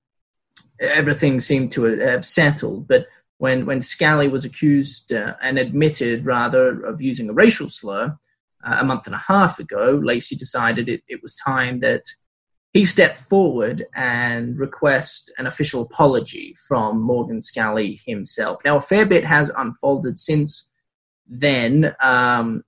everything 0.80 1.40
seemed 1.40 1.72
to 1.72 1.84
have 1.84 2.26
settled. 2.26 2.86
But 2.88 3.06
when, 3.38 3.66
when 3.66 3.80
Scalley 3.80 4.30
was 4.30 4.44
accused 4.44 5.12
uh, 5.12 5.34
and 5.42 5.58
admitted, 5.58 6.26
rather, 6.26 6.84
of 6.84 7.00
using 7.00 7.30
a 7.30 7.34
racial 7.34 7.68
slur, 7.68 8.16
uh, 8.66 8.78
a 8.80 8.84
month 8.84 9.06
and 9.06 9.14
a 9.14 9.24
half 9.26 9.58
ago, 9.58 10.00
Lacey 10.02 10.36
decided 10.36 10.88
it, 10.88 11.02
it 11.08 11.22
was 11.22 11.34
time 11.34 11.78
that 11.80 12.02
he 12.72 12.84
stepped 12.84 13.18
forward 13.18 13.86
and 13.94 14.58
request 14.58 15.32
an 15.38 15.46
official 15.46 15.82
apology 15.82 16.54
from 16.68 17.00
Morgan 17.00 17.40
Scalley 17.40 18.00
himself. 18.04 18.62
Now, 18.64 18.76
a 18.76 18.82
fair 18.82 19.06
bit 19.06 19.24
has 19.24 19.50
unfolded 19.56 20.18
since 20.18 20.70
then. 21.26 21.94
Um, 22.00 22.64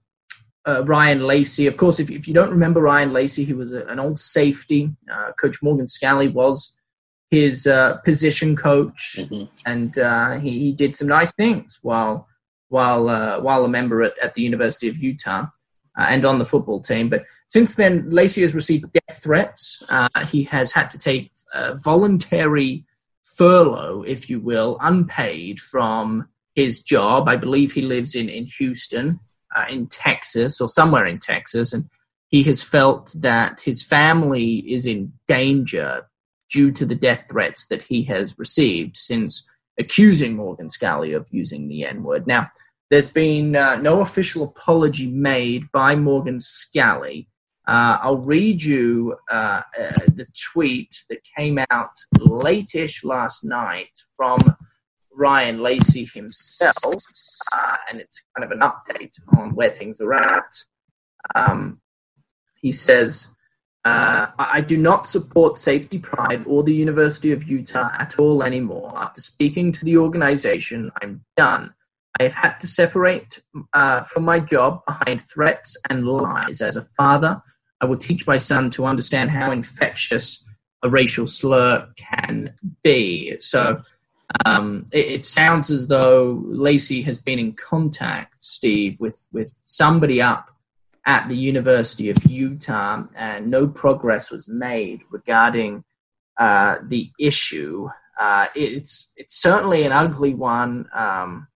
uh, 0.67 0.83
Ryan 0.85 1.23
Lacey, 1.23 1.67
of 1.67 1.77
course, 1.77 1.99
if, 1.99 2.11
if 2.11 2.27
you 2.29 2.35
don't 2.35 2.51
remember 2.51 2.81
Ryan 2.81 3.13
Lacey, 3.13 3.45
he 3.45 3.55
was 3.55 3.73
a, 3.73 3.85
an 3.87 3.99
old 3.99 4.19
safety. 4.19 4.91
Uh, 5.13 5.33
coach 5.33 5.63
Morgan 5.63 5.87
Scalley 5.87 6.33
was 6.33 6.77
his 7.31 7.67
uh, 7.67 7.99
position 7.99 8.57
coach, 8.57 9.17
mm-hmm. 9.19 9.45
and 9.67 9.99
uh, 9.99 10.39
he, 10.39 10.59
he, 10.59 10.73
did 10.73 10.97
some 10.97 11.09
nice 11.09 11.33
things 11.35 11.79
while 11.83 12.27
while 12.69 13.09
uh, 13.09 13.41
while 13.41 13.65
a 13.65 13.69
member 13.69 14.03
at, 14.03 14.17
at 14.19 14.35
the 14.35 14.43
University 14.43 14.89
of 14.89 14.97
Utah 14.97 15.47
uh, 15.99 16.07
and 16.09 16.25
on 16.25 16.39
the 16.39 16.47
football 16.47 16.81
team. 16.81 17.09
But 17.09 17.25
since 17.49 17.75
then, 17.75 18.11
Lacey 18.11 18.43
has 18.43 18.55
received 18.55 18.93
death 18.93 19.23
threats. 19.23 19.83
Uh, 19.89 20.09
he 20.27 20.45
has 20.45 20.73
had 20.73 20.91
to 20.93 20.99
take 20.99 21.33
voluntary 21.83 22.85
furlough, 23.37 24.03
if 24.03 24.31
you 24.31 24.41
will, 24.41 24.79
unpaid 24.81 25.61
from 25.61 26.29
his 26.55 26.83
job. 26.83 27.29
I 27.29 27.37
believe 27.37 27.73
he 27.73 27.83
lives 27.83 28.15
in, 28.15 28.29
in 28.29 28.47
Houston, 28.59 29.21
uh, 29.55 29.67
in 29.71 29.87
Texas, 29.87 30.61
or 30.61 30.69
somewhere 30.69 31.07
in 31.07 31.19
Texas. 31.19 31.73
And 31.73 31.89
he 32.29 32.43
has 32.45 32.63
felt 32.63 33.15
that 33.21 33.61
his 33.61 33.83
family 33.83 34.57
is 34.73 34.87
in 34.87 35.13
danger 35.27 36.09
due 36.51 36.73
to 36.73 36.85
the 36.85 36.95
death 36.95 37.27
threats 37.31 37.67
that 37.67 37.83
he 37.83 38.03
has 38.05 38.39
received 38.39 38.97
since 38.97 39.47
accusing 39.79 40.35
Morgan 40.35 40.69
Scalley 40.69 41.15
of 41.15 41.29
using 41.31 41.69
the 41.69 41.85
N 41.87 42.03
word. 42.03 42.27
Now, 42.27 42.49
there's 42.91 43.11
been 43.11 43.55
uh, 43.55 43.77
no 43.77 44.01
official 44.01 44.45
apology 44.45 45.07
made 45.07 45.71
by 45.73 45.95
Morgan 45.95 46.39
Scalley. 46.39 47.29
Uh, 47.67 47.99
I'll 48.03 48.23
read 48.23 48.63
you 48.63 49.17
uh, 49.31 49.61
uh 49.79 49.93
the 50.17 50.27
tweet 50.53 51.05
that 51.11 51.19
came 51.37 51.59
out 51.71 51.91
late-ish 52.19 53.05
last 53.05 53.45
night 53.45 53.91
from 54.17 54.39
Ryan 55.13 55.61
Lacey 55.61 56.09
himself, 56.15 56.95
uh, 57.55 57.77
and 57.91 57.99
it's 57.99 58.23
kind 58.37 58.51
of 58.51 58.53
an 58.53 58.61
update 58.61 59.13
on 59.37 59.55
where 59.55 59.69
things 59.69 60.01
are 60.01 60.15
at. 60.15 60.55
Um, 61.35 61.81
he 62.61 62.73
says, 62.73 63.35
uh, 63.85 64.29
I 64.39 64.61
do 64.61 64.77
not 64.77 65.07
support 65.07 65.59
Safety 65.59 65.99
Pride 65.99 66.45
or 66.47 66.63
the 66.63 66.75
University 66.75 67.33
of 67.33 67.49
Utah 67.49 67.91
at 67.99 68.19
all 68.19 68.43
anymore. 68.43 68.93
After 68.97 69.21
speaking 69.21 69.73
to 69.73 69.85
the 69.85 69.97
organization, 69.97 70.91
I'm 71.03 71.25
done. 71.37 71.75
I 72.19 72.25
have 72.25 72.35
had 72.35 72.61
to 72.61 72.67
separate 72.67 73.43
uh, 73.73 74.03
from 74.03 74.25
my 74.25 74.41
job 74.41 74.81
behind 74.87 75.23
threats 75.23 75.77
and 75.89 76.07
lies. 76.07 76.61
As 76.61 76.77
a 76.77 76.83
father, 76.83 77.41
I 77.81 77.87
will 77.87 77.97
teach 77.97 78.27
my 78.27 78.39
son 78.39 78.71
to 78.71 78.87
understand 78.87 79.31
how 79.31 79.51
infectious 79.51 80.45
a 80.83 80.89
racial 80.89 81.27
slur 81.27 81.89
can 81.97 82.55
be. 82.83 83.37
So 83.41 83.83
um, 84.45 84.87
it, 84.93 85.07
it, 85.07 85.27
sounds 85.27 85.71
as 85.71 85.89
though 85.89 86.43
Lacey 86.47 87.03
has 87.03 87.19
been 87.19 87.39
in 87.39 87.53
contact, 87.53 88.43
Steve, 88.43 88.99
with, 89.01 89.27
with 89.33 89.55
somebody 89.65 90.21
up 90.21 90.51
at 91.07 91.29
the 91.29 91.37
University 91.37 92.11
of 92.11 92.19
Utah, 92.29 93.05
and 93.17 93.51
no 93.51 93.67
progress 93.67 94.31
was 94.31 94.47
made 94.47 95.01
regarding 95.11 95.83
uh, 96.39 96.77
the 96.85 97.11
issue. 97.19 97.89
Uh, 98.21 98.49
it's 98.55 99.13
it's 99.17 99.41
certainly 99.41 99.85
an 99.85 99.93
ugly 99.93 100.35
one. 100.35 100.87
Um, 100.93 101.49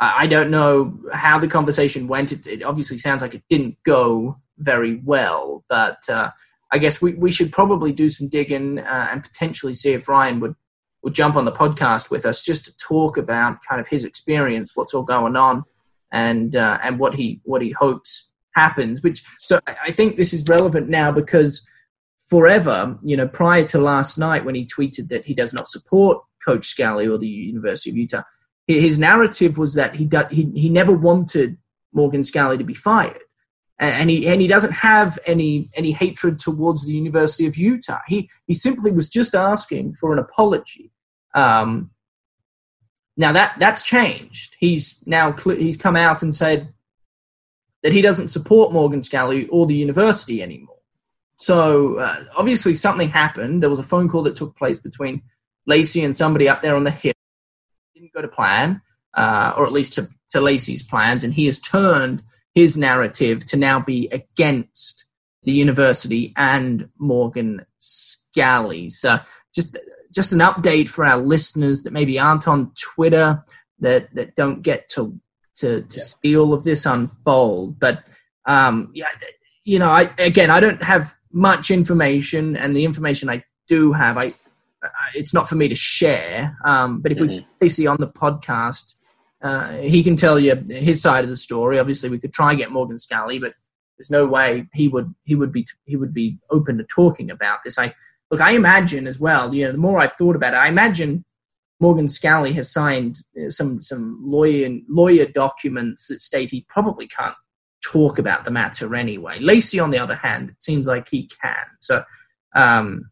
I, 0.00 0.26
don't 0.26 0.50
know 0.50 0.98
how 1.12 1.38
the 1.38 1.48
conversation 1.48 2.06
went. 2.06 2.32
It, 2.32 2.46
it, 2.46 2.62
obviously 2.62 2.98
sounds 2.98 3.22
like 3.22 3.34
it 3.34 3.42
didn't 3.48 3.76
go 3.84 4.38
very 4.58 5.00
well, 5.04 5.64
but 5.68 6.08
uh, 6.08 6.30
I 6.70 6.78
guess 6.78 7.02
we, 7.02 7.14
we 7.14 7.30
should 7.30 7.50
probably 7.50 7.92
do 7.92 8.08
some 8.10 8.28
digging 8.28 8.78
uh, 8.78 9.08
and 9.10 9.22
potentially 9.22 9.74
see 9.74 9.92
if 9.92 10.08
Ryan 10.08 10.40
would 10.40 10.54
would 11.02 11.14
jump 11.14 11.36
on 11.36 11.44
the 11.44 11.52
podcast 11.52 12.10
with 12.10 12.26
us 12.26 12.42
just 12.42 12.64
to 12.64 12.76
talk 12.76 13.16
about 13.16 13.58
kind 13.68 13.80
of 13.80 13.86
his 13.86 14.04
experience, 14.04 14.72
what's 14.74 14.94
all 14.94 15.04
going 15.04 15.36
on, 15.36 15.64
and 16.12 16.56
uh, 16.56 16.78
and 16.82 16.98
what 16.98 17.14
he 17.14 17.40
what 17.44 17.62
he 17.62 17.70
hopes 17.70 18.32
happens. 18.54 19.02
Which 19.02 19.22
so 19.40 19.60
I 19.66 19.90
think 19.90 20.16
this 20.16 20.32
is 20.32 20.44
relevant 20.48 20.88
now 20.88 21.12
because 21.12 21.66
forever, 22.28 22.98
you 23.02 23.16
know, 23.16 23.28
prior 23.28 23.64
to 23.64 23.78
last 23.78 24.18
night 24.18 24.44
when 24.44 24.54
he 24.54 24.66
tweeted 24.66 25.08
that 25.08 25.24
he 25.24 25.34
does 25.34 25.52
not 25.52 25.68
support 25.68 26.22
Coach 26.44 26.74
Scalley 26.74 27.10
or 27.10 27.18
the 27.18 27.28
University 27.28 27.90
of 27.90 27.96
Utah, 27.96 28.22
his 28.68 28.98
narrative 28.98 29.56
was 29.56 29.74
that 29.74 29.94
he 29.94 30.08
he 30.30 30.50
he 30.54 30.68
never 30.68 30.92
wanted 30.92 31.56
Morgan 31.92 32.22
Scalley 32.22 32.58
to 32.58 32.64
be 32.64 32.74
fired. 32.74 33.22
And 33.80 34.10
he 34.10 34.28
and 34.28 34.40
he 34.40 34.48
doesn't 34.48 34.72
have 34.72 35.18
any 35.26 35.70
any 35.74 35.92
hatred 35.92 36.38
towards 36.38 36.84
the 36.84 36.92
University 36.92 37.46
of 37.46 37.56
Utah. 37.56 38.00
He 38.06 38.28
he 38.46 38.54
simply 38.54 38.90
was 38.90 39.08
just 39.08 39.34
asking 39.34 39.94
for 39.94 40.12
an 40.12 40.18
apology. 40.18 40.90
Um, 41.34 41.90
now 43.16 43.32
that 43.32 43.54
that's 43.58 43.82
changed. 43.82 44.56
He's 44.58 45.02
now 45.06 45.32
he's 45.32 45.76
come 45.76 45.96
out 45.96 46.22
and 46.22 46.34
said 46.34 46.72
that 47.82 47.92
he 47.92 48.02
doesn't 48.02 48.28
support 48.28 48.72
Morgan 48.72 49.00
Scalley 49.00 49.48
or 49.50 49.66
the 49.66 49.76
university 49.76 50.42
anymore. 50.42 50.78
So 51.36 51.98
uh, 51.98 52.24
obviously 52.36 52.74
something 52.74 53.08
happened. 53.08 53.62
There 53.62 53.70
was 53.70 53.78
a 53.78 53.84
phone 53.84 54.08
call 54.08 54.24
that 54.24 54.34
took 54.34 54.56
place 54.56 54.80
between 54.80 55.22
Lacey 55.66 56.02
and 56.02 56.16
somebody 56.16 56.48
up 56.48 56.62
there 56.62 56.74
on 56.74 56.82
the 56.82 56.90
hill. 56.90 57.12
Go 58.18 58.22
to 58.22 58.28
plan, 58.28 58.82
uh, 59.14 59.52
or 59.56 59.64
at 59.64 59.70
least 59.70 59.92
to, 59.92 60.08
to 60.30 60.40
Lacey's 60.40 60.82
plans, 60.82 61.22
and 61.22 61.32
he 61.32 61.46
has 61.46 61.60
turned 61.60 62.20
his 62.52 62.76
narrative 62.76 63.46
to 63.46 63.56
now 63.56 63.78
be 63.78 64.08
against 64.08 65.06
the 65.44 65.52
university 65.52 66.34
and 66.36 66.88
Morgan 66.98 67.64
Scalley. 67.80 68.90
So 68.90 69.18
just 69.54 69.78
just 70.12 70.32
an 70.32 70.40
update 70.40 70.88
for 70.88 71.04
our 71.04 71.16
listeners 71.16 71.84
that 71.84 71.92
maybe 71.92 72.18
aren't 72.18 72.48
on 72.48 72.72
Twitter 72.74 73.44
that 73.78 74.12
that 74.16 74.34
don't 74.34 74.62
get 74.62 74.88
to 74.94 75.16
to 75.58 75.82
to 75.82 75.96
yeah. 75.96 76.04
see 76.20 76.36
all 76.36 76.52
of 76.52 76.64
this 76.64 76.86
unfold. 76.86 77.78
But 77.78 78.02
um, 78.46 78.90
yeah, 78.94 79.06
you 79.62 79.78
know, 79.78 79.90
I 79.90 80.10
again, 80.18 80.50
I 80.50 80.58
don't 80.58 80.82
have 80.82 81.14
much 81.30 81.70
information, 81.70 82.56
and 82.56 82.74
the 82.74 82.84
information 82.84 83.30
I 83.30 83.44
do 83.68 83.92
have, 83.92 84.18
I 84.18 84.32
it's 85.14 85.34
not 85.34 85.48
for 85.48 85.56
me 85.56 85.68
to 85.68 85.74
share. 85.74 86.56
Um, 86.64 87.00
but 87.00 87.12
if 87.12 87.18
mm-hmm. 87.18 87.46
we 87.60 87.68
see 87.68 87.86
on 87.86 87.96
the 87.98 88.08
podcast, 88.08 88.94
uh, 89.42 89.72
he 89.78 90.02
can 90.02 90.16
tell 90.16 90.38
you 90.38 90.62
his 90.68 91.00
side 91.00 91.24
of 91.24 91.30
the 91.30 91.36
story. 91.36 91.78
Obviously, 91.78 92.08
we 92.08 92.18
could 92.18 92.32
try 92.32 92.50
and 92.50 92.58
get 92.58 92.70
Morgan 92.70 92.96
Scalley, 92.96 93.40
but 93.40 93.52
there's 93.98 94.10
no 94.10 94.26
way 94.26 94.68
he 94.72 94.88
would 94.88 95.12
he 95.24 95.34
would 95.34 95.52
be 95.52 95.66
he 95.84 95.96
would 95.96 96.14
be 96.14 96.38
open 96.50 96.78
to 96.78 96.84
talking 96.84 97.30
about 97.30 97.60
this. 97.64 97.78
I 97.78 97.94
look, 98.30 98.40
I 98.40 98.52
imagine 98.52 99.06
as 99.06 99.20
well. 99.20 99.54
You 99.54 99.66
know, 99.66 99.72
the 99.72 99.78
more 99.78 100.00
I've 100.00 100.12
thought 100.12 100.36
about 100.36 100.54
it, 100.54 100.58
I 100.58 100.68
imagine 100.68 101.24
Morgan 101.80 102.06
Scalley 102.06 102.52
has 102.54 102.72
signed 102.72 103.18
uh, 103.40 103.50
some 103.50 103.80
some 103.80 104.18
lawyer 104.20 104.68
lawyer 104.88 105.26
documents 105.26 106.08
that 106.08 106.20
state 106.20 106.50
he 106.50 106.64
probably 106.68 107.06
can't 107.06 107.36
talk 107.80 108.18
about 108.18 108.44
the 108.44 108.50
matter 108.50 108.94
anyway. 108.94 109.38
Lacey, 109.40 109.78
on 109.78 109.90
the 109.90 109.98
other 109.98 110.16
hand, 110.16 110.50
it 110.50 110.62
seems 110.62 110.86
like 110.86 111.08
he 111.08 111.28
can. 111.42 111.66
So, 111.78 112.04
um, 112.54 113.10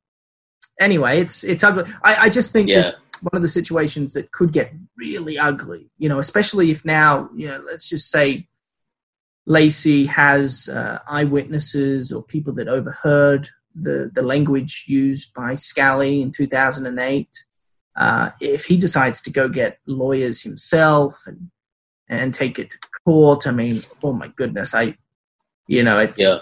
anyway, 0.80 1.20
it's 1.20 1.44
it's 1.44 1.64
ugly. 1.64 1.84
I, 2.02 2.16
I 2.16 2.28
just 2.28 2.52
think 2.52 2.68
yeah. 2.68 2.92
one 3.20 3.36
of 3.36 3.42
the 3.42 3.48
situations 3.48 4.12
that 4.14 4.32
could 4.32 4.52
get 4.52 4.72
really 4.96 5.38
ugly. 5.38 5.90
You 5.98 6.08
know, 6.08 6.18
especially 6.18 6.70
if 6.70 6.84
now, 6.84 7.28
you 7.34 7.48
know, 7.48 7.60
let's 7.66 7.88
just 7.88 8.10
say 8.10 8.48
Lacey 9.46 10.06
has 10.06 10.68
uh, 10.68 11.00
eyewitnesses 11.08 12.12
or 12.12 12.22
people 12.22 12.52
that 12.54 12.68
overheard 12.68 13.50
the 13.74 14.10
the 14.12 14.22
language 14.22 14.84
used 14.86 15.34
by 15.34 15.52
Scalley 15.52 16.22
in 16.22 16.32
2008 16.32 17.28
uh, 17.96 18.30
if 18.40 18.66
he 18.66 18.76
decides 18.76 19.22
to 19.22 19.30
go 19.30 19.48
get 19.48 19.78
lawyers 19.86 20.42
himself 20.42 21.22
and 21.26 21.50
and 22.08 22.32
take 22.32 22.58
it 22.58 22.70
to 22.70 22.78
court, 23.04 23.48
I 23.48 23.50
mean, 23.50 23.80
oh 24.00 24.12
my 24.12 24.28
goodness, 24.28 24.74
I, 24.74 24.96
you 25.66 25.82
know, 25.82 25.98
it's. 25.98 26.20
Yeah. 26.20 26.36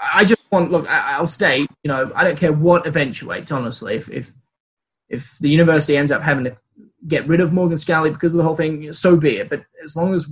I 0.00 0.24
just 0.24 0.42
want 0.50 0.70
look. 0.70 0.88
I, 0.88 1.18
will 1.18 1.26
state, 1.26 1.68
you 1.82 1.88
know, 1.88 2.10
I 2.14 2.24
don't 2.24 2.38
care 2.38 2.52
what 2.52 2.86
eventuates. 2.86 3.52
Honestly, 3.52 3.96
if 3.96 4.08
if 4.10 4.32
if 5.08 5.38
the 5.38 5.48
university 5.48 5.96
ends 5.96 6.12
up 6.12 6.22
having 6.22 6.44
to 6.44 6.56
get 7.06 7.26
rid 7.26 7.40
of 7.40 7.52
Morgan 7.52 7.78
Scalley 7.78 8.12
because 8.12 8.34
of 8.34 8.38
the 8.38 8.44
whole 8.44 8.56
thing, 8.56 8.92
so 8.92 9.16
be 9.16 9.38
it. 9.38 9.48
But 9.48 9.64
as 9.82 9.96
long 9.96 10.14
as 10.14 10.30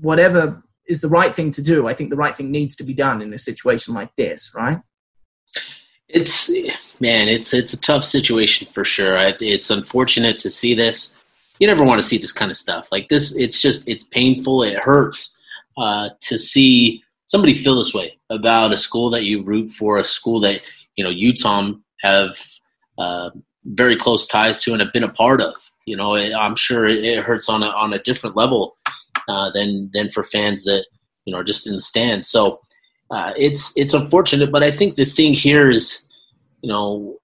whatever 0.00 0.62
is 0.86 1.00
the 1.00 1.08
right 1.08 1.34
thing 1.34 1.50
to 1.52 1.62
do, 1.62 1.86
I 1.86 1.94
think 1.94 2.10
the 2.10 2.16
right 2.16 2.36
thing 2.36 2.50
needs 2.50 2.76
to 2.76 2.84
be 2.84 2.94
done 2.94 3.22
in 3.22 3.32
a 3.34 3.38
situation 3.38 3.94
like 3.94 4.14
this, 4.16 4.52
right? 4.54 4.80
It's 6.08 6.50
man, 7.00 7.28
it's 7.28 7.54
it's 7.54 7.72
a 7.72 7.80
tough 7.80 8.04
situation 8.04 8.68
for 8.72 8.84
sure. 8.84 9.16
It's 9.40 9.70
unfortunate 9.70 10.38
to 10.40 10.50
see 10.50 10.74
this. 10.74 11.16
You 11.58 11.66
never 11.66 11.84
want 11.84 12.00
to 12.00 12.06
see 12.06 12.18
this 12.18 12.32
kind 12.32 12.50
of 12.50 12.56
stuff 12.56 12.88
like 12.90 13.08
this. 13.08 13.36
It's 13.36 13.60
just 13.60 13.88
it's 13.88 14.04
painful. 14.04 14.62
It 14.62 14.82
hurts 14.82 15.38
uh, 15.76 16.08
to 16.22 16.38
see 16.38 17.04
somebody 17.30 17.54
feel 17.54 17.76
this 17.76 17.94
way 17.94 18.18
about 18.28 18.72
a 18.72 18.76
school 18.76 19.08
that 19.10 19.24
you 19.24 19.42
root 19.42 19.70
for, 19.70 19.98
a 19.98 20.04
school 20.04 20.40
that 20.40 20.60
you 20.96 21.04
know 21.04 21.10
you 21.10 21.32
Tom 21.32 21.84
have 22.00 22.36
uh, 22.98 23.30
very 23.64 23.96
close 23.96 24.26
ties 24.26 24.60
to 24.62 24.72
and 24.72 24.82
have 24.82 24.92
been 24.92 25.04
a 25.04 25.12
part 25.12 25.40
of. 25.40 25.54
You 25.86 25.96
know, 25.96 26.14
I'm 26.16 26.56
sure 26.56 26.86
it 26.86 27.24
hurts 27.24 27.48
on 27.48 27.62
a 27.62 27.68
on 27.68 27.92
a 27.92 28.02
different 28.02 28.36
level 28.36 28.76
uh, 29.28 29.50
than 29.52 29.90
than 29.92 30.10
for 30.10 30.24
fans 30.24 30.64
that 30.64 30.84
you 31.24 31.32
know 31.32 31.38
are 31.38 31.44
just 31.44 31.66
in 31.66 31.74
the 31.74 31.82
stands. 31.82 32.28
So 32.28 32.60
uh, 33.10 33.32
it's 33.36 33.76
it's 33.78 33.94
unfortunate, 33.94 34.50
but 34.50 34.62
I 34.62 34.70
think 34.70 34.96
the 34.96 35.04
thing 35.04 35.32
here 35.32 35.70
is, 35.70 36.08
you 36.62 36.70
know, 36.70 37.16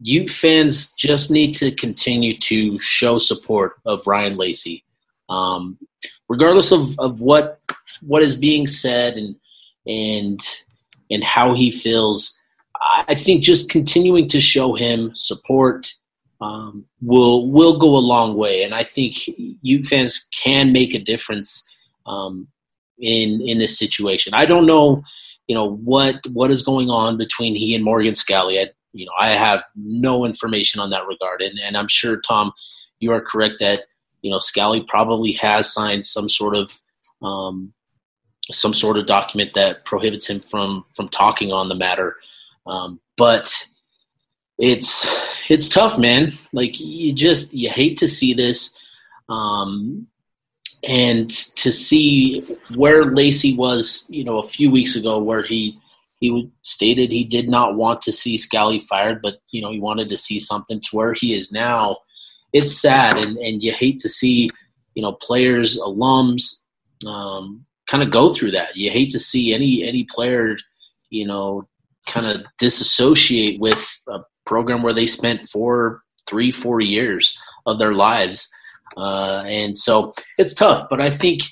Ute 0.00 0.30
fans 0.30 0.92
just 0.94 1.30
need 1.30 1.54
to 1.56 1.70
continue 1.70 2.38
to 2.38 2.78
show 2.78 3.18
support 3.18 3.76
of 3.84 4.06
Ryan 4.06 4.36
Lacey, 4.36 4.84
um, 5.28 5.78
regardless 6.28 6.72
of, 6.72 6.98
of 6.98 7.20
what 7.20 7.60
what 8.02 8.22
is 8.22 8.36
being 8.36 8.66
said 8.66 9.14
and 9.14 9.36
and 9.86 10.40
and 11.10 11.24
how 11.24 11.54
he 11.54 11.70
feels. 11.70 12.38
I 13.08 13.14
think 13.14 13.42
just 13.42 13.70
continuing 13.70 14.28
to 14.28 14.40
show 14.40 14.74
him 14.74 15.10
support 15.14 15.92
um, 16.40 16.84
will 17.00 17.50
will 17.50 17.78
go 17.78 17.96
a 17.96 17.98
long 17.98 18.36
way, 18.36 18.62
and 18.62 18.74
I 18.74 18.82
think 18.82 19.14
Ute 19.62 19.86
fans 19.86 20.28
can 20.32 20.72
make 20.72 20.94
a 20.94 20.98
difference 20.98 21.68
um, 22.06 22.48
in 22.98 23.40
in 23.42 23.58
this 23.58 23.78
situation. 23.78 24.34
I 24.34 24.46
don't 24.46 24.66
know, 24.66 25.02
you 25.46 25.54
know, 25.54 25.76
what 25.76 26.26
what 26.32 26.50
is 26.50 26.62
going 26.62 26.90
on 26.90 27.16
between 27.16 27.54
he 27.54 27.74
and 27.74 27.84
Morgan 27.84 28.14
Scalley. 28.14 28.60
I, 28.60 28.70
you 28.92 29.06
know, 29.06 29.12
I 29.18 29.30
have 29.30 29.62
no 29.76 30.24
information 30.24 30.80
on 30.80 30.90
that 30.90 31.06
regard, 31.06 31.42
and, 31.42 31.58
and 31.58 31.76
I'm 31.76 31.88
sure 31.88 32.20
Tom, 32.20 32.52
you 33.00 33.12
are 33.12 33.20
correct 33.20 33.54
that 33.60 33.84
you 34.22 34.30
know 34.30 34.38
Scalley 34.38 34.86
probably 34.86 35.32
has 35.32 35.72
signed 35.72 36.04
some 36.04 36.28
sort 36.28 36.54
of 36.54 36.78
um, 37.22 37.72
some 38.50 38.74
sort 38.74 38.96
of 38.96 39.06
document 39.06 39.54
that 39.54 39.84
prohibits 39.84 40.28
him 40.28 40.40
from 40.40 40.84
from 40.94 41.08
talking 41.08 41.52
on 41.52 41.68
the 41.68 41.74
matter. 41.74 42.16
Um, 42.66 43.00
but 43.16 43.52
it's 44.58 45.06
it's 45.50 45.68
tough, 45.68 45.98
man. 45.98 46.32
Like 46.52 46.78
you 46.80 47.12
just 47.12 47.52
you 47.52 47.70
hate 47.70 47.98
to 47.98 48.08
see 48.08 48.34
this, 48.34 48.78
um, 49.28 50.06
and 50.88 51.28
to 51.56 51.72
see 51.72 52.40
where 52.74 53.04
Lacey 53.04 53.54
was, 53.56 54.06
you 54.08 54.24
know, 54.24 54.38
a 54.38 54.46
few 54.46 54.70
weeks 54.70 54.96
ago, 54.96 55.18
where 55.18 55.42
he 55.42 55.78
he 56.20 56.50
stated 56.62 57.12
he 57.12 57.24
did 57.24 57.48
not 57.48 57.74
want 57.74 58.00
to 58.02 58.12
see 58.12 58.38
Scalley 58.38 58.80
fired, 58.80 59.20
but 59.22 59.38
you 59.50 59.60
know 59.60 59.70
he 59.70 59.80
wanted 59.80 60.08
to 60.08 60.16
see 60.16 60.38
something 60.38 60.80
to 60.80 60.88
where 60.96 61.12
he 61.12 61.34
is 61.34 61.52
now. 61.52 61.96
It's 62.52 62.80
sad, 62.80 63.18
and 63.18 63.36
and 63.38 63.62
you 63.62 63.72
hate 63.72 63.98
to 64.00 64.08
see 64.08 64.48
you 64.94 65.02
know 65.02 65.12
players, 65.12 65.78
alums, 65.78 66.62
um, 67.06 67.65
kind 67.86 68.02
of 68.02 68.10
go 68.10 68.32
through 68.32 68.50
that. 68.52 68.76
You 68.76 68.90
hate 68.90 69.10
to 69.12 69.18
see 69.18 69.54
any 69.54 69.84
any 69.84 70.04
player, 70.04 70.56
you 71.10 71.26
know, 71.26 71.68
kind 72.06 72.26
of 72.26 72.44
disassociate 72.58 73.60
with 73.60 73.84
a 74.08 74.20
program 74.44 74.82
where 74.82 74.92
they 74.92 75.06
spent 75.06 75.48
four, 75.48 76.02
three, 76.28 76.52
four 76.52 76.80
years 76.80 77.36
of 77.66 77.78
their 77.78 77.92
lives. 77.92 78.48
Uh, 78.96 79.44
and 79.46 79.76
so 79.76 80.12
it's 80.38 80.54
tough, 80.54 80.86
but 80.88 81.00
I 81.00 81.10
think, 81.10 81.42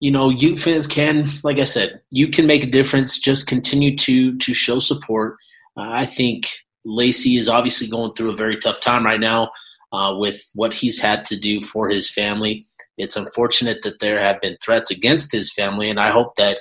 you 0.00 0.10
know, 0.10 0.30
Ute 0.30 0.60
fans 0.60 0.86
can, 0.86 1.26
like 1.42 1.58
I 1.58 1.64
said, 1.64 2.00
you 2.10 2.28
can 2.28 2.46
make 2.46 2.62
a 2.62 2.70
difference. 2.70 3.20
Just 3.20 3.46
continue 3.46 3.96
to 3.96 4.36
to 4.38 4.54
show 4.54 4.80
support. 4.80 5.36
Uh, 5.76 5.90
I 5.90 6.06
think 6.06 6.48
Lacey 6.84 7.36
is 7.36 7.48
obviously 7.48 7.88
going 7.88 8.14
through 8.14 8.30
a 8.30 8.36
very 8.36 8.56
tough 8.56 8.80
time 8.80 9.04
right 9.04 9.20
now 9.20 9.50
uh, 9.92 10.14
with 10.16 10.50
what 10.54 10.74
he's 10.74 11.00
had 11.00 11.24
to 11.26 11.36
do 11.38 11.60
for 11.62 11.88
his 11.88 12.10
family. 12.10 12.64
It's 12.96 13.16
unfortunate 13.16 13.82
that 13.82 14.00
there 14.00 14.18
have 14.18 14.40
been 14.40 14.56
threats 14.62 14.90
against 14.90 15.32
his 15.32 15.52
family, 15.52 15.88
and 15.88 16.00
I 16.00 16.10
hope 16.10 16.36
that 16.36 16.58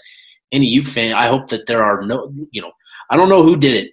any 0.52 0.68
Ute 0.68 0.88
fan, 0.88 1.14
I 1.14 1.28
hope 1.28 1.50
that 1.50 1.66
there 1.66 1.84
are 1.84 2.02
no, 2.02 2.32
you 2.52 2.62
know, 2.62 2.72
I 3.10 3.18
don't 3.18 3.30
know 3.30 3.44
who 3.44 3.58
did 3.58 3.86
it. 3.86 3.92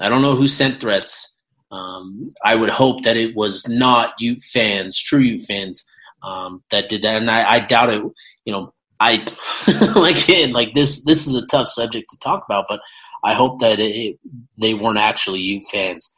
I 0.00 0.08
don't 0.08 0.22
know 0.22 0.34
who 0.34 0.48
sent 0.48 0.80
threats. 0.80 1.36
Um, 1.70 2.34
I 2.44 2.56
would 2.56 2.70
hope 2.70 3.02
that 3.02 3.16
it 3.16 3.36
was 3.36 3.68
not 3.68 4.14
Ute 4.18 4.40
fans, 4.40 4.98
true 4.98 5.20
Ute 5.20 5.42
fans, 5.42 5.88
um, 6.22 6.62
that 6.70 6.88
did 6.88 7.02
that, 7.02 7.16
and 7.16 7.30
I, 7.30 7.52
I 7.52 7.60
doubt 7.60 7.92
it. 7.92 8.02
You 8.44 8.52
know, 8.52 8.74
I 9.00 9.16
like 9.96 10.28
it, 10.28 10.52
like 10.52 10.74
this. 10.74 11.04
This 11.04 11.26
is 11.26 11.34
a 11.34 11.46
tough 11.46 11.68
subject 11.68 12.08
to 12.10 12.18
talk 12.18 12.44
about, 12.48 12.66
but 12.68 12.80
I 13.24 13.34
hope 13.34 13.60
that 13.60 13.78
it, 13.80 14.18
they 14.58 14.74
weren't 14.74 14.98
actually 14.98 15.40
Ute 15.40 15.64
fans. 15.70 16.14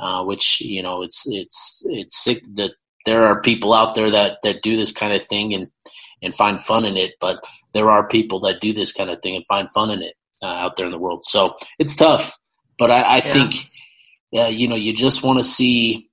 Uh, 0.00 0.24
which 0.24 0.60
you 0.60 0.82
know, 0.82 1.02
it's 1.02 1.24
it's 1.28 1.84
it's 1.86 2.24
sick 2.24 2.42
that 2.54 2.72
there 3.04 3.24
are 3.24 3.40
people 3.40 3.72
out 3.72 3.94
there 3.94 4.10
that 4.10 4.38
that 4.42 4.62
do 4.62 4.76
this 4.76 4.92
kind 4.92 5.12
of 5.12 5.24
thing 5.24 5.54
and 5.54 5.68
and 6.22 6.34
find 6.34 6.60
fun 6.60 6.84
in 6.84 6.96
it, 6.96 7.12
but 7.20 7.38
there 7.72 7.90
are 7.90 8.06
people 8.06 8.40
that 8.40 8.60
do 8.60 8.72
this 8.72 8.92
kind 8.92 9.10
of 9.10 9.20
thing 9.22 9.36
and 9.36 9.46
find 9.46 9.72
fun 9.72 9.90
in 9.90 10.02
it 10.02 10.14
uh, 10.42 10.46
out 10.46 10.76
there 10.76 10.86
in 10.86 10.92
the 10.92 10.98
world. 10.98 11.24
So 11.24 11.54
it's 11.78 11.96
tough, 11.96 12.38
but 12.78 12.90
I, 12.90 13.02
I 13.02 13.14
yeah. 13.16 13.20
think, 13.20 13.54
uh, 14.36 14.48
you 14.48 14.68
know, 14.68 14.76
you 14.76 14.92
just 14.92 15.22
want 15.22 15.38
to 15.38 15.42
see, 15.42 16.08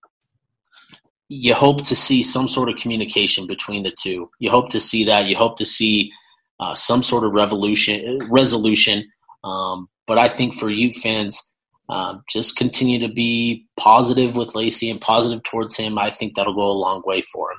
you 1.27 1.53
hope 1.53 1.85
to 1.85 1.95
see 1.95 2.23
some 2.23 2.47
sort 2.47 2.69
of 2.69 2.75
communication 2.77 3.45
between 3.45 3.83
the 3.83 3.91
two. 3.91 4.29
You 4.39 4.49
hope 4.49 4.69
to 4.69 4.79
see 4.79 5.03
that. 5.05 5.27
You 5.27 5.35
hope 5.35 5.57
to 5.57 5.65
see 5.65 6.11
uh, 6.59 6.75
some 6.75 7.03
sort 7.03 7.23
of 7.23 7.33
revolution, 7.33 8.19
resolution. 8.31 9.03
Um, 9.43 9.87
but 10.07 10.17
I 10.17 10.27
think 10.27 10.55
for 10.55 10.69
Ute 10.69 10.95
fans, 10.95 11.55
um, 11.89 12.23
just 12.29 12.55
continue 12.55 12.99
to 12.99 13.11
be 13.11 13.65
positive 13.77 14.35
with 14.35 14.55
Lacey 14.55 14.89
and 14.89 15.01
positive 15.01 15.41
towards 15.43 15.75
him. 15.75 15.97
I 15.97 16.09
think 16.09 16.35
that'll 16.35 16.53
go 16.53 16.69
a 16.69 16.71
long 16.71 17.01
way 17.05 17.21
for 17.21 17.51
him. 17.51 17.57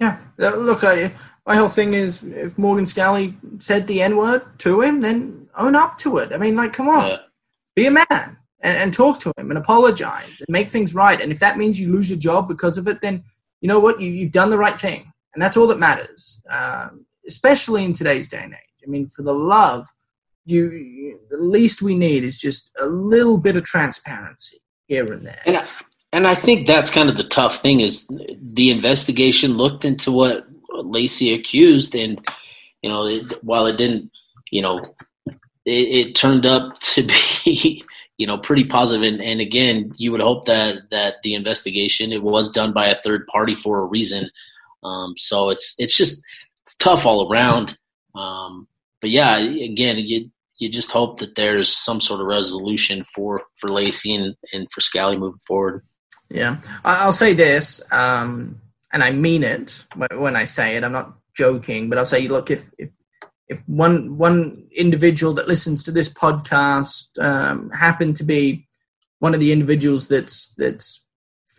Yeah, 0.00 0.20
uh, 0.40 0.56
look, 0.56 0.84
I, 0.84 1.12
my 1.46 1.56
whole 1.56 1.68
thing 1.68 1.94
is 1.94 2.22
if 2.22 2.58
Morgan 2.58 2.84
Scalley 2.84 3.34
said 3.62 3.86
the 3.86 4.02
N 4.02 4.16
word 4.16 4.42
to 4.60 4.82
him, 4.82 5.00
then 5.00 5.48
own 5.56 5.76
up 5.76 5.96
to 5.98 6.18
it. 6.18 6.32
I 6.32 6.38
mean, 6.38 6.56
like, 6.56 6.72
come 6.72 6.88
on, 6.88 7.08
yeah. 7.08 7.16
be 7.74 7.86
a 7.86 7.90
man 7.90 8.36
and, 8.60 8.76
and, 8.76 8.92
talk 8.94 9.20
to 9.20 9.32
him 9.36 9.50
and 9.50 9.58
apologize 9.58 10.40
and 10.40 10.52
make 10.52 10.70
things 10.70 10.94
right. 10.94 11.20
And 11.20 11.32
if 11.32 11.38
that 11.40 11.58
means 11.58 11.80
you 11.80 11.92
lose 11.92 12.10
your 12.10 12.18
job 12.18 12.48
because 12.48 12.78
of 12.78 12.86
it, 12.86 13.00
then 13.00 13.24
you 13.60 13.68
know 13.68 13.80
what? 13.80 14.00
You, 14.00 14.24
have 14.24 14.32
done 14.32 14.50
the 14.50 14.58
right 14.58 14.78
thing, 14.78 15.12
and 15.34 15.42
that's 15.42 15.56
all 15.56 15.66
that 15.68 15.78
matters. 15.78 16.42
Um, 16.50 17.06
especially 17.26 17.84
in 17.84 17.92
today's 17.92 18.28
day 18.28 18.40
and 18.42 18.54
age. 18.54 18.82
I 18.84 18.90
mean, 18.90 19.08
for 19.08 19.22
the 19.22 19.34
love, 19.34 19.86
you, 20.50 21.20
the 21.30 21.36
least 21.36 21.82
we 21.82 21.96
need 21.96 22.24
is 22.24 22.38
just 22.38 22.70
a 22.80 22.86
little 22.86 23.38
bit 23.38 23.56
of 23.56 23.64
transparency 23.64 24.58
here 24.86 25.12
and 25.12 25.26
there. 25.26 25.42
And 25.44 25.58
I, 25.58 25.66
and 26.12 26.26
I 26.26 26.34
think 26.34 26.66
that's 26.66 26.90
kind 26.90 27.10
of 27.10 27.16
the 27.16 27.24
tough 27.24 27.60
thing 27.60 27.80
is 27.80 28.08
the 28.40 28.70
investigation 28.70 29.52
looked 29.52 29.84
into 29.84 30.10
what 30.10 30.46
Lacey 30.70 31.34
accused, 31.34 31.94
and 31.94 32.26
you 32.82 32.88
know, 32.88 33.06
it, 33.06 33.44
while 33.44 33.66
it 33.66 33.76
didn't, 33.76 34.10
you 34.50 34.62
know, 34.62 34.78
it, 35.68 36.08
it 36.08 36.14
turned 36.14 36.46
up 36.46 36.78
to 36.80 37.02
be 37.02 37.82
you 38.18 38.26
know 38.26 38.38
pretty 38.38 38.64
positive. 38.64 39.06
And, 39.06 39.22
and 39.22 39.40
again 39.40 39.92
you 39.98 40.12
would 40.12 40.20
hope 40.20 40.46
that 40.46 40.90
that 40.90 41.16
the 41.22 41.34
investigation 41.34 42.12
it 42.12 42.22
was 42.22 42.50
done 42.50 42.72
by 42.72 42.86
a 42.88 42.94
third 42.94 43.26
party 43.26 43.54
for 43.54 43.80
a 43.80 43.84
reason. 43.84 44.30
Um, 44.82 45.14
so 45.16 45.50
it's 45.50 45.74
it's 45.78 45.96
just 45.96 46.22
it's 46.62 46.74
tough 46.76 47.06
all 47.06 47.30
around. 47.30 47.78
Um, 48.14 48.66
but 49.00 49.10
yeah 49.10 49.36
again 49.36 49.98
you 49.98 50.30
you 50.58 50.68
just 50.68 50.90
hope 50.90 51.20
that 51.20 51.34
there's 51.34 51.70
some 51.70 52.00
sort 52.00 52.20
of 52.20 52.26
resolution 52.26 53.04
for 53.14 53.42
for 53.56 53.68
Lacey 53.68 54.14
and, 54.14 54.34
and 54.52 54.70
for 54.72 54.80
Scalley 54.80 55.18
moving 55.18 55.40
forward. 55.46 55.84
Yeah. 56.30 56.58
I'll 56.84 57.12
say 57.12 57.32
this 57.32 57.82
um, 57.90 58.60
and 58.92 59.02
I 59.02 59.10
mean 59.12 59.42
it 59.42 59.84
when 60.16 60.36
I 60.36 60.44
say 60.44 60.76
it. 60.76 60.84
I'm 60.84 60.92
not 60.92 61.14
joking 61.36 61.88
but 61.88 61.98
I'll 61.98 62.06
say 62.06 62.26
look 62.28 62.50
if 62.50 62.70
if 62.78 62.90
if 63.48 63.62
one 63.66 64.18
one 64.18 64.66
individual 64.76 65.32
that 65.34 65.48
listens 65.48 65.82
to 65.84 65.92
this 65.92 66.12
podcast 66.12 67.18
um, 67.18 67.70
happened 67.70 68.16
to 68.18 68.24
be 68.24 68.68
one 69.20 69.34
of 69.34 69.40
the 69.40 69.52
individuals 69.52 70.08
that's 70.08 70.54
that's 70.58 71.04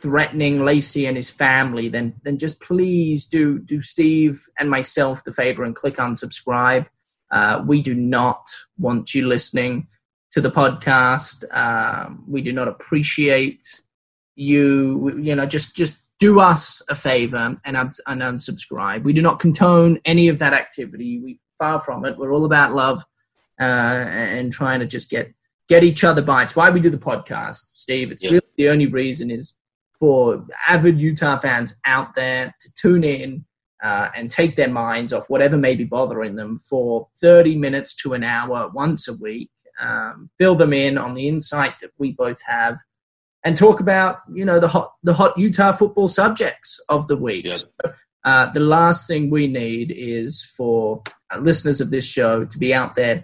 threatening 0.02 0.64
Lacey 0.64 1.06
and 1.06 1.18
his 1.18 1.30
family, 1.30 1.90
then 1.90 2.14
then 2.24 2.38
just 2.38 2.62
please 2.62 3.28
do 3.28 3.60
do 3.60 3.82
Steve 3.82 4.40
and 4.58 4.70
myself 4.70 5.24
the 5.24 5.34
favor 5.34 5.64
and 5.64 5.76
click 5.76 5.96
unsubscribe. 5.96 6.86
Uh, 7.32 7.64
we 7.66 7.82
do 7.82 7.94
not 7.94 8.46
want 8.78 9.14
you 9.14 9.28
listening 9.28 9.88
to 10.32 10.42
the 10.42 10.52
podcast. 10.52 11.44
Um, 11.56 12.24
we 12.28 12.42
do 12.42 12.54
not 12.54 12.68
appreciate 12.68 13.82
you. 14.36 15.18
You 15.20 15.36
know, 15.36 15.46
just 15.46 15.76
just 15.76 15.98
do 16.20 16.40
us 16.40 16.82
a 16.90 16.96
favor 16.96 17.56
and, 17.64 17.94
and 18.08 18.22
unsubscribe. 18.22 19.04
We 19.04 19.14
do 19.14 19.22
not 19.22 19.40
condone 19.40 20.00
any 20.06 20.28
of 20.28 20.40
that 20.40 20.54
activity. 20.54 21.20
We 21.20 21.40
far 21.58 21.80
from 21.80 22.06
it. 22.06 22.18
We're 22.18 22.34
all 22.34 22.46
about 22.46 22.74
love 22.74 23.04
uh, 23.60 23.64
and 23.64 24.52
trying 24.52 24.80
to 24.80 24.86
just 24.86 25.10
get 25.10 25.34
get 25.68 25.84
each 25.84 26.04
other 26.04 26.22
by. 26.22 26.44
It's 26.44 26.56
why 26.56 26.70
we 26.70 26.80
do 26.80 26.90
the 26.90 26.98
podcast, 26.98 27.70
Steve. 27.74 28.12
It's 28.12 28.24
yep. 28.24 28.32
really 28.32 28.48
the 28.58 28.70
only 28.70 28.88
reason 28.88 29.30
is 29.30 29.56
for 30.00 30.46
avid 30.68 31.00
Utah 31.00 31.38
fans 31.38 31.80
out 31.86 32.16
there 32.16 32.56
to 32.60 32.74
tune 32.74 33.04
in 33.04 33.46
uh, 33.84 34.10
and 34.16 34.30
take 34.30 34.56
their 34.56 34.70
minds 34.70 35.14
off 35.14 35.30
whatever 35.30 35.58
may 35.58 35.76
be 35.76 35.84
bothering 35.84 36.36
them 36.36 36.58
for 36.58 37.08
30 37.22 37.56
minutes 37.56 37.96
to 37.96 38.14
an 38.14 38.24
hour 38.24 38.70
once 38.74 39.08
a 39.08 39.14
week. 39.14 39.52
Um, 39.80 40.30
fill 40.38 40.56
them 40.56 40.74
in 40.74 40.98
on 40.98 41.14
the 41.14 41.28
insight 41.28 41.80
that 41.80 41.92
we 41.98 42.12
both 42.12 42.42
have, 42.46 42.80
and 43.46 43.56
talk 43.56 43.80
about 43.80 44.20
you 44.34 44.44
know 44.44 44.60
the 44.60 44.68
hot 44.68 44.94
the 45.04 45.14
hot 45.14 45.38
Utah 45.38 45.72
football 45.72 46.10
subjects 46.10 46.84
of 46.90 47.08
the 47.08 47.16
week. 47.16 47.46
Yep. 47.46 47.56
So, 47.56 47.94
uh, 48.26 48.52
the 48.52 48.60
last 48.60 49.08
thing 49.08 49.30
we 49.30 49.48
need 49.48 49.94
is 49.96 50.44
for 50.58 51.02
uh, 51.34 51.40
listeners 51.40 51.80
of 51.80 51.92
this 51.92 52.06
show 52.06 52.44
to 52.44 52.58
be 52.58 52.74
out 52.74 52.96
there 52.96 53.24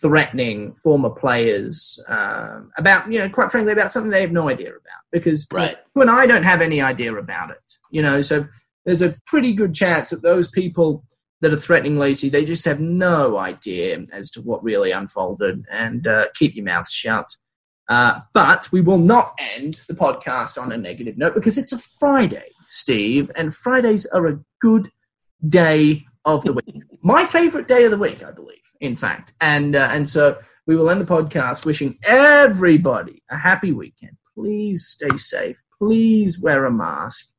threatening 0.00 0.74
former 0.74 1.10
players 1.10 2.02
um, 2.08 2.72
about, 2.76 3.10
you 3.10 3.18
know, 3.18 3.28
quite 3.28 3.50
frankly, 3.50 3.72
about 3.72 3.90
something 3.90 4.10
they 4.10 4.22
have 4.22 4.32
no 4.32 4.48
idea 4.48 4.70
about. 4.70 5.00
Because 5.10 5.46
right. 5.52 5.76
you 5.94 6.02
and 6.02 6.10
I 6.10 6.26
don't 6.26 6.42
have 6.42 6.60
any 6.60 6.80
idea 6.80 7.14
about 7.14 7.50
it, 7.50 7.72
you 7.90 8.02
know. 8.02 8.22
So 8.22 8.46
there's 8.84 9.02
a 9.02 9.14
pretty 9.26 9.52
good 9.52 9.74
chance 9.74 10.10
that 10.10 10.22
those 10.22 10.50
people 10.50 11.04
that 11.40 11.52
are 11.52 11.56
threatening 11.56 11.98
Lacey, 11.98 12.28
they 12.28 12.44
just 12.44 12.64
have 12.64 12.80
no 12.80 13.36
idea 13.36 14.04
as 14.12 14.30
to 14.30 14.40
what 14.40 14.62
really 14.62 14.92
unfolded. 14.92 15.64
And 15.70 16.06
uh, 16.06 16.26
keep 16.34 16.54
your 16.54 16.64
mouth 16.64 16.88
shut. 16.88 17.26
Uh, 17.88 18.20
but 18.32 18.68
we 18.72 18.80
will 18.80 18.98
not 18.98 19.32
end 19.56 19.74
the 19.88 19.94
podcast 19.94 20.60
on 20.60 20.72
a 20.72 20.76
negative 20.76 21.18
note 21.18 21.34
because 21.34 21.58
it's 21.58 21.72
a 21.72 21.78
Friday, 21.78 22.48
Steve, 22.68 23.30
and 23.36 23.54
Fridays 23.54 24.06
are 24.06 24.26
a 24.26 24.38
good 24.60 24.88
day 25.46 26.04
of 26.24 26.44
the 26.44 26.52
week. 26.52 26.82
My 27.02 27.24
favorite 27.24 27.66
day 27.66 27.84
of 27.84 27.90
the 27.90 27.98
week, 27.98 28.22
I 28.22 28.30
believe, 28.30 28.62
in 28.80 28.94
fact. 28.94 29.34
And 29.40 29.74
uh, 29.74 29.88
and 29.90 30.08
so 30.08 30.38
we 30.66 30.76
will 30.76 30.88
end 30.88 31.00
the 31.00 31.12
podcast 31.12 31.66
wishing 31.66 31.98
everybody 32.04 33.22
a 33.28 33.36
happy 33.36 33.72
weekend. 33.72 34.16
Please 34.34 34.86
stay 34.86 35.16
safe. 35.16 35.62
Please 35.78 36.40
wear 36.40 36.64
a 36.64 36.70
mask. 36.70 37.31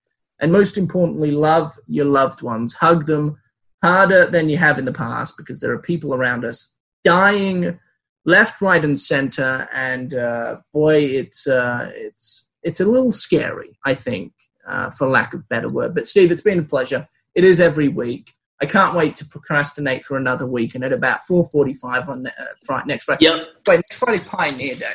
And 0.44 0.52
most 0.52 0.78
importantly, 0.78 1.32
love 1.32 1.80
your 1.88 2.04
loved 2.04 2.42
ones. 2.42 2.74
Hug 2.74 3.06
them 3.06 3.38
harder 3.82 4.26
than 4.26 4.50
you 4.50 4.58
have 4.58 4.78
in 4.78 4.84
the 4.84 4.92
past 4.92 5.38
because 5.38 5.62
there 5.62 5.72
are 5.72 5.80
people 5.80 6.14
around 6.14 6.44
us 6.44 6.76
dying 7.06 7.80
left, 8.26 8.62
right, 8.62 8.84
and 8.84 9.00
center. 9.00 9.70
And 9.72 10.14
uh, 10.14 10.58
boy, 10.74 10.98
it's 10.98 11.48
uh, 11.48 11.90
it's 11.96 12.50
it's 12.62 12.82
a 12.82 12.86
little 12.86 13.10
scary, 13.10 13.80
I 13.86 13.94
think, 13.94 14.34
uh, 14.68 14.90
for 14.90 15.08
lack 15.08 15.34
of 15.34 15.48
better 15.48 15.70
word. 15.70 15.96
But 15.96 16.10
Steve, 16.10 16.30
it's 16.30 16.42
been 16.42 16.60
a 16.60 16.64
pleasure. 16.64 17.08
It 17.36 17.46
is 17.46 17.62
every 17.62 17.88
week. 17.88 18.34
I 18.62 18.66
can't 18.66 18.98
wait 18.98 19.16
to 19.16 19.26
procrastinate 19.26 20.04
for 20.04 20.18
another 20.18 20.46
week. 20.46 20.76
And 20.76 20.84
at 20.84 20.92
about 20.92 21.22
4.45 21.30 22.10
on 22.10 22.28
uh, 22.28 22.32
Friday, 22.66 22.88
next 22.88 23.06
Friday. 23.06 23.24
Yep. 23.28 23.48
Wait, 23.66 23.76
next 23.78 23.98
Friday's 23.98 24.24
Pioneer 24.26 24.76
Day. 24.76 24.94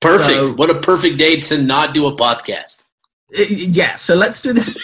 Perfect. 0.00 0.30
So- 0.30 0.52
what 0.52 0.70
a 0.70 0.78
perfect 0.78 1.18
day 1.18 1.40
to 1.40 1.60
not 1.60 1.92
do 1.92 2.06
a 2.06 2.16
podcast. 2.16 2.84
Uh, 3.38 3.44
Yeah, 3.48 3.96
so 3.96 4.14
let's 4.14 4.40
do 4.40 4.52
this 4.52 4.76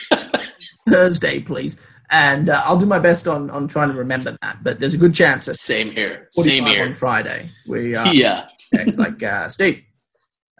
Thursday, 0.88 1.40
please. 1.40 1.80
And 2.10 2.48
uh, 2.50 2.62
I'll 2.64 2.78
do 2.78 2.86
my 2.86 3.00
best 3.00 3.26
on, 3.26 3.50
on 3.50 3.66
trying 3.66 3.88
to 3.88 3.94
remember 3.96 4.36
that. 4.40 4.62
But 4.62 4.78
there's 4.78 4.94
a 4.94 4.98
good 4.98 5.14
chance 5.14 5.48
at 5.48 5.56
Same 5.56 5.90
here. 5.90 6.28
45 6.36 6.44
Same 6.44 6.80
on. 6.86 6.92
Friday. 6.92 7.50
We 7.66 7.96
uh, 7.96 8.12
Yeah. 8.12 8.48
It's 8.72 8.98
like 8.98 9.22
uh, 9.22 9.48
Steve. 9.48 9.82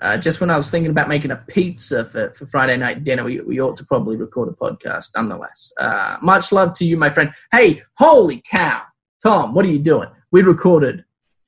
Uh, 0.00 0.16
just 0.18 0.40
when 0.40 0.50
I 0.50 0.56
was 0.56 0.70
thinking 0.70 0.90
about 0.90 1.08
making 1.08 1.30
a 1.30 1.36
pizza 1.36 2.04
for, 2.04 2.32
for 2.34 2.46
Friday 2.46 2.76
night 2.76 3.04
dinner, 3.04 3.24
we, 3.24 3.40
we 3.40 3.60
ought 3.60 3.76
to 3.78 3.84
probably 3.84 4.16
record 4.16 4.48
a 4.48 4.52
podcast 4.52 5.10
nonetheless. 5.14 5.72
Uh, 5.78 6.18
much 6.20 6.52
love 6.52 6.74
to 6.74 6.84
you, 6.84 6.96
my 6.98 7.08
friend. 7.08 7.32
Hey, 7.50 7.80
holy 7.96 8.42
cow. 8.50 8.82
Tom, 9.22 9.54
what 9.54 9.64
are 9.64 9.68
you 9.70 9.78
doing? 9.78 10.08
We 10.32 10.42
recorded 10.42 11.04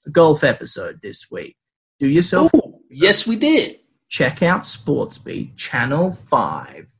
a 0.06 0.10
golf 0.10 0.44
episode 0.44 1.00
this 1.02 1.30
week. 1.30 1.56
Do 2.00 2.08
yourself 2.08 2.50
Oh, 2.54 2.80
yes, 2.88 3.26
we 3.26 3.36
did. 3.36 3.77
Check 4.08 4.42
out 4.42 4.62
Sportsbeat 4.62 5.56
Channel 5.56 6.10
5 6.10 6.98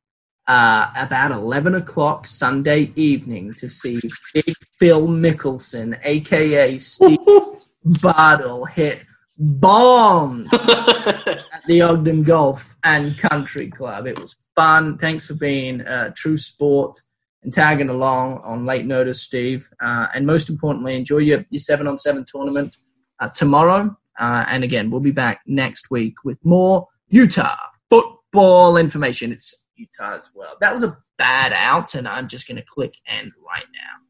uh, 0.49 0.91
about 0.97 1.31
11 1.31 1.75
o'clock 1.75 2.27
Sunday 2.27 2.91
evening 2.97 3.53
to 3.55 3.69
see 3.69 4.01
Big 4.33 4.55
Phil 4.79 5.07
Mickelson, 5.07 5.99
aka 6.05 6.79
Steve 6.79 7.19
Bartle, 7.85 8.65
hit 8.65 9.05
bombs 9.37 10.53
at 10.53 11.63
the 11.67 11.83
Ogden 11.83 12.23
Golf 12.23 12.77
and 12.83 13.17
Country 13.19 13.69
Club. 13.69 14.07
It 14.07 14.19
was 14.19 14.37
fun. 14.57 14.97
Thanks 14.97 15.27
for 15.27 15.35
being 15.35 15.83
uh, 15.83 16.13
true 16.17 16.39
sport 16.39 16.99
and 17.43 17.53
tagging 17.53 17.91
along 17.91 18.41
on 18.43 18.65
late 18.65 18.87
notice, 18.87 19.23
Steve. 19.23 19.69
Uh, 19.81 20.07
and 20.15 20.27
most 20.27 20.49
importantly, 20.49 20.97
enjoy 20.97 21.19
your, 21.19 21.45
your 21.51 21.61
seven 21.61 21.87
on 21.87 21.99
seven 21.99 22.25
tournament 22.27 22.79
uh, 23.21 23.29
tomorrow. 23.29 23.95
Uh, 24.19 24.45
and 24.49 24.65
again, 24.65 24.91
we'll 24.91 25.01
be 25.01 25.13
back 25.13 25.43
next 25.47 25.91
week 25.91 26.15
with 26.25 26.45
more 26.45 26.89
Utah 27.11 27.57
football 27.89 28.77
information. 28.77 29.33
It's 29.33 29.67
Utah 29.77 30.17
as 30.17 30.31
well. 30.35 30.57
That 30.61 30.73
was 30.73 30.83
a 30.83 30.99
bad 31.17 31.55
out, 31.55 31.95
and 31.95 32.07
I'm 32.07 32.29
just 32.29 32.47
going 32.47 32.59
to 32.59 32.65
click 32.65 32.93
end 33.07 33.33
right 33.47 33.65
now. 33.75 34.03